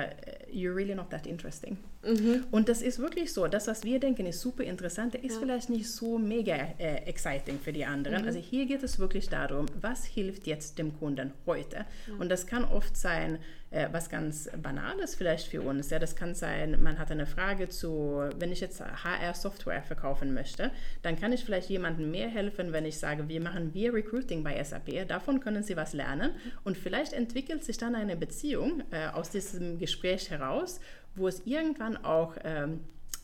you're 0.52 0.76
really 0.76 0.96
not 0.96 1.10
that 1.10 1.26
interesting. 1.26 1.78
Mhm. 2.02 2.46
Und 2.52 2.70
das 2.70 2.82
ist 2.82 3.00
wirklich 3.00 3.34
so, 3.34 3.48
das, 3.48 3.68
was 3.68 3.84
wir 3.84 4.00
denken, 4.00 4.26
ist 4.26 4.42
super 4.42 4.64
interessant, 4.64 5.16
ist 5.16 5.34
ja. 5.34 5.40
vielleicht 5.40 5.70
nicht 5.70 5.90
so 5.90 6.18
mega 6.18 6.56
äh, 6.78 7.04
exciting 7.06 7.60
für 7.60 7.74
die 7.74 7.86
anderen. 7.86 8.22
Mhm. 8.22 8.28
Also 8.28 8.40
hier 8.40 8.66
geht 8.66 8.84
es 8.84 9.00
wirklich 9.00 9.30
darum, 9.30 9.66
was 9.82 10.06
hilft 10.06 10.48
jetzt 10.48 10.78
dem 10.78 10.98
Kunden 10.98 11.34
heute? 11.46 11.86
Ja. 12.08 12.14
Und 12.20 12.30
das 12.30 12.48
kann 12.48 12.64
oft 12.64 12.96
sein, 12.96 13.40
äh, 13.72 13.88
was 13.92 14.10
ganz 14.10 14.50
Banales 14.62 15.16
vielleicht 15.16 15.48
für 15.48 15.62
uns. 15.62 15.90
Ja, 15.90 16.00
das 16.00 16.16
kann 16.16 16.34
sein, 16.34 16.82
man 16.82 16.98
hat 16.98 17.12
eine 17.12 17.26
Frage 17.26 17.70
zu, 17.70 18.30
wenn 18.38 18.52
ich 18.52 18.62
jetzt 18.62 18.82
HR-Software 18.82 19.84
verkaufen 19.84 20.34
möchte, 20.34 20.72
dann 21.02 21.20
kann 21.20 21.34
ich 21.34 21.44
vielleicht 21.44 21.70
jemandem 21.70 22.10
mehr 22.10 22.30
helfen, 22.30 22.72
wenn 22.72 22.86
ich 22.86 22.98
sage, 22.98 23.28
wir 23.28 23.42
machen 23.42 23.74
wir 23.74 23.94
Recruiting 23.94 24.44
bei 24.44 24.64
SAP. 24.64 25.08
Davon 25.08 25.40
können 25.40 25.64
Sie 25.64 25.76
was 25.76 25.94
lernen 25.94 26.32
und 26.64 26.78
vielleicht 26.78 27.14
entwickelt 27.14 27.64
sich 27.64 27.78
dann 27.78 27.94
eine 27.94 28.16
Beziehung 28.16 28.84
äh, 28.92 29.08
aus 29.10 29.30
diesem 29.30 29.78
Gespräch 29.78 30.32
heraus 30.32 30.80
wo 31.16 31.28
es 31.28 31.42
irgendwann 31.46 31.98
auch 31.98 32.36
ähm, 32.44 32.82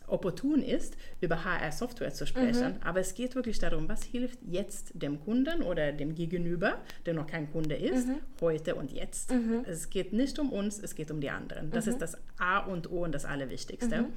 opportun 0.08 0.62
ist, 0.62 0.98
über 1.22 1.44
HR-Software 1.44 2.14
zu 2.14 2.26
sprechen. 2.26 2.74
Mhm. 2.74 2.84
Aber 2.84 3.00
es 3.00 3.14
geht 3.14 3.36
wirklich 3.36 3.60
darum, 3.60 3.90
was 3.90 4.04
hilft 4.04 4.40
jetzt 4.46 4.92
dem 4.94 5.20
Kunden 5.24 5.64
oder 5.64 5.92
dem 5.92 6.16
Gegenüber, 6.16 6.78
der 7.06 7.14
noch 7.14 7.28
kein 7.28 7.52
Kunde 7.52 7.76
ist, 7.76 8.08
mhm. 8.08 8.18
heute 8.42 8.76
und 8.76 8.92
jetzt. 8.92 9.32
Mhm. 9.32 9.64
Es 9.66 9.90
geht 9.90 10.14
nicht 10.14 10.38
um 10.40 10.52
uns, 10.52 10.80
es 10.80 10.96
geht 10.96 11.12
um 11.12 11.22
die 11.22 11.30
anderen. 11.30 11.72
Das 11.72 11.88
ist 11.88 11.96
mhm. 11.96 12.00
das 12.00 12.18
A 12.38 12.60
und 12.60 12.92
O 12.92 13.04
und 13.04 13.14
das 13.14 13.26
Allerwichtigste. 13.26 14.04
Mhm. 14.04 14.14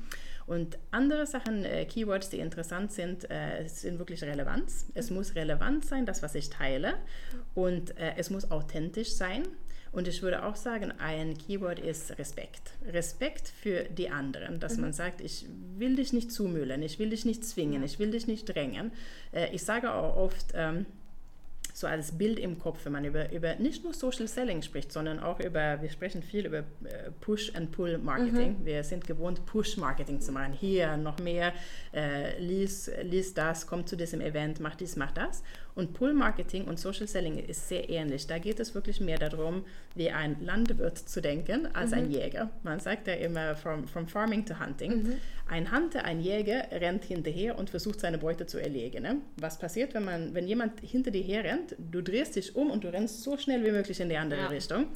Und 0.46 0.78
andere 0.90 1.26
Sachen, 1.26 1.64
äh, 1.64 1.84
Keywords, 1.84 2.30
die 2.30 2.38
interessant 2.38 2.90
sind, 2.90 3.30
äh, 3.30 3.66
sind 3.66 3.98
wirklich 3.98 4.22
Relevanz. 4.22 4.86
Es 4.94 5.10
muss 5.10 5.34
relevant 5.34 5.84
sein, 5.84 6.06
das, 6.06 6.22
was 6.22 6.34
ich 6.34 6.48
teile. 6.48 6.94
Und 7.54 7.96
äh, 7.98 8.14
es 8.16 8.30
muss 8.30 8.50
authentisch 8.50 9.12
sein. 9.12 9.42
Und 9.92 10.08
ich 10.08 10.22
würde 10.22 10.44
auch 10.44 10.56
sagen, 10.56 10.92
ein 10.98 11.36
Keyword 11.36 11.78
ist 11.78 12.18
Respekt. 12.18 12.72
Respekt 12.86 13.48
für 13.48 13.84
die 13.84 14.10
anderen, 14.10 14.60
dass 14.60 14.76
mhm. 14.76 14.82
man 14.82 14.92
sagt, 14.92 15.20
ich 15.20 15.46
will 15.76 15.96
dich 15.96 16.12
nicht 16.12 16.32
zumüllen, 16.32 16.82
ich 16.82 16.98
will 16.98 17.10
dich 17.10 17.24
nicht 17.24 17.44
zwingen, 17.44 17.82
ich 17.82 17.98
will 17.98 18.10
dich 18.10 18.26
nicht 18.26 18.44
drängen. 18.44 18.92
Äh, 19.32 19.54
ich 19.54 19.62
sage 19.62 19.92
auch 19.92 20.16
oft, 20.16 20.52
ähm, 20.54 20.86
so 21.78 21.86
als 21.86 22.12
Bild 22.12 22.38
im 22.38 22.58
Kopf, 22.58 22.84
wenn 22.84 22.92
man 22.92 23.04
über, 23.04 23.30
über 23.32 23.54
nicht 23.56 23.84
nur 23.84 23.94
Social 23.94 24.26
Selling 24.26 24.62
spricht, 24.62 24.92
sondern 24.92 25.20
auch 25.20 25.38
über, 25.40 25.80
wir 25.80 25.90
sprechen 25.90 26.22
viel 26.22 26.46
über 26.46 26.58
äh, 26.58 27.10
Push 27.20 27.54
and 27.54 27.70
Pull 27.70 27.98
Marketing. 27.98 28.60
Mhm. 28.60 28.66
Wir 28.66 28.82
sind 28.82 29.06
gewohnt, 29.06 29.46
Push 29.46 29.76
Marketing 29.76 30.20
zu 30.20 30.32
machen. 30.32 30.52
Hier 30.52 30.96
noch 30.96 31.18
mehr, 31.18 31.52
äh, 31.94 32.38
lies, 32.40 32.90
lies 33.02 33.34
das, 33.34 33.66
komm 33.66 33.86
zu 33.86 33.96
diesem 33.96 34.20
Event, 34.20 34.60
mach 34.60 34.74
dies, 34.74 34.96
mach 34.96 35.12
das. 35.12 35.42
Und 35.78 35.92
Pull 35.92 36.12
Marketing 36.12 36.64
und 36.64 36.80
Social 36.80 37.06
Selling 37.06 37.38
ist 37.38 37.68
sehr 37.68 37.88
ähnlich. 37.88 38.26
Da 38.26 38.38
geht 38.38 38.58
es 38.58 38.74
wirklich 38.74 39.00
mehr 39.00 39.16
darum, 39.16 39.62
wie 39.94 40.10
ein 40.10 40.36
Landwirt 40.40 40.98
zu 40.98 41.22
denken, 41.22 41.68
als 41.72 41.92
mhm. 41.92 41.98
ein 41.98 42.10
Jäger. 42.10 42.50
Man 42.64 42.80
sagt 42.80 43.06
ja 43.06 43.14
immer 43.14 43.54
from, 43.54 43.86
from 43.86 44.08
farming 44.08 44.44
to 44.44 44.58
hunting. 44.58 45.04
Mhm. 45.04 45.12
Ein 45.46 45.70
Hunter, 45.70 46.04
ein 46.04 46.18
Jäger 46.20 46.64
rennt 46.72 47.04
hinterher 47.04 47.56
und 47.56 47.70
versucht 47.70 48.00
seine 48.00 48.18
Beute 48.18 48.44
zu 48.46 48.58
erlegen. 48.58 49.04
Ne? 49.04 49.18
Was 49.36 49.56
passiert, 49.56 49.94
wenn, 49.94 50.04
man, 50.04 50.34
wenn 50.34 50.48
jemand 50.48 50.80
hinter 50.80 51.12
dir 51.12 51.22
her 51.22 51.44
rennt? 51.44 51.76
Du 51.78 52.02
drehst 52.02 52.34
dich 52.34 52.56
um 52.56 52.72
und 52.72 52.82
du 52.82 52.92
rennst 52.92 53.22
so 53.22 53.36
schnell 53.36 53.64
wie 53.64 53.70
möglich 53.70 54.00
in 54.00 54.08
die 54.08 54.16
andere 54.16 54.40
ja. 54.40 54.46
Richtung. 54.48 54.88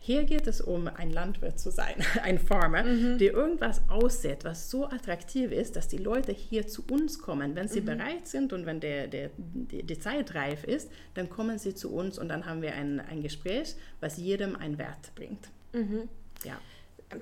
Hier 0.00 0.24
geht 0.24 0.46
es 0.46 0.60
um 0.60 0.86
ein 0.86 1.10
Landwirt 1.10 1.58
zu 1.58 1.70
sein, 1.70 1.94
ein 2.22 2.38
Farmer, 2.38 2.84
mhm. 2.84 3.18
der 3.18 3.32
irgendwas 3.32 3.82
aussät, 3.88 4.44
was 4.44 4.70
so 4.70 4.86
attraktiv 4.86 5.50
ist, 5.50 5.76
dass 5.76 5.88
die 5.88 5.98
Leute 5.98 6.32
hier 6.32 6.66
zu 6.66 6.84
uns 6.90 7.18
kommen. 7.18 7.54
Wenn 7.56 7.68
sie 7.68 7.80
mhm. 7.80 7.86
bereit 7.86 8.26
sind 8.26 8.52
und 8.52 8.64
wenn 8.64 8.80
der, 8.80 9.08
der, 9.08 9.30
die, 9.36 9.82
die, 9.82 9.98
Zeit 9.98 10.34
reif 10.34 10.64
ist, 10.64 10.90
dann 11.14 11.28
kommen 11.28 11.58
sie 11.58 11.74
zu 11.74 11.92
uns 11.92 12.18
und 12.18 12.28
dann 12.28 12.46
haben 12.46 12.62
wir 12.62 12.74
ein, 12.74 13.00
ein 13.00 13.22
Gespräch, 13.22 13.74
was 14.00 14.16
jedem 14.16 14.56
einen 14.56 14.78
Wert 14.78 15.14
bringt. 15.14 15.50
Mhm. 15.72 16.08
Ja 16.44 16.58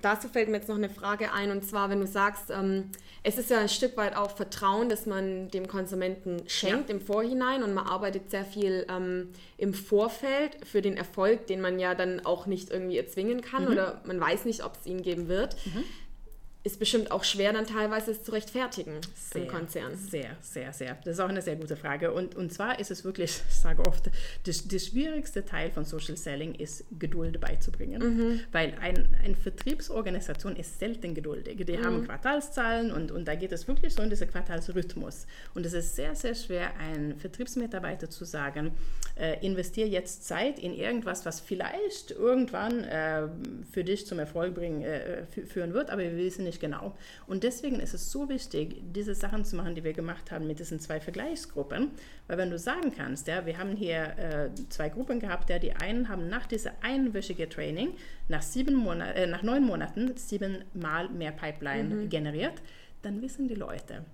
dazu 0.03 0.29
fällt 0.29 0.49
mir 0.49 0.57
jetzt 0.57 0.69
noch 0.69 0.77
eine 0.77 0.89
Frage 0.89 1.33
ein, 1.33 1.51
und 1.51 1.65
zwar, 1.65 1.91
wenn 1.91 2.01
du 2.01 2.07
sagst, 2.07 2.51
ähm, 2.51 2.91
es 3.23 3.39
ist 3.39 3.51
ja 3.51 3.59
ein 3.59 3.69
Stück 3.69 3.97
weit 3.97 4.17
auch 4.17 4.31
Vertrauen, 4.31 4.89
das 4.89 5.07
man 5.07 5.49
dem 5.49 5.69
Konsumenten 5.69 6.43
schenkt 6.47 6.89
ja. 6.89 6.95
im 6.95 7.01
Vorhinein 7.01 7.63
und 7.63 7.75
man 7.75 7.87
arbeitet 7.87 8.31
sehr 8.31 8.45
viel 8.45 8.87
ähm, 8.89 9.31
im 9.57 9.75
Vorfeld 9.75 10.65
für 10.65 10.83
den 10.83 10.97
Erfolg, 10.97 11.47
den 11.47 11.61
man 11.61 11.79
ja 11.79 11.95
dann 11.95 12.25
auch 12.25 12.47
nicht 12.47 12.71
irgendwie 12.71 12.99
erzwingen 12.99 13.41
kann 13.41 13.65
mhm. 13.65 13.73
oder 13.73 14.01
man 14.05 14.21
weiß 14.21 14.45
nicht, 14.45 14.65
ob 14.65 14.77
es 14.81 14.87
ihn 14.87 15.03
geben 15.03 15.29
wird. 15.29 15.57
Mhm 15.67 15.85
ist 16.67 16.81
bestimmt 16.81 17.13
auch 17.13 17.23
schwer, 17.23 17.53
dann 17.53 17.65
teilweise 17.65 18.11
es 18.11 18.25
zu 18.25 18.33
rechtfertigen 18.33 19.01
sehr, 19.15 19.43
im 19.43 19.49
Konzern. 19.49 19.97
Sehr, 19.97 20.37
sehr, 20.41 20.73
sehr. 20.73 20.99
Das 21.05 21.15
ist 21.15 21.21
auch 21.21 21.29
eine 21.29 21.41
sehr 21.41 21.55
gute 21.55 21.77
Frage. 21.77 22.13
Und, 22.13 22.35
und 22.35 22.53
zwar 22.53 22.81
ist 22.81 22.91
es 22.91 23.05
wirklich, 23.05 23.41
ich 23.49 23.55
sage 23.55 23.87
oft, 23.87 24.11
das, 24.45 24.67
das 24.67 24.87
schwierigste 24.87 25.45
Teil 25.45 25.71
von 25.71 25.85
Social 25.85 26.17
Selling 26.17 26.57
ist, 26.57 26.85
Geduld 26.99 27.41
beizubringen. 27.41 28.03
Mhm. 28.03 28.41
Weil 28.51 28.75
ein, 28.81 29.09
eine 29.25 29.37
Vertriebsorganisation 29.37 30.57
ist 30.57 30.81
selten 30.81 31.15
geduldig. 31.15 31.65
Die 31.65 31.77
mhm. 31.77 31.85
haben 31.85 32.05
Quartalszahlen 32.05 32.91
und, 32.91 33.13
und 33.13 33.29
da 33.29 33.37
geht 33.37 33.53
es 33.53 33.69
wirklich 33.69 33.95
so 33.95 34.03
in 34.03 34.11
diesen 34.11 34.29
Quartalsrhythmus. 34.29 35.29
Und 35.55 35.65
es 35.65 35.73
ist 35.73 35.95
sehr, 35.95 36.17
sehr 36.17 36.35
schwer, 36.35 36.77
einem 36.79 37.17
Vertriebsmitarbeiter 37.17 38.11
zu 38.11 38.25
sagen, 38.25 38.73
äh, 39.15 39.39
investiere 39.47 39.89
jetzt 39.89 40.27
Zeit 40.27 40.59
in 40.59 40.75
irgendwas, 40.75 41.25
was 41.25 41.39
vielleicht 41.39 42.11
irgendwann 42.11 42.83
äh, 42.83 43.29
für 43.71 43.85
dich 43.85 44.05
zum 44.05 44.19
Erfolg 44.19 44.55
bringen, 44.55 44.83
äh, 44.83 45.23
führen 45.47 45.73
wird, 45.73 45.91
aber 45.91 46.03
wir 46.03 46.17
wissen 46.17 46.45
nicht, 46.45 46.56
nicht 46.57 46.61
genau. 46.61 46.95
Und 47.27 47.45
deswegen 47.45 47.81
ist 47.81 47.95
es 47.95 48.11
so 48.11 48.29
wichtig, 48.29 48.83
diese 48.95 49.15
Sachen 49.15 49.45
zu 49.45 49.57
machen, 49.57 49.75
die 49.75 49.85
wir 49.85 49.93
gemacht 49.93 50.31
haben 50.31 50.47
mit 50.47 50.59
diesen 50.59 50.81
zwei 50.81 51.01
Vergleichsgruppen. 51.01 51.91
Weil 52.27 52.39
wenn 52.39 52.51
du 52.51 52.59
sagen 52.59 52.93
kannst, 52.97 53.29
ja, 53.29 53.45
wir 53.47 53.59
haben 53.59 53.77
hier 53.77 54.19
äh, 54.19 54.51
zwei 54.69 54.89
Gruppen 54.89 55.21
gehabt, 55.21 55.51
ja, 55.51 55.59
die 55.59 55.73
einen 55.73 56.09
haben 56.09 56.29
nach 56.29 56.47
dieser 56.47 56.73
einwöchigen 56.83 57.49
Training 57.51 57.91
nach, 58.29 58.43
sieben 58.43 58.75
Monat, 58.75 59.17
äh, 59.17 59.27
nach 59.27 59.43
neun 59.43 59.65
Monaten 59.65 60.17
siebenmal 60.17 61.09
mehr 61.11 61.33
Pipeline 61.33 61.95
mhm. 61.95 62.09
generiert, 62.09 62.63
dann 63.03 63.21
wissen 63.23 63.49
die 63.49 63.55
Leute, 63.55 64.05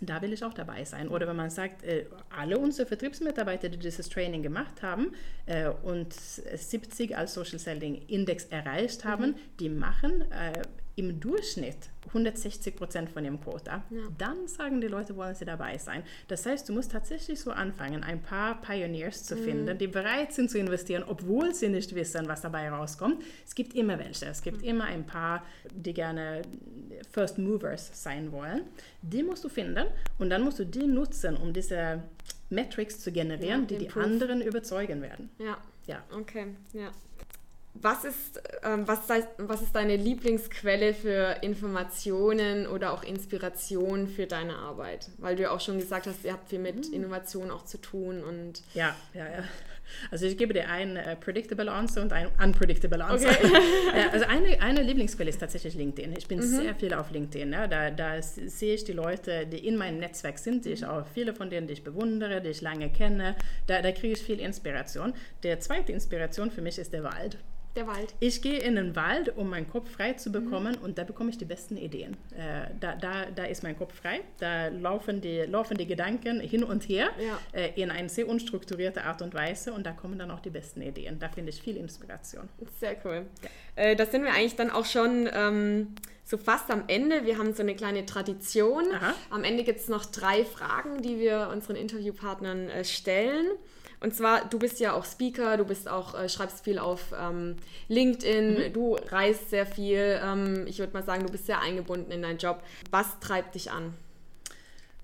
da 0.00 0.22
will 0.22 0.32
ich 0.32 0.44
auch 0.44 0.54
dabei 0.54 0.84
sein. 0.84 1.08
Oder 1.08 1.26
wenn 1.26 1.36
man 1.36 1.50
sagt, 1.50 1.82
äh, 1.82 2.06
alle 2.30 2.58
unsere 2.58 2.86
Vertriebsmitarbeiter, 2.86 3.68
die 3.68 3.78
dieses 3.78 4.08
Training 4.08 4.42
gemacht 4.42 4.82
haben 4.82 5.12
äh, 5.46 5.68
und 5.68 6.12
70 6.14 7.16
als 7.16 7.34
Social 7.34 7.58
Selling 7.58 8.02
Index 8.06 8.46
erreicht 8.46 9.04
haben, 9.04 9.30
mhm. 9.30 9.34
die 9.58 9.68
machen 9.68 10.22
äh, 10.30 10.62
im 11.00 11.18
Durchschnitt 11.18 11.90
160 12.08 12.76
Prozent 12.76 13.10
von 13.10 13.24
dem 13.24 13.40
Quota, 13.40 13.82
ja. 13.90 14.00
dann 14.18 14.46
sagen 14.46 14.80
die 14.80 14.86
Leute, 14.86 15.16
wollen 15.16 15.34
sie 15.34 15.44
dabei 15.44 15.78
sein. 15.78 16.02
Das 16.28 16.46
heißt, 16.46 16.68
du 16.68 16.72
musst 16.72 16.92
tatsächlich 16.92 17.40
so 17.40 17.50
anfangen, 17.50 18.04
ein 18.04 18.22
paar 18.22 18.60
Pioneers 18.60 19.24
zu 19.24 19.36
mhm. 19.36 19.44
finden, 19.44 19.78
die 19.78 19.86
bereit 19.86 20.32
sind 20.32 20.50
zu 20.50 20.58
investieren, 20.58 21.04
obwohl 21.06 21.54
sie 21.54 21.68
nicht 21.68 21.94
wissen, 21.94 22.28
was 22.28 22.42
dabei 22.42 22.68
rauskommt. 22.70 23.22
Es 23.46 23.54
gibt 23.54 23.74
immer 23.74 23.98
welche. 23.98 24.26
Es 24.26 24.42
gibt 24.42 24.58
mhm. 24.58 24.68
immer 24.68 24.84
ein 24.84 25.06
paar, 25.06 25.44
die 25.74 25.94
gerne 25.94 26.42
First 27.10 27.38
Movers 27.38 27.90
sein 27.92 28.30
wollen. 28.32 28.62
Die 29.02 29.22
musst 29.22 29.44
du 29.44 29.48
finden 29.48 29.86
und 30.18 30.30
dann 30.30 30.42
musst 30.42 30.58
du 30.58 30.66
die 30.66 30.86
nutzen, 30.86 31.36
um 31.36 31.52
diese 31.52 32.02
Metrics 32.50 33.00
zu 33.00 33.12
generieren, 33.12 33.60
ja, 33.62 33.66
die 33.66 33.78
die 33.78 33.86
Proof. 33.86 34.04
anderen 34.04 34.42
überzeugen 34.42 35.00
werden. 35.02 35.30
Ja. 35.38 35.58
Ja. 35.86 36.04
Okay. 36.12 36.46
Ja. 36.72 36.92
Was 37.74 38.04
ist, 38.04 38.42
ähm, 38.64 38.86
was, 38.86 38.98
was 39.38 39.62
ist 39.62 39.74
deine 39.74 39.96
Lieblingsquelle 39.96 40.92
für 40.92 41.36
Informationen 41.42 42.66
oder 42.66 42.92
auch 42.92 43.04
Inspiration 43.04 44.08
für 44.08 44.26
deine 44.26 44.56
Arbeit? 44.56 45.08
Weil 45.18 45.36
du 45.36 45.42
ja 45.42 45.50
auch 45.50 45.60
schon 45.60 45.78
gesagt 45.78 46.06
hast, 46.06 46.24
ihr 46.24 46.32
habt 46.32 46.48
viel 46.48 46.58
mit 46.58 46.88
mhm. 46.88 46.94
Innovation 46.94 47.50
auch 47.50 47.64
zu 47.64 47.78
tun 47.78 48.22
und. 48.24 48.62
Ja, 48.74 48.96
ja, 49.14 49.24
ja. 49.24 49.44
Also 50.10 50.26
ich 50.26 50.36
gebe 50.36 50.54
dir 50.54 50.68
ein 50.68 50.96
uh, 50.96 51.16
predictable 51.18 51.70
answer 51.70 52.02
und 52.02 52.12
ein 52.12 52.28
unpredictable 52.42 53.04
answer. 53.04 53.30
Okay. 53.30 53.60
also 54.12 54.26
eine, 54.26 54.60
eine 54.60 54.82
Lieblingsquelle 54.82 55.30
ist 55.30 55.38
tatsächlich 55.38 55.74
LinkedIn. 55.74 56.14
Ich 56.16 56.28
bin 56.28 56.38
mhm. 56.38 56.44
sehr 56.44 56.74
viel 56.74 56.94
auf 56.94 57.10
LinkedIn. 57.10 57.52
Ja. 57.52 57.66
Da, 57.66 57.90
da 57.90 58.22
sehe 58.22 58.74
ich 58.74 58.84
die 58.84 58.92
Leute, 58.92 59.46
die 59.46 59.66
in 59.66 59.76
meinem 59.76 59.98
Netzwerk 59.98 60.38
sind, 60.38 60.64
die 60.64 60.70
ich 60.70 60.84
auch 60.84 61.06
viele 61.06 61.34
von 61.34 61.50
denen, 61.50 61.66
die 61.66 61.74
ich 61.74 61.84
bewundere, 61.84 62.40
die 62.40 62.50
ich 62.50 62.60
lange 62.60 62.90
kenne. 62.90 63.36
Da, 63.66 63.82
da 63.82 63.92
kriege 63.92 64.14
ich 64.14 64.22
viel 64.22 64.40
Inspiration. 64.40 65.14
Der 65.42 65.60
zweite 65.60 65.92
Inspiration 65.92 66.50
für 66.50 66.62
mich 66.62 66.78
ist 66.78 66.92
der 66.92 67.04
Wald. 67.04 67.38
Der 67.76 67.86
Wald. 67.86 68.14
Ich 68.18 68.42
gehe 68.42 68.58
in 68.58 68.74
den 68.74 68.96
Wald, 68.96 69.36
um 69.36 69.50
meinen 69.50 69.70
Kopf 69.70 69.90
frei 69.90 70.14
zu 70.14 70.32
bekommen 70.32 70.76
mhm. 70.76 70.84
und 70.84 70.98
da 70.98 71.04
bekomme 71.04 71.30
ich 71.30 71.38
die 71.38 71.44
besten 71.44 71.76
Ideen. 71.76 72.16
Äh, 72.36 72.70
da, 72.80 72.96
da, 72.96 73.26
da 73.26 73.44
ist 73.44 73.62
mein 73.62 73.78
Kopf 73.78 73.94
frei, 73.94 74.20
da 74.38 74.68
laufen 74.68 75.20
die, 75.20 75.42
laufen 75.42 75.76
die 75.76 75.86
Gedanken 75.86 76.40
hin 76.40 76.64
und 76.64 76.88
her 76.88 77.10
ja. 77.18 77.38
äh, 77.52 77.80
in 77.80 77.90
eine 77.90 78.08
sehr 78.08 78.28
unstrukturierte 78.28 79.04
Art 79.04 79.22
und 79.22 79.34
Weise 79.34 79.72
und 79.72 79.86
da 79.86 79.92
kommen 79.92 80.18
dann 80.18 80.30
auch 80.30 80.40
die 80.40 80.50
besten 80.50 80.82
Ideen. 80.82 81.18
Da 81.20 81.28
finde 81.28 81.50
ich 81.50 81.62
viel 81.62 81.76
Inspiration. 81.76 82.48
Sehr 82.80 82.96
cool. 83.04 83.26
Ja. 83.42 83.48
Äh, 83.76 83.96
da 83.96 84.04
sind 84.06 84.24
wir 84.24 84.32
eigentlich 84.32 84.56
dann 84.56 84.70
auch 84.70 84.86
schon 84.86 85.28
ähm, 85.32 85.94
so 86.24 86.38
fast 86.38 86.70
am 86.70 86.84
Ende. 86.88 87.24
Wir 87.24 87.38
haben 87.38 87.54
so 87.54 87.62
eine 87.62 87.74
kleine 87.74 88.04
Tradition. 88.04 88.84
Aha. 88.94 89.14
Am 89.30 89.44
Ende 89.44 89.64
gibt 89.64 89.80
es 89.80 89.88
noch 89.88 90.06
drei 90.06 90.44
Fragen, 90.44 91.02
die 91.02 91.18
wir 91.18 91.50
unseren 91.52 91.76
Interviewpartnern 91.76 92.68
äh, 92.68 92.84
stellen. 92.84 93.46
Und 94.00 94.14
zwar, 94.14 94.48
du 94.48 94.58
bist 94.58 94.80
ja 94.80 94.94
auch 94.94 95.04
Speaker, 95.04 95.58
du 95.58 95.64
bist 95.64 95.88
auch, 95.88 96.18
äh, 96.18 96.28
schreibst 96.28 96.64
viel 96.64 96.78
auf 96.78 97.12
ähm, 97.18 97.56
LinkedIn, 97.88 98.68
mhm. 98.68 98.72
du 98.72 98.94
reist 98.94 99.50
sehr 99.50 99.66
viel. 99.66 100.18
Ähm, 100.22 100.66
ich 100.66 100.78
würde 100.78 100.92
mal 100.94 101.04
sagen, 101.04 101.26
du 101.26 101.30
bist 101.30 101.46
sehr 101.46 101.60
eingebunden 101.60 102.10
in 102.10 102.22
deinen 102.22 102.38
Job. 102.38 102.62
Was 102.90 103.20
treibt 103.20 103.54
dich 103.54 103.70
an? 103.70 103.94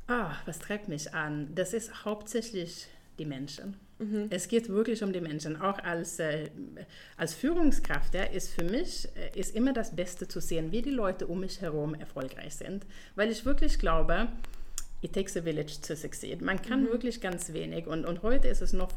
Ah, 0.09 0.33
was 0.47 0.59
treibt 0.61 0.89
mich 0.89 1.13
an? 1.15 1.51
Das 1.55 1.75
ist 1.75 2.05
hauptsächlich 2.05 2.87
die 3.19 3.27
Menschen. 3.27 3.77
Mhm. 3.99 4.27
Es 4.31 4.49
geht 4.49 4.69
wirklich 4.69 5.03
um 5.03 5.13
die 5.13 5.21
Menschen. 5.21 5.61
Auch 5.61 5.79
als, 5.79 6.19
äh, 6.19 6.51
als 7.17 7.35
Führungskraft 7.35 8.15
ja, 8.15 8.25
ist 8.25 8.51
für 8.53 8.65
mich 8.65 9.09
äh, 9.17 9.39
ist 9.39 9.55
immer 9.55 9.73
das 9.73 9.97
Beste 9.97 10.29
zu 10.29 10.41
sehen, 10.41 10.71
wie 10.73 10.83
die 10.83 10.91
Leute 10.91 11.27
um 11.27 11.41
mich 11.41 11.61
herum 11.61 11.95
erfolgreich 11.95 12.55
sind. 12.57 12.85
Weil 13.15 13.31
ich 13.31 13.45
wirklich 13.45 13.79
glaube, 13.79 14.29
it 15.03 15.13
takes 15.13 15.37
a 15.37 15.43
village 15.43 15.81
to 15.87 15.95
succeed. 15.95 16.43
Man 16.43 16.61
kann 16.61 16.85
mhm. 16.85 16.89
wirklich 16.89 17.21
ganz 17.21 17.53
wenig 17.53 17.87
und, 17.87 18.05
und 18.05 18.23
heute 18.23 18.49
ist 18.49 18.63
es 18.63 18.73
noch, 18.73 18.91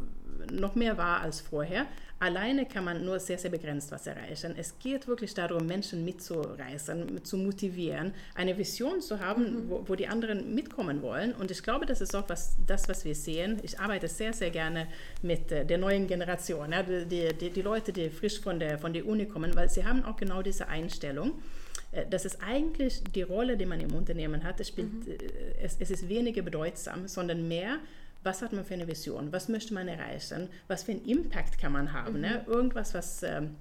noch 0.51 0.75
mehr 0.75 0.97
wahr 0.97 1.21
als 1.21 1.41
vorher. 1.41 1.85
Alleine 2.21 2.65
kann 2.65 2.83
man 2.83 3.05
nur 3.05 3.17
sehr, 3.19 3.37
sehr 3.37 3.49
begrenzt 3.49 3.93
was 3.93 4.05
erreichen. 4.05 4.53
Es 4.57 4.77
geht 4.79 5.07
wirklich 5.07 5.33
darum, 5.33 5.65
Menschen 5.65 6.03
mitzureißen, 6.03 7.23
zu 7.23 7.37
motivieren, 7.37 8.13
eine 8.35 8.57
Vision 8.57 8.99
zu 8.99 9.21
haben, 9.21 9.43
mhm. 9.43 9.69
wo, 9.69 9.83
wo, 9.87 9.95
die 9.95 10.07
anderen 10.07 10.53
mitkommen 10.53 11.01
wollen. 11.01 11.33
Und 11.33 11.49
ich 11.49 11.63
glaube, 11.63 11.85
das 11.85 12.01
ist 12.01 12.15
auch 12.15 12.27
was, 12.27 12.57
das, 12.67 12.89
was 12.89 13.05
wir 13.05 13.15
sehen. 13.15 13.59
Ich 13.63 13.79
arbeite 13.79 14.09
sehr, 14.09 14.33
sehr 14.33 14.49
gerne 14.49 14.87
mit 15.21 15.49
äh, 15.51 15.65
der 15.65 15.77
neuen 15.77 16.07
Generation, 16.07 16.73
ja, 16.73 16.83
die, 16.83 17.33
die, 17.33 17.51
die 17.51 17.61
Leute, 17.61 17.93
die 17.93 18.09
frisch 18.09 18.41
von 18.41 18.59
der, 18.59 18.79
von 18.79 18.91
der 18.91 19.05
Uni 19.05 19.25
kommen, 19.25 19.55
weil 19.55 19.69
sie 19.69 19.85
haben 19.85 20.03
auch 20.03 20.17
genau 20.17 20.41
diese 20.41 20.67
Einstellung. 20.67 21.41
Äh, 21.91 22.05
das 22.09 22.25
ist 22.25 22.39
eigentlich 22.41 23.03
die 23.03 23.21
Rolle, 23.21 23.57
die 23.57 23.65
man 23.65 23.79
im 23.79 23.93
Unternehmen 23.93 24.43
hat. 24.43 24.59
Es, 24.59 24.69
spielt, 24.69 24.91
mhm. 24.91 25.11
Äh, 25.11 25.63
es, 25.63 25.77
es 25.79 25.91
ist 25.91 26.09
weniger 26.09 26.41
bedeutsam, 26.41 27.07
sondern 27.07 27.47
mehr, 27.47 27.79
was 28.23 28.41
hat 28.41 28.51
man 28.53 28.65
für 28.65 28.73
eine 28.73 28.87
Vision, 28.87 29.31
was 29.31 29.47
möchte 29.47 29.73
man 29.73 29.87
erreichen, 29.87 30.49
was 30.67 30.83
für 30.83 30.91
einen 30.91 31.05
Impact 31.05 31.57
kann 31.57 31.71
man 31.71 31.93
haben. 31.93 32.15
Mhm. 32.15 32.21
Ne? 32.21 32.45
Irgendwas, 32.47 32.93
was 32.93 33.23
ähm, 33.23 33.55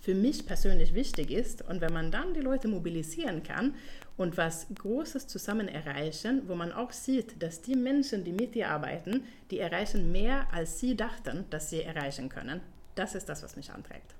für 0.00 0.14
mich 0.14 0.46
persönlich 0.46 0.94
wichtig 0.94 1.30
ist. 1.30 1.62
Und 1.62 1.80
wenn 1.80 1.92
man 1.92 2.10
dann 2.10 2.34
die 2.34 2.40
Leute 2.40 2.68
mobilisieren 2.68 3.42
kann 3.42 3.74
und 4.16 4.36
was 4.36 4.66
Großes 4.74 5.28
zusammen 5.28 5.68
erreichen, 5.68 6.42
wo 6.48 6.54
man 6.54 6.72
auch 6.72 6.90
sieht, 6.90 7.40
dass 7.40 7.62
die 7.62 7.76
Menschen, 7.76 8.24
die 8.24 8.32
mit 8.32 8.54
dir 8.54 8.70
arbeiten, 8.70 9.24
die 9.50 9.60
erreichen 9.60 10.10
mehr, 10.10 10.48
als 10.52 10.80
sie 10.80 10.96
dachten, 10.96 11.44
dass 11.50 11.70
sie 11.70 11.82
erreichen 11.82 12.28
können. 12.28 12.60
Das 12.96 13.14
ist 13.14 13.28
das, 13.28 13.42
was 13.42 13.56
mich 13.56 13.70
antreibt. 13.70 14.14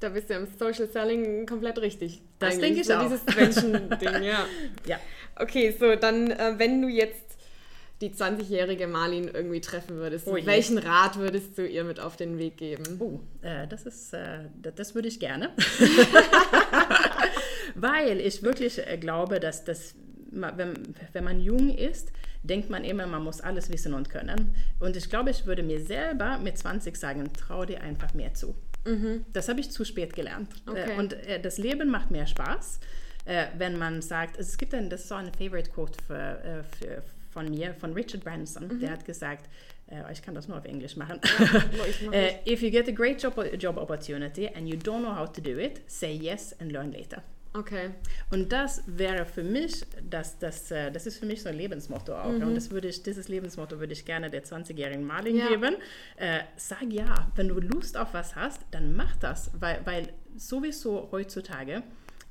Da 0.00 0.08
bist 0.08 0.30
du 0.30 0.34
im 0.34 0.46
Social 0.58 0.88
Selling 0.88 1.46
komplett 1.46 1.78
richtig. 1.78 2.22
Das 2.38 2.58
denke 2.58 2.80
ich 2.80 2.86
so 2.86 2.94
auch. 2.94 3.02
Dieses 3.02 3.24
Menschen-Ding, 3.24 4.22
ja. 4.22 4.46
ja. 4.86 5.00
Okay, 5.36 5.74
so 5.78 5.94
dann, 5.96 6.30
äh, 6.30 6.54
wenn 6.58 6.82
du 6.82 6.88
jetzt 6.88 7.32
die 8.00 8.10
20-jährige 8.10 8.88
Marlin 8.88 9.30
irgendwie 9.32 9.60
treffen 9.60 9.96
würdest, 9.96 10.26
oh 10.26 10.36
welchen 10.44 10.78
Rat 10.78 11.18
würdest 11.18 11.56
du 11.56 11.66
ihr 11.66 11.84
mit 11.84 12.00
auf 12.00 12.16
den 12.16 12.36
Weg 12.38 12.56
geben? 12.56 12.98
Oh, 12.98 13.20
äh, 13.42 13.68
das 13.68 13.86
ist, 13.86 14.12
äh, 14.12 14.40
das 14.74 14.94
würde 14.96 15.06
ich 15.08 15.20
gerne. 15.20 15.50
Weil 17.74 18.20
ich 18.20 18.42
wirklich 18.42 18.84
äh, 18.86 18.98
glaube, 18.98 19.38
dass 19.38 19.64
das, 19.64 19.94
wenn, 20.30 20.74
wenn 21.12 21.24
man 21.24 21.40
jung 21.40 21.70
ist, 21.70 22.12
denkt 22.42 22.70
man 22.70 22.84
immer, 22.84 23.06
man 23.06 23.22
muss 23.22 23.40
alles 23.40 23.70
wissen 23.70 23.94
und 23.94 24.10
können. 24.10 24.54
Und 24.80 24.96
ich 24.96 25.08
glaube, 25.08 25.30
ich 25.30 25.46
würde 25.46 25.62
mir 25.62 25.80
selber 25.80 26.38
mit 26.38 26.58
20 26.58 26.96
sagen, 26.96 27.30
trau 27.32 27.64
dir 27.64 27.82
einfach 27.82 28.14
mehr 28.14 28.34
zu. 28.34 28.54
Mhm. 28.84 29.24
Das 29.32 29.48
habe 29.48 29.60
ich 29.60 29.70
zu 29.70 29.84
spät 29.84 30.14
gelernt. 30.14 30.48
Okay. 30.66 30.92
Äh, 30.92 30.98
und 30.98 31.12
äh, 31.12 31.40
das 31.40 31.58
Leben 31.58 31.90
macht 31.90 32.10
mehr 32.10 32.26
Spaß, 32.26 32.80
äh, 33.24 33.46
wenn 33.56 33.78
man 33.78 34.02
sagt, 34.02 34.38
also 34.38 34.48
es 34.48 34.58
gibt 34.58 34.74
ein, 34.74 34.90
das 34.90 35.02
ist 35.02 35.08
so 35.08 35.14
eine 35.14 35.32
Favorite 35.32 35.70
Quote 35.70 35.98
für, 36.06 36.64
für, 36.78 37.02
von 37.30 37.48
mir, 37.50 37.74
von 37.74 37.92
Richard 37.92 38.24
Branson, 38.24 38.68
mhm. 38.68 38.80
der 38.80 38.90
hat 38.90 39.04
gesagt, 39.04 39.48
äh, 39.88 40.12
ich 40.12 40.22
kann 40.22 40.34
das 40.34 40.48
nur 40.48 40.58
auf 40.58 40.64
Englisch 40.64 40.96
machen. 40.96 41.20
Ja, 42.12 42.28
if 42.46 42.62
you 42.62 42.70
get 42.70 42.88
a 42.88 42.92
great 42.92 43.22
job, 43.22 43.40
job 43.58 43.76
opportunity 43.76 44.48
and 44.48 44.68
you 44.68 44.76
don't 44.76 45.00
know 45.00 45.14
how 45.14 45.30
to 45.30 45.40
do 45.40 45.58
it, 45.58 45.80
say 45.86 46.12
yes 46.12 46.54
and 46.60 46.72
learn 46.72 46.92
later. 46.92 47.22
Okay. 47.54 47.90
Und 48.30 48.52
das 48.52 48.82
wäre 48.86 49.26
für 49.26 49.42
mich, 49.42 49.84
das, 50.08 50.38
das, 50.38 50.70
äh, 50.70 50.90
das 50.90 51.06
ist 51.06 51.18
für 51.18 51.26
mich 51.26 51.42
so 51.42 51.50
ein 51.50 51.56
Lebensmotto 51.56 52.14
auch. 52.14 52.32
Mhm. 52.32 52.42
Und 52.48 52.54
das 52.54 52.70
würde 52.70 52.88
ich, 52.88 53.02
dieses 53.02 53.28
Lebensmotto 53.28 53.78
würde 53.78 53.92
ich 53.92 54.04
gerne 54.04 54.30
der 54.30 54.42
20-jährigen 54.42 55.04
Marlin 55.04 55.36
ja. 55.36 55.48
geben. 55.48 55.76
Äh, 56.16 56.40
sag 56.56 56.90
ja, 56.90 57.30
wenn 57.34 57.48
du 57.48 57.60
Lust 57.60 57.96
auf 57.96 58.14
was 58.14 58.36
hast, 58.36 58.62
dann 58.70 58.96
mach 58.96 59.16
das, 59.16 59.50
weil, 59.58 59.80
weil 59.84 60.08
sowieso 60.36 61.08
heutzutage 61.12 61.82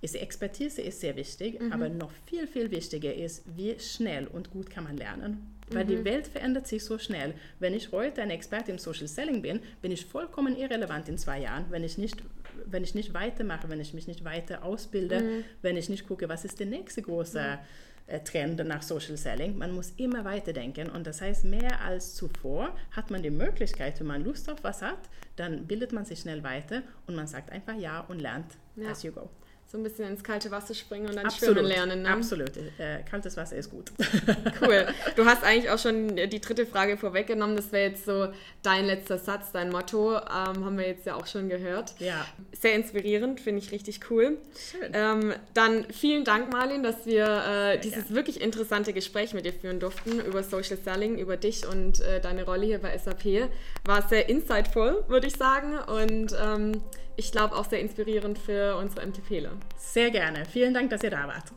ist 0.02 0.16
Expertise 0.16 0.82
ist 0.82 1.00
sehr 1.00 1.16
wichtig, 1.16 1.62
mhm. 1.62 1.72
aber 1.72 1.88
noch 1.90 2.12
viel, 2.26 2.48
viel 2.48 2.72
wichtiger 2.72 3.14
ist, 3.14 3.44
wie 3.56 3.80
schnell 3.80 4.28
und 4.28 4.50
gut 4.50 4.70
kann 4.70 4.84
man 4.84 4.98
lernen. 4.98 5.48
Weil 5.70 5.86
mhm. 5.86 5.90
die 5.90 6.06
Welt 6.06 6.28
verändert 6.28 6.68
sich 6.68 6.84
so 6.84 6.98
schnell. 6.98 7.34
Wenn 7.60 7.74
ich 7.74 7.92
heute 7.92 8.22
ein 8.22 8.30
Experte 8.30 8.72
im 8.72 8.80
Social 8.80 9.08
Selling 9.08 9.42
bin, 9.42 9.62
bin 9.82 9.92
ich 9.92 10.06
vollkommen 10.06 10.58
irrelevant 10.58 11.08
in 11.08 11.18
zwei 11.18 11.40
Jahren, 11.40 11.66
wenn 11.70 11.84
ich 11.84 11.98
nicht, 11.98 12.18
wenn 12.66 12.84
ich 12.84 12.95
nicht 12.95 13.14
weitermache, 13.14 13.70
wenn 13.70 13.80
ich 13.80 13.93
mich 13.93 14.07
nicht 14.07 14.24
weiter 14.24 14.64
ausbilde, 14.64 15.22
mhm. 15.22 15.43
wenn 15.62 15.78
ich 15.78 15.89
nicht 15.89 16.07
gucke, 16.07 16.30
was 16.30 16.45
ist 16.45 16.59
der 16.59 16.68
nächste 16.68 17.01
große 17.01 17.59
äh, 18.07 18.20
Trend 18.22 18.66
nach 18.66 18.82
Social 18.82 19.18
Selling. 19.18 19.57
Man 19.57 19.74
muss 19.74 19.93
immer 19.97 20.26
weiterdenken 20.26 20.89
und 20.89 21.07
das 21.07 21.22
heißt, 21.22 21.45
mehr 21.45 21.82
als 21.82 22.16
zuvor 22.16 22.76
hat 22.91 23.12
man 23.12 23.24
die 23.24 23.30
Möglichkeit, 23.30 23.99
wenn 23.99 24.07
man 24.07 24.24
Lust 24.24 24.49
auf 24.49 24.64
was 24.64 24.82
hat, 24.82 24.99
dann 25.36 25.66
bildet 25.66 25.93
man 25.93 26.05
sich 26.05 26.20
schnell 26.20 26.43
weiter 26.43 26.84
und 27.07 27.16
man 27.16 27.28
sagt 27.28 27.51
einfach 27.51 27.76
ja 27.76 28.01
und 28.01 28.20
lernt 28.20 28.57
ja. 28.76 28.89
as 28.89 29.03
you 29.03 29.12
go 29.12 29.30
so 29.72 29.78
ein 29.78 29.84
bisschen 29.84 30.06
ins 30.06 30.22
kalte 30.22 30.52
Wasser 30.52 30.74
springen 30.74 31.08
und 31.08 31.16
dann 31.16 31.26
Absolut. 31.26 31.56
schwimmen 31.56 31.70
lernen. 31.70 32.02
Ne? 32.02 32.10
Absolut. 32.10 32.58
Äh, 32.58 33.04
kaltes 33.10 33.38
Wasser 33.38 33.56
ist 33.56 33.70
gut. 33.70 33.94
cool. 34.62 34.86
Du 35.16 35.24
hast 35.24 35.46
eigentlich 35.46 35.70
auch 35.70 35.80
schon 35.80 36.18
die 36.18 36.42
dritte 36.42 36.66
Frage 36.66 36.98
vorweggenommen. 36.98 37.56
Das 37.56 37.72
wäre 37.72 37.90
jetzt 37.90 38.04
so 38.04 38.28
dein 38.64 38.86
letzter 38.86 39.18
Satz, 39.18 39.54
dein 39.54 39.70
Motto. 39.70 40.18
Ähm, 40.18 40.66
haben 40.66 40.78
wir 40.78 40.88
jetzt 40.88 41.06
ja 41.06 41.16
auch 41.16 41.26
schon 41.26 41.48
gehört. 41.48 41.94
Ja. 42.00 42.26
Sehr 42.52 42.74
inspirierend, 42.74 43.40
finde 43.40 43.62
ich 43.62 43.72
richtig 43.72 44.02
cool. 44.10 44.40
Schön. 44.72 44.92
Ähm, 44.92 45.34
dann 45.54 45.86
vielen 45.86 46.26
Dank, 46.26 46.52
Marlin, 46.52 46.84
dass 46.84 47.06
wir 47.06 47.26
äh, 47.26 47.80
dieses 47.80 48.10
ja. 48.10 48.16
wirklich 48.16 48.42
interessante 48.42 48.92
Gespräch 48.92 49.34
mit 49.34 49.46
dir 49.46 49.54
führen 49.54 49.80
durften 49.80 50.20
über 50.20 50.44
Social 50.44 50.80
Selling, 50.84 51.18
über 51.18 51.38
dich 51.38 51.66
und 51.66 52.02
äh, 52.02 52.20
deine 52.20 52.44
Rolle 52.44 52.66
hier 52.66 52.80
bei 52.80 52.98
SAP. 52.98 53.50
War 53.86 54.06
sehr 54.10 54.28
insightful, 54.28 55.06
würde 55.08 55.28
ich 55.28 55.38
sagen. 55.38 55.78
Und 55.78 56.36
ähm, 56.44 56.82
ich 57.22 57.32
glaube 57.32 57.56
auch 57.56 57.66
sehr 57.66 57.80
inspirierend 57.80 58.40
für 58.40 58.76
unsere 58.78 59.06
MTPler. 59.06 59.52
Sehr 59.78 60.10
gerne. 60.10 60.44
Vielen 60.46 60.74
Dank, 60.74 60.90
dass 60.90 61.04
ihr 61.04 61.12
da 61.12 61.28
wart. 61.28 61.54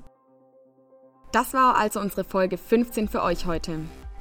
Das 1.33 1.55
war 1.55 1.77
also 1.77 2.01
unsere 2.01 2.23
Folge 2.23 2.59
15 2.59 3.09
für 3.09 3.23
euch 3.23 3.47
heute. 3.47 3.79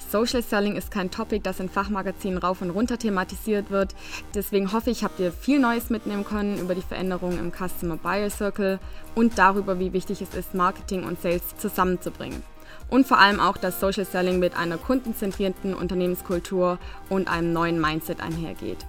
Social 0.09 0.41
Selling 0.41 0.77
ist 0.77 0.89
kein 0.89 1.11
Topic, 1.11 1.41
das 1.43 1.59
in 1.59 1.67
Fachmagazinen 1.67 2.37
rauf 2.37 2.61
und 2.61 2.69
runter 2.69 2.97
thematisiert 2.97 3.71
wird. 3.71 3.93
Deswegen 4.33 4.71
hoffe 4.71 4.89
ich, 4.89 5.03
habt 5.03 5.19
ihr 5.19 5.33
viel 5.33 5.59
Neues 5.59 5.89
mitnehmen 5.89 6.23
können 6.23 6.59
über 6.59 6.75
die 6.75 6.81
Veränderungen 6.81 7.39
im 7.39 7.51
Customer 7.51 7.97
Buyer 7.97 8.29
Circle 8.29 8.79
und 9.13 9.37
darüber, 9.37 9.79
wie 9.79 9.91
wichtig 9.91 10.21
es 10.21 10.33
ist, 10.33 10.55
Marketing 10.55 11.03
und 11.03 11.21
Sales 11.21 11.57
zusammenzubringen. 11.57 12.41
Und 12.89 13.05
vor 13.05 13.19
allem 13.19 13.41
auch, 13.41 13.57
dass 13.57 13.81
Social 13.81 14.05
Selling 14.05 14.39
mit 14.39 14.55
einer 14.55 14.77
kundenzentrierten 14.77 15.73
Unternehmenskultur 15.73 16.79
und 17.09 17.27
einem 17.27 17.51
neuen 17.51 17.81
Mindset 17.81 18.21
einhergeht. 18.21 18.85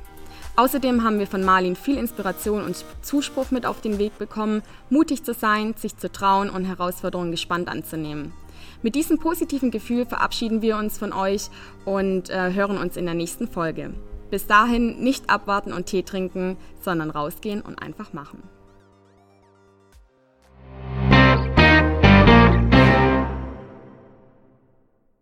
Außerdem 0.56 1.02
haben 1.02 1.18
wir 1.18 1.26
von 1.26 1.42
Marlin 1.42 1.74
viel 1.74 1.98
Inspiration 1.98 2.62
und 2.62 2.84
Zuspruch 3.02 3.50
mit 3.50 3.66
auf 3.66 3.80
den 3.80 3.98
Weg 3.98 4.18
bekommen, 4.18 4.62
mutig 4.88 5.24
zu 5.24 5.34
sein, 5.34 5.74
sich 5.76 5.96
zu 5.96 6.12
trauen 6.12 6.48
und 6.48 6.64
Herausforderungen 6.64 7.32
gespannt 7.32 7.68
anzunehmen. 7.68 8.32
Mit 8.80 8.94
diesem 8.94 9.18
positiven 9.18 9.72
Gefühl 9.72 10.06
verabschieden 10.06 10.62
wir 10.62 10.76
uns 10.76 10.96
von 10.96 11.12
euch 11.12 11.48
und 11.84 12.30
äh, 12.30 12.52
hören 12.52 12.78
uns 12.78 12.96
in 12.96 13.04
der 13.04 13.14
nächsten 13.14 13.48
Folge. 13.48 13.94
Bis 14.30 14.46
dahin 14.46 15.02
nicht 15.02 15.28
abwarten 15.28 15.72
und 15.72 15.86
Tee 15.86 16.02
trinken, 16.02 16.56
sondern 16.80 17.10
rausgehen 17.10 17.60
und 17.60 17.82
einfach 17.82 18.12
machen. 18.12 18.42